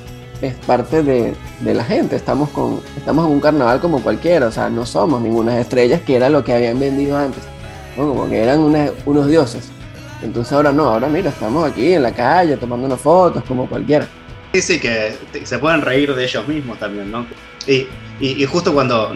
parte 0.67 1.01
de, 1.01 1.33
la 1.61 1.83
gente, 1.83 2.15
estamos, 2.15 2.49
con, 2.49 2.81
estamos 2.97 3.25
en 3.25 3.31
un 3.31 3.39
carnaval 3.39 3.79
como 3.79 4.01
cualquiera, 4.01 4.47
o 4.47 4.51
sea, 4.51 4.69
no 4.69 4.85
somos 4.85 5.21
ninguna 5.21 5.59
estrellas 5.59 6.01
que 6.01 6.15
era 6.15 6.29
lo 6.29 6.43
que 6.43 6.53
habían 6.53 6.79
vendido 6.79 7.17
antes, 7.17 7.43
como 7.95 8.27
que 8.27 8.43
eran 8.43 8.59
unos 8.59 9.27
dioses. 9.27 9.69
Entonces 10.21 10.54
ahora 10.54 10.71
no, 10.71 10.86
ahora 10.86 11.08
mira, 11.08 11.30
estamos 11.30 11.69
aquí 11.69 11.93
en 11.93 12.04
la 12.04 12.13
calle 12.13 12.58
tomando 12.58 12.86
unas 12.86 12.99
fotos 12.99 13.43
como 13.43 13.67
cualquiera. 13.67 14.08
Sí, 14.54 14.62
sí, 14.62 14.80
que 14.80 15.17
se 15.43 15.60
pueden 15.60 15.82
reír 15.82 16.15
de 16.15 16.23
ellos 16.23 16.47
mismos 16.47 16.80
también, 16.80 17.12
¿no? 17.12 17.25
Y, 17.67 17.88
y, 18.19 18.45
justo 18.45 18.73
cuando 18.73 19.12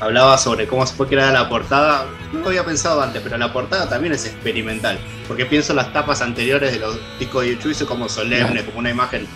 hablaba 0.00 0.38
sobre 0.38 0.66
cómo 0.66 0.86
se 0.86 0.94
fue 0.94 1.06
creada 1.06 1.32
la 1.32 1.48
portada, 1.48 2.06
no 2.32 2.40
lo 2.40 2.46
había 2.46 2.64
pensado 2.64 3.02
antes, 3.02 3.20
pero 3.22 3.36
la 3.36 3.52
portada 3.52 3.88
también 3.88 4.14
es 4.14 4.24
experimental, 4.24 4.96
porque 5.28 5.44
pienso 5.44 5.72
en 5.72 5.76
las 5.76 5.92
tapas 5.92 6.22
anteriores 6.22 6.72
de 6.72 6.78
los 6.78 6.98
discos 7.18 7.42
de 7.42 7.54
YouTube 7.54 7.86
como 7.86 8.08
solemne, 8.08 8.64
como 8.64 8.78
una 8.78 8.90
imagen 8.90 9.26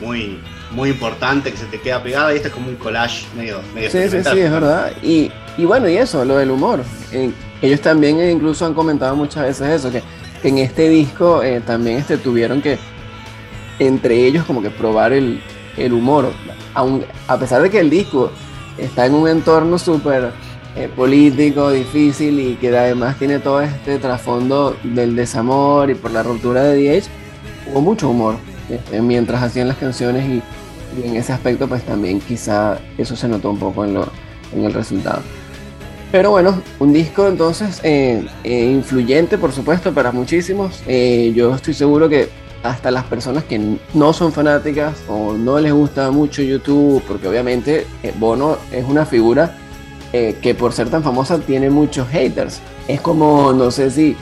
muy, 0.00 0.38
muy 0.72 0.90
importante 0.90 1.50
que 1.52 1.56
se 1.56 1.66
te 1.66 1.80
queda 1.80 2.02
pegada 2.02 2.32
y 2.34 2.36
este 2.36 2.48
es 2.48 2.54
como 2.54 2.68
un 2.68 2.76
collage 2.76 3.24
medio, 3.34 3.60
medio 3.74 3.90
Sí, 3.90 4.02
sí, 4.10 4.18
sí, 4.22 4.40
es 4.40 4.50
verdad. 4.50 4.92
Y, 5.02 5.30
y 5.56 5.64
bueno, 5.64 5.88
y 5.88 5.96
eso, 5.96 6.24
lo 6.24 6.36
del 6.36 6.50
humor. 6.50 6.82
Eh, 7.12 7.30
ellos 7.62 7.80
también 7.80 8.20
incluso 8.28 8.66
han 8.66 8.74
comentado 8.74 9.16
muchas 9.16 9.44
veces 9.44 9.68
eso, 9.68 9.90
que 9.90 10.02
en 10.44 10.58
este 10.58 10.88
disco 10.88 11.42
eh, 11.42 11.60
también 11.60 11.98
este, 11.98 12.18
tuvieron 12.18 12.62
que, 12.62 12.78
entre 13.78 14.26
ellos, 14.26 14.44
como 14.44 14.62
que 14.62 14.70
probar 14.70 15.12
el, 15.12 15.40
humor. 15.92 16.32
a 16.74 17.38
pesar 17.38 17.62
de 17.62 17.70
que 17.70 17.80
el 17.80 17.90
disco 17.90 18.30
está 18.78 19.06
en 19.06 19.14
un 19.14 19.28
entorno 19.28 19.78
súper 19.78 20.32
eh, 20.76 20.88
político, 20.94 21.70
difícil 21.70 22.38
y 22.40 22.54
que 22.56 22.76
además 22.76 23.16
tiene 23.18 23.38
todo 23.38 23.60
este 23.60 23.98
trasfondo 23.98 24.76
del 24.82 25.16
desamor 25.16 25.90
y 25.90 25.94
por 25.94 26.10
la 26.10 26.22
ruptura 26.22 26.62
de 26.62 27.00
DH, 27.00 27.08
hubo 27.70 27.80
mucho 27.80 28.10
humor 28.10 28.36
este, 28.68 29.00
mientras 29.00 29.42
hacían 29.42 29.68
las 29.68 29.76
canciones 29.76 30.28
y, 30.28 30.42
en 31.04 31.16
ese 31.16 31.32
aspecto 31.32 31.66
pues 31.66 31.82
también 31.82 32.20
quizá 32.20 32.78
eso 32.98 33.16
se 33.16 33.26
notó 33.26 33.50
un 33.50 33.58
poco 33.58 33.84
en, 33.84 33.94
lo, 33.94 34.08
en 34.52 34.64
el 34.64 34.72
resultado. 34.72 35.22
Pero 36.14 36.30
bueno, 36.30 36.62
un 36.78 36.92
disco 36.92 37.26
entonces 37.26 37.80
eh, 37.82 38.24
eh, 38.44 38.70
influyente, 38.70 39.36
por 39.36 39.50
supuesto, 39.50 39.92
para 39.92 40.12
muchísimos. 40.12 40.80
Eh, 40.86 41.32
yo 41.34 41.52
estoy 41.52 41.74
seguro 41.74 42.08
que 42.08 42.28
hasta 42.62 42.92
las 42.92 43.02
personas 43.02 43.42
que 43.42 43.78
no 43.94 44.12
son 44.12 44.32
fanáticas 44.32 45.02
o 45.08 45.32
no 45.32 45.58
les 45.58 45.72
gusta 45.72 46.12
mucho 46.12 46.40
YouTube, 46.40 47.02
porque 47.08 47.26
obviamente 47.26 47.88
Bono 48.20 48.58
es 48.70 48.84
una 48.84 49.04
figura 49.04 49.56
que 50.12 50.54
por 50.56 50.72
ser 50.72 50.88
tan 50.88 51.02
famosa 51.02 51.40
tiene 51.40 51.68
muchos 51.68 52.06
haters. 52.06 52.60
Es 52.86 53.00
como, 53.00 53.52
no 53.52 53.72
sé 53.72 53.90
si, 53.90 54.16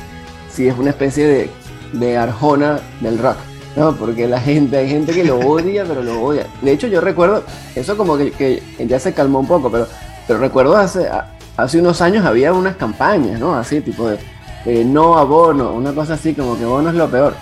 si 0.51 0.69
es 0.69 0.79
una 0.79 0.89
especie 0.89 1.27
de, 1.27 1.51
de 1.93 2.17
Arjona 2.17 2.81
del 3.03 3.19
rock. 3.19 3.37
No, 3.77 3.95
porque 3.97 4.27
la 4.27 4.41
gente, 4.41 4.79
hay 4.79 4.89
gente 4.89 5.13
que 5.13 5.25
lo 5.25 5.39
odia, 5.47 5.85
pero 5.85 6.03
lo 6.03 6.23
odia. 6.23 6.47
De 6.63 6.73
hecho, 6.73 6.87
yo 6.87 7.03
recuerdo, 7.03 7.45
eso 7.75 7.99
como 7.99 8.17
que, 8.17 8.31
que 8.31 8.63
ya 8.87 8.99
se 8.99 9.13
calmó 9.13 9.41
un 9.41 9.47
poco, 9.47 9.71
pero, 9.71 9.87
pero 10.27 10.39
recuerdo 10.39 10.75
hace, 10.75 11.07
hace 11.57 11.79
unos 11.79 12.01
años 12.01 12.25
había 12.25 12.53
unas 12.53 12.77
campañas, 12.77 13.39
¿no? 13.39 13.55
Así, 13.55 13.81
tipo 13.81 14.09
de, 14.09 14.85
no 14.85 15.19
a 15.19 15.25
Bono, 15.25 15.73
una 15.73 15.93
cosa 15.93 16.15
así, 16.15 16.35
como 16.35 16.59
que 16.59 16.65
Bono 16.65 16.91
es 16.91 16.95
lo 16.95 17.09
peor. 17.09 17.35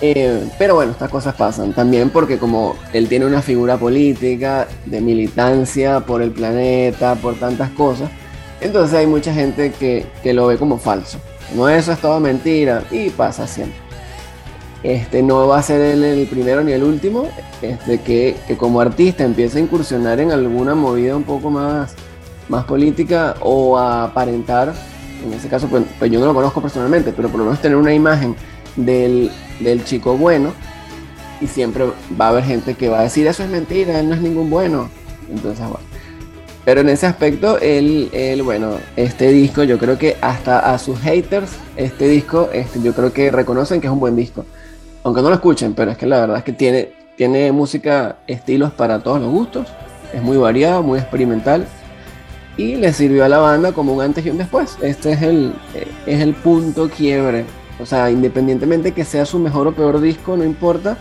Eh, 0.00 0.48
pero 0.58 0.74
bueno, 0.74 0.92
estas 0.92 1.10
cosas 1.10 1.34
pasan 1.36 1.72
también 1.72 2.10
porque 2.10 2.36
como 2.36 2.74
él 2.92 3.08
tiene 3.08 3.24
una 3.24 3.40
figura 3.40 3.76
política 3.76 4.66
de 4.84 5.00
militancia 5.00 6.00
por 6.00 6.22
el 6.22 6.32
planeta, 6.32 7.14
por 7.14 7.36
tantas 7.36 7.70
cosas, 7.70 8.10
entonces 8.60 8.98
hay 8.98 9.06
mucha 9.06 9.32
gente 9.32 9.72
que, 9.72 10.32
lo 10.32 10.48
ve 10.48 10.58
como 10.58 10.78
falso. 10.78 11.18
No, 11.54 11.68
eso 11.68 11.92
es 11.92 12.00
todo 12.00 12.18
mentira 12.18 12.82
y 12.90 13.10
pasa 13.10 13.46
siempre. 13.46 13.78
Este 14.82 15.22
no 15.22 15.46
va 15.46 15.58
a 15.58 15.62
ser 15.62 15.80
el 15.80 16.26
primero 16.26 16.64
ni 16.64 16.72
el 16.72 16.82
último, 16.82 17.28
este, 17.60 18.00
que, 18.00 18.34
que 18.48 18.56
como 18.56 18.80
artista 18.80 19.22
empieza 19.22 19.58
a 19.58 19.60
incursionar 19.60 20.18
en 20.18 20.32
alguna 20.32 20.74
movida 20.74 21.14
un 21.14 21.22
poco 21.22 21.50
más 21.50 21.94
más 22.52 22.64
política 22.64 23.34
o 23.40 23.76
aparentar 23.76 24.72
en 25.24 25.32
ese 25.32 25.48
caso 25.48 25.68
pues, 25.68 25.84
pues, 25.98 26.10
yo 26.10 26.20
no 26.20 26.26
lo 26.26 26.34
conozco 26.34 26.60
personalmente, 26.60 27.12
pero 27.12 27.28
por 27.28 27.38
lo 27.38 27.44
menos 27.44 27.60
tener 27.60 27.76
una 27.76 27.94
imagen 27.94 28.34
del, 28.76 29.30
del 29.60 29.84
chico 29.84 30.16
bueno 30.16 30.52
y 31.40 31.46
siempre 31.46 31.84
va 32.20 32.26
a 32.26 32.28
haber 32.28 32.44
gente 32.44 32.74
que 32.74 32.88
va 32.88 33.00
a 33.00 33.02
decir 33.02 33.26
eso 33.26 33.42
es 33.42 33.50
mentira, 33.50 34.00
él 34.00 34.08
no 34.08 34.14
es 34.14 34.20
ningún 34.20 34.50
bueno. 34.50 34.88
Entonces, 35.28 35.60
bueno. 35.60 35.80
Pero 36.64 36.82
en 36.82 36.88
ese 36.90 37.06
aspecto, 37.06 37.58
él, 37.58 38.08
él, 38.12 38.42
bueno, 38.44 38.76
este 38.94 39.32
disco, 39.32 39.64
yo 39.64 39.78
creo 39.78 39.98
que 39.98 40.16
hasta 40.20 40.72
a 40.72 40.78
sus 40.78 41.00
haters, 41.00 41.50
este 41.76 42.06
disco, 42.06 42.50
este, 42.52 42.80
yo 42.80 42.94
creo 42.94 43.12
que 43.12 43.32
reconocen 43.32 43.80
que 43.80 43.88
es 43.88 43.92
un 43.92 43.98
buen 43.98 44.14
disco. 44.14 44.44
Aunque 45.02 45.22
no 45.22 45.28
lo 45.28 45.34
escuchen, 45.34 45.74
pero 45.74 45.90
es 45.90 45.98
que 45.98 46.06
la 46.06 46.20
verdad 46.20 46.38
es 46.38 46.44
que 46.44 46.52
tiene, 46.52 46.92
tiene 47.16 47.50
música, 47.50 48.18
estilos 48.28 48.72
para 48.72 49.00
todos 49.00 49.20
los 49.20 49.32
gustos. 49.32 49.66
Es 50.14 50.22
muy 50.22 50.36
variado, 50.36 50.84
muy 50.84 51.00
experimental. 51.00 51.66
Y 52.56 52.76
le 52.76 52.92
sirvió 52.92 53.24
a 53.24 53.28
la 53.28 53.38
banda 53.38 53.72
como 53.72 53.94
un 53.94 54.02
antes 54.02 54.26
y 54.26 54.30
un 54.30 54.38
después. 54.38 54.76
Este 54.82 55.12
es 55.12 55.22
el, 55.22 55.54
es 56.06 56.20
el 56.20 56.34
punto 56.34 56.88
quiebre. 56.88 57.44
O 57.80 57.86
sea, 57.86 58.10
independientemente 58.10 58.92
que 58.92 59.04
sea 59.04 59.24
su 59.24 59.38
mejor 59.38 59.66
o 59.68 59.72
peor 59.72 60.00
disco, 60.00 60.36
no 60.36 60.44
importa 60.44 60.98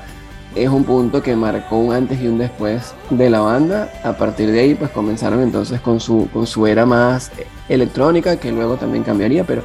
es 0.56 0.70
un 0.70 0.84
punto 0.84 1.22
que 1.24 1.36
marcó 1.36 1.78
un 1.78 1.94
antes 1.94 2.22
y 2.22 2.28
un 2.28 2.38
después 2.38 2.94
de 3.10 3.30
la 3.30 3.40
banda. 3.40 3.90
A 4.04 4.14
partir 4.14 4.52
de 4.52 4.60
ahí, 4.60 4.76
pues 4.76 4.92
comenzaron 4.92 5.42
entonces 5.42 5.80
con 5.80 6.00
su, 6.00 6.28
con 6.34 6.46
su 6.46 6.68
era 6.68 6.86
más 6.86 7.32
electrónica, 7.70 8.38
que 8.38 8.52
luego 8.52 8.76
también 8.76 9.04
cambiaría, 9.04 9.46
pero, 9.46 9.64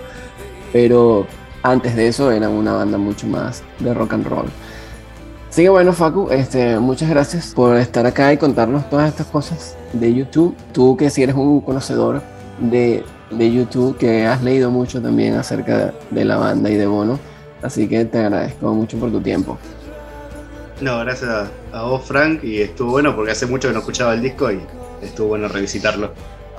pero 0.72 1.26
antes 1.62 1.97
de 1.97 2.09
eso 2.09 2.30
eran 2.30 2.53
una 2.53 2.72
banda 2.72 2.99
mucho 2.99 3.26
más 3.26 3.62
de 3.80 3.93
rock 3.95 4.12
and 4.14 4.26
roll. 4.26 4.47
Así 5.57 5.63
que 5.63 5.71
bueno, 5.71 5.95
Facu, 5.95 6.29
este, 6.33 6.79
muchas 6.79 7.09
gracias 7.09 7.55
por 7.55 7.79
estar 7.79 8.05
acá 8.05 8.31
y 8.31 8.37
contarnos 8.37 8.91
todas 8.91 9.09
estas 9.09 9.27
cosas 9.29 9.75
de 9.95 10.13
YouTube. 10.13 10.55
Tú 10.75 10.99
que 10.99 11.09
si 11.09 11.23
eres 11.23 11.35
un 11.35 11.63
conocedor 11.63 12.21
de, 12.59 13.03
de 13.31 13.55
YouTube, 13.55 13.97
que 13.97 14.27
has 14.27 14.43
leído 14.43 14.71
mucho 14.71 15.01
también 15.01 15.33
acerca 15.33 15.95
de, 16.11 16.25
la 16.27 16.37
banda 16.37 16.69
y 16.69 16.75
de 16.75 16.87
Bono, 16.87 17.19
así 17.63 17.89
que 17.89 18.05
te 18.05 18.19
agradezco 18.19 18.75
mucho 18.75 18.99
por 18.99 19.11
tu 19.11 19.23
tiempo. 19.23 19.57
No, 20.83 20.99
gracias 20.99 21.49
a, 21.73 21.83
vos, 21.85 22.05
Frank, 22.05 22.45
y 22.45 22.61
estuvo 22.61 22.91
bueno 22.91 23.17
porque 23.17 23.33
hace 23.33 23.47
mucho 23.47 23.69
que 23.69 23.73
no 23.73 23.81
escuchaba 23.81 24.13
el 24.13 24.21
disco 24.21 24.53
y 24.53 24.61
estuvo 25.01 25.29
bueno 25.29 25.49
revisitarlo. 25.49 26.11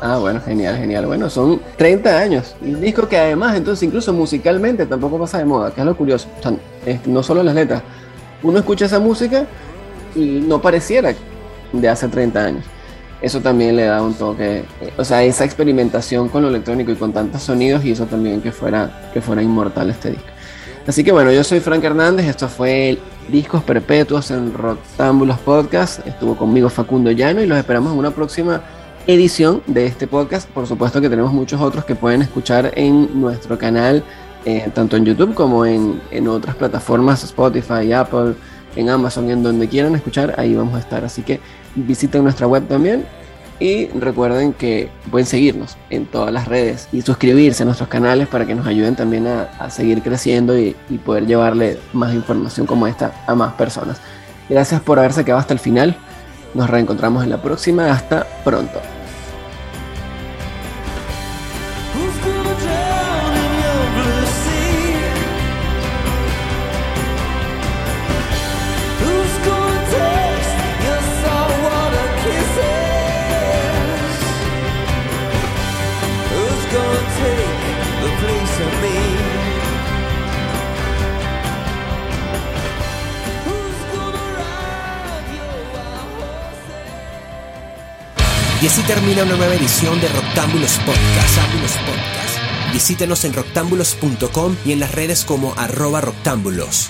Ah, 0.01 0.17
bueno, 0.17 0.41
genial, 0.41 0.75
genial. 0.75 1.05
Bueno, 1.05 1.29
son 1.29 1.61
30 1.77 2.17
años. 2.17 2.55
Un 2.61 2.81
disco 2.81 3.07
que 3.07 3.17
además, 3.17 3.57
entonces, 3.57 3.83
incluso 3.83 4.11
musicalmente 4.11 4.87
tampoco 4.87 5.19
pasa 5.19 5.37
de 5.37 5.45
moda, 5.45 5.69
que 5.69 5.81
es 5.81 5.85
lo 5.85 5.95
curioso. 5.95 6.27
O 6.39 6.41
sea, 6.41 6.53
no 7.05 7.21
solo 7.21 7.43
las 7.43 7.53
letras. 7.53 7.83
Uno 8.43 8.59
escucha 8.59 8.85
esa 8.85 8.99
música 8.99 9.45
y 10.15 10.41
no 10.45 10.61
pareciera 10.61 11.13
de 11.73 11.89
hace 11.89 12.07
30 12.07 12.43
años. 12.43 12.65
Eso 13.21 13.41
también 13.41 13.75
le 13.75 13.85
da 13.85 14.01
un 14.01 14.13
toque, 14.13 14.63
o 14.95 15.03
sea, 15.03 15.23
esa 15.23 15.43
experimentación 15.43 16.29
con 16.29 16.43
lo 16.43 16.49
electrónico 16.49 16.91
y 16.91 16.95
con 16.95 17.13
tantos 17.13 17.41
sonidos 17.41 17.83
hizo 17.83 18.05
también 18.05 18.41
que 18.41 18.51
fuera, 18.51 19.09
que 19.11 19.21
fuera 19.21 19.41
inmortal 19.41 19.89
este 19.89 20.11
disco. 20.11 20.27
Así 20.85 21.03
que 21.03 21.11
bueno, 21.11 21.31
yo 21.31 21.43
soy 21.43 21.59
Frank 21.59 21.83
Hernández, 21.83 22.27
esto 22.27 22.47
fue 22.47 22.97
Discos 23.27 23.63
Perpetuos 23.63 24.31
en 24.31 24.53
Roctámbulos 24.53 25.37
Podcast. 25.39 26.05
Estuvo 26.07 26.37
conmigo 26.37 26.69
Facundo 26.69 27.11
Llano 27.11 27.41
y 27.41 27.45
los 27.45 27.57
esperamos 27.57 27.91
en 27.91 27.99
una 27.99 28.11
próxima 28.11 28.61
edición 29.05 29.61
de 29.67 29.85
este 29.85 30.07
podcast. 30.07 30.47
Por 30.49 30.65
supuesto 30.65 31.01
que 31.01 31.09
tenemos 31.09 31.33
muchos 31.33 31.59
otros 31.59 31.83
que 31.83 31.95
pueden 31.95 32.21
escuchar 32.21 32.71
en 32.75 33.19
nuestro 33.19 33.57
canal, 33.57 34.03
eh, 34.45 34.69
tanto 34.73 34.97
en 34.97 35.05
YouTube 35.05 35.33
como 35.33 35.65
en, 35.65 36.01
en 36.11 36.27
otras 36.27 36.55
plataformas, 36.55 37.23
Spotify, 37.23 37.91
Apple, 37.93 38.35
en 38.75 38.89
Amazon, 38.89 39.29
en 39.29 39.43
donde 39.43 39.67
quieran 39.67 39.95
escuchar, 39.95 40.35
ahí 40.37 40.55
vamos 40.55 40.75
a 40.75 40.79
estar. 40.79 41.03
Así 41.03 41.21
que 41.23 41.39
visiten 41.75 42.23
nuestra 42.23 42.47
web 42.47 42.67
también 42.67 43.05
y 43.59 43.87
recuerden 43.87 44.53
que 44.53 44.89
pueden 45.09 45.25
seguirnos 45.25 45.77
en 45.89 46.05
todas 46.05 46.31
las 46.31 46.47
redes 46.47 46.87
y 46.91 47.01
suscribirse 47.01 47.63
a 47.63 47.65
nuestros 47.65 47.89
canales 47.89 48.27
para 48.27 48.45
que 48.45 48.53
nos 48.53 48.67
ayuden 48.67 48.95
también 48.95 49.27
a, 49.27 49.69
seguir 49.69 50.01
creciendo 50.01 50.57
y, 50.57 50.75
y, 50.89 50.97
poder 50.99 51.25
llevarle 51.25 51.79
más 51.93 52.13
información 52.13 52.67
como 52.67 52.87
esta 52.87 53.11
a 53.25 53.35
más 53.35 53.53
personas. 53.53 53.99
Gracias 54.49 54.79
por 54.81 54.99
haberse 54.99 55.25
quedado 55.25 55.39
hasta 55.39 55.53
el 55.53 55.59
final. 55.59 55.97
Nos 56.53 56.69
reencontramos 56.69 57.23
en 57.23 57.31
la 57.31 57.41
próxima. 57.41 57.91
Hasta 57.91 58.25
pronto. 58.43 58.79
Y 88.67 88.69
así 88.69 88.81
termina 88.81 89.23
una 89.23 89.37
nueva 89.37 89.55
edición 89.55 90.01
de 90.01 90.09
Roctámbulos 90.09 90.77
Podcast. 90.79 91.37
Podcast. 91.85 92.73
Visítenos 92.73 93.23
en 93.23 93.31
roctámbulos.com 93.31 94.57
y 94.65 94.73
en 94.73 94.81
las 94.81 94.91
redes 94.91 95.23
como 95.23 95.53
arroba 95.53 96.01
roctámbulos. 96.01 96.89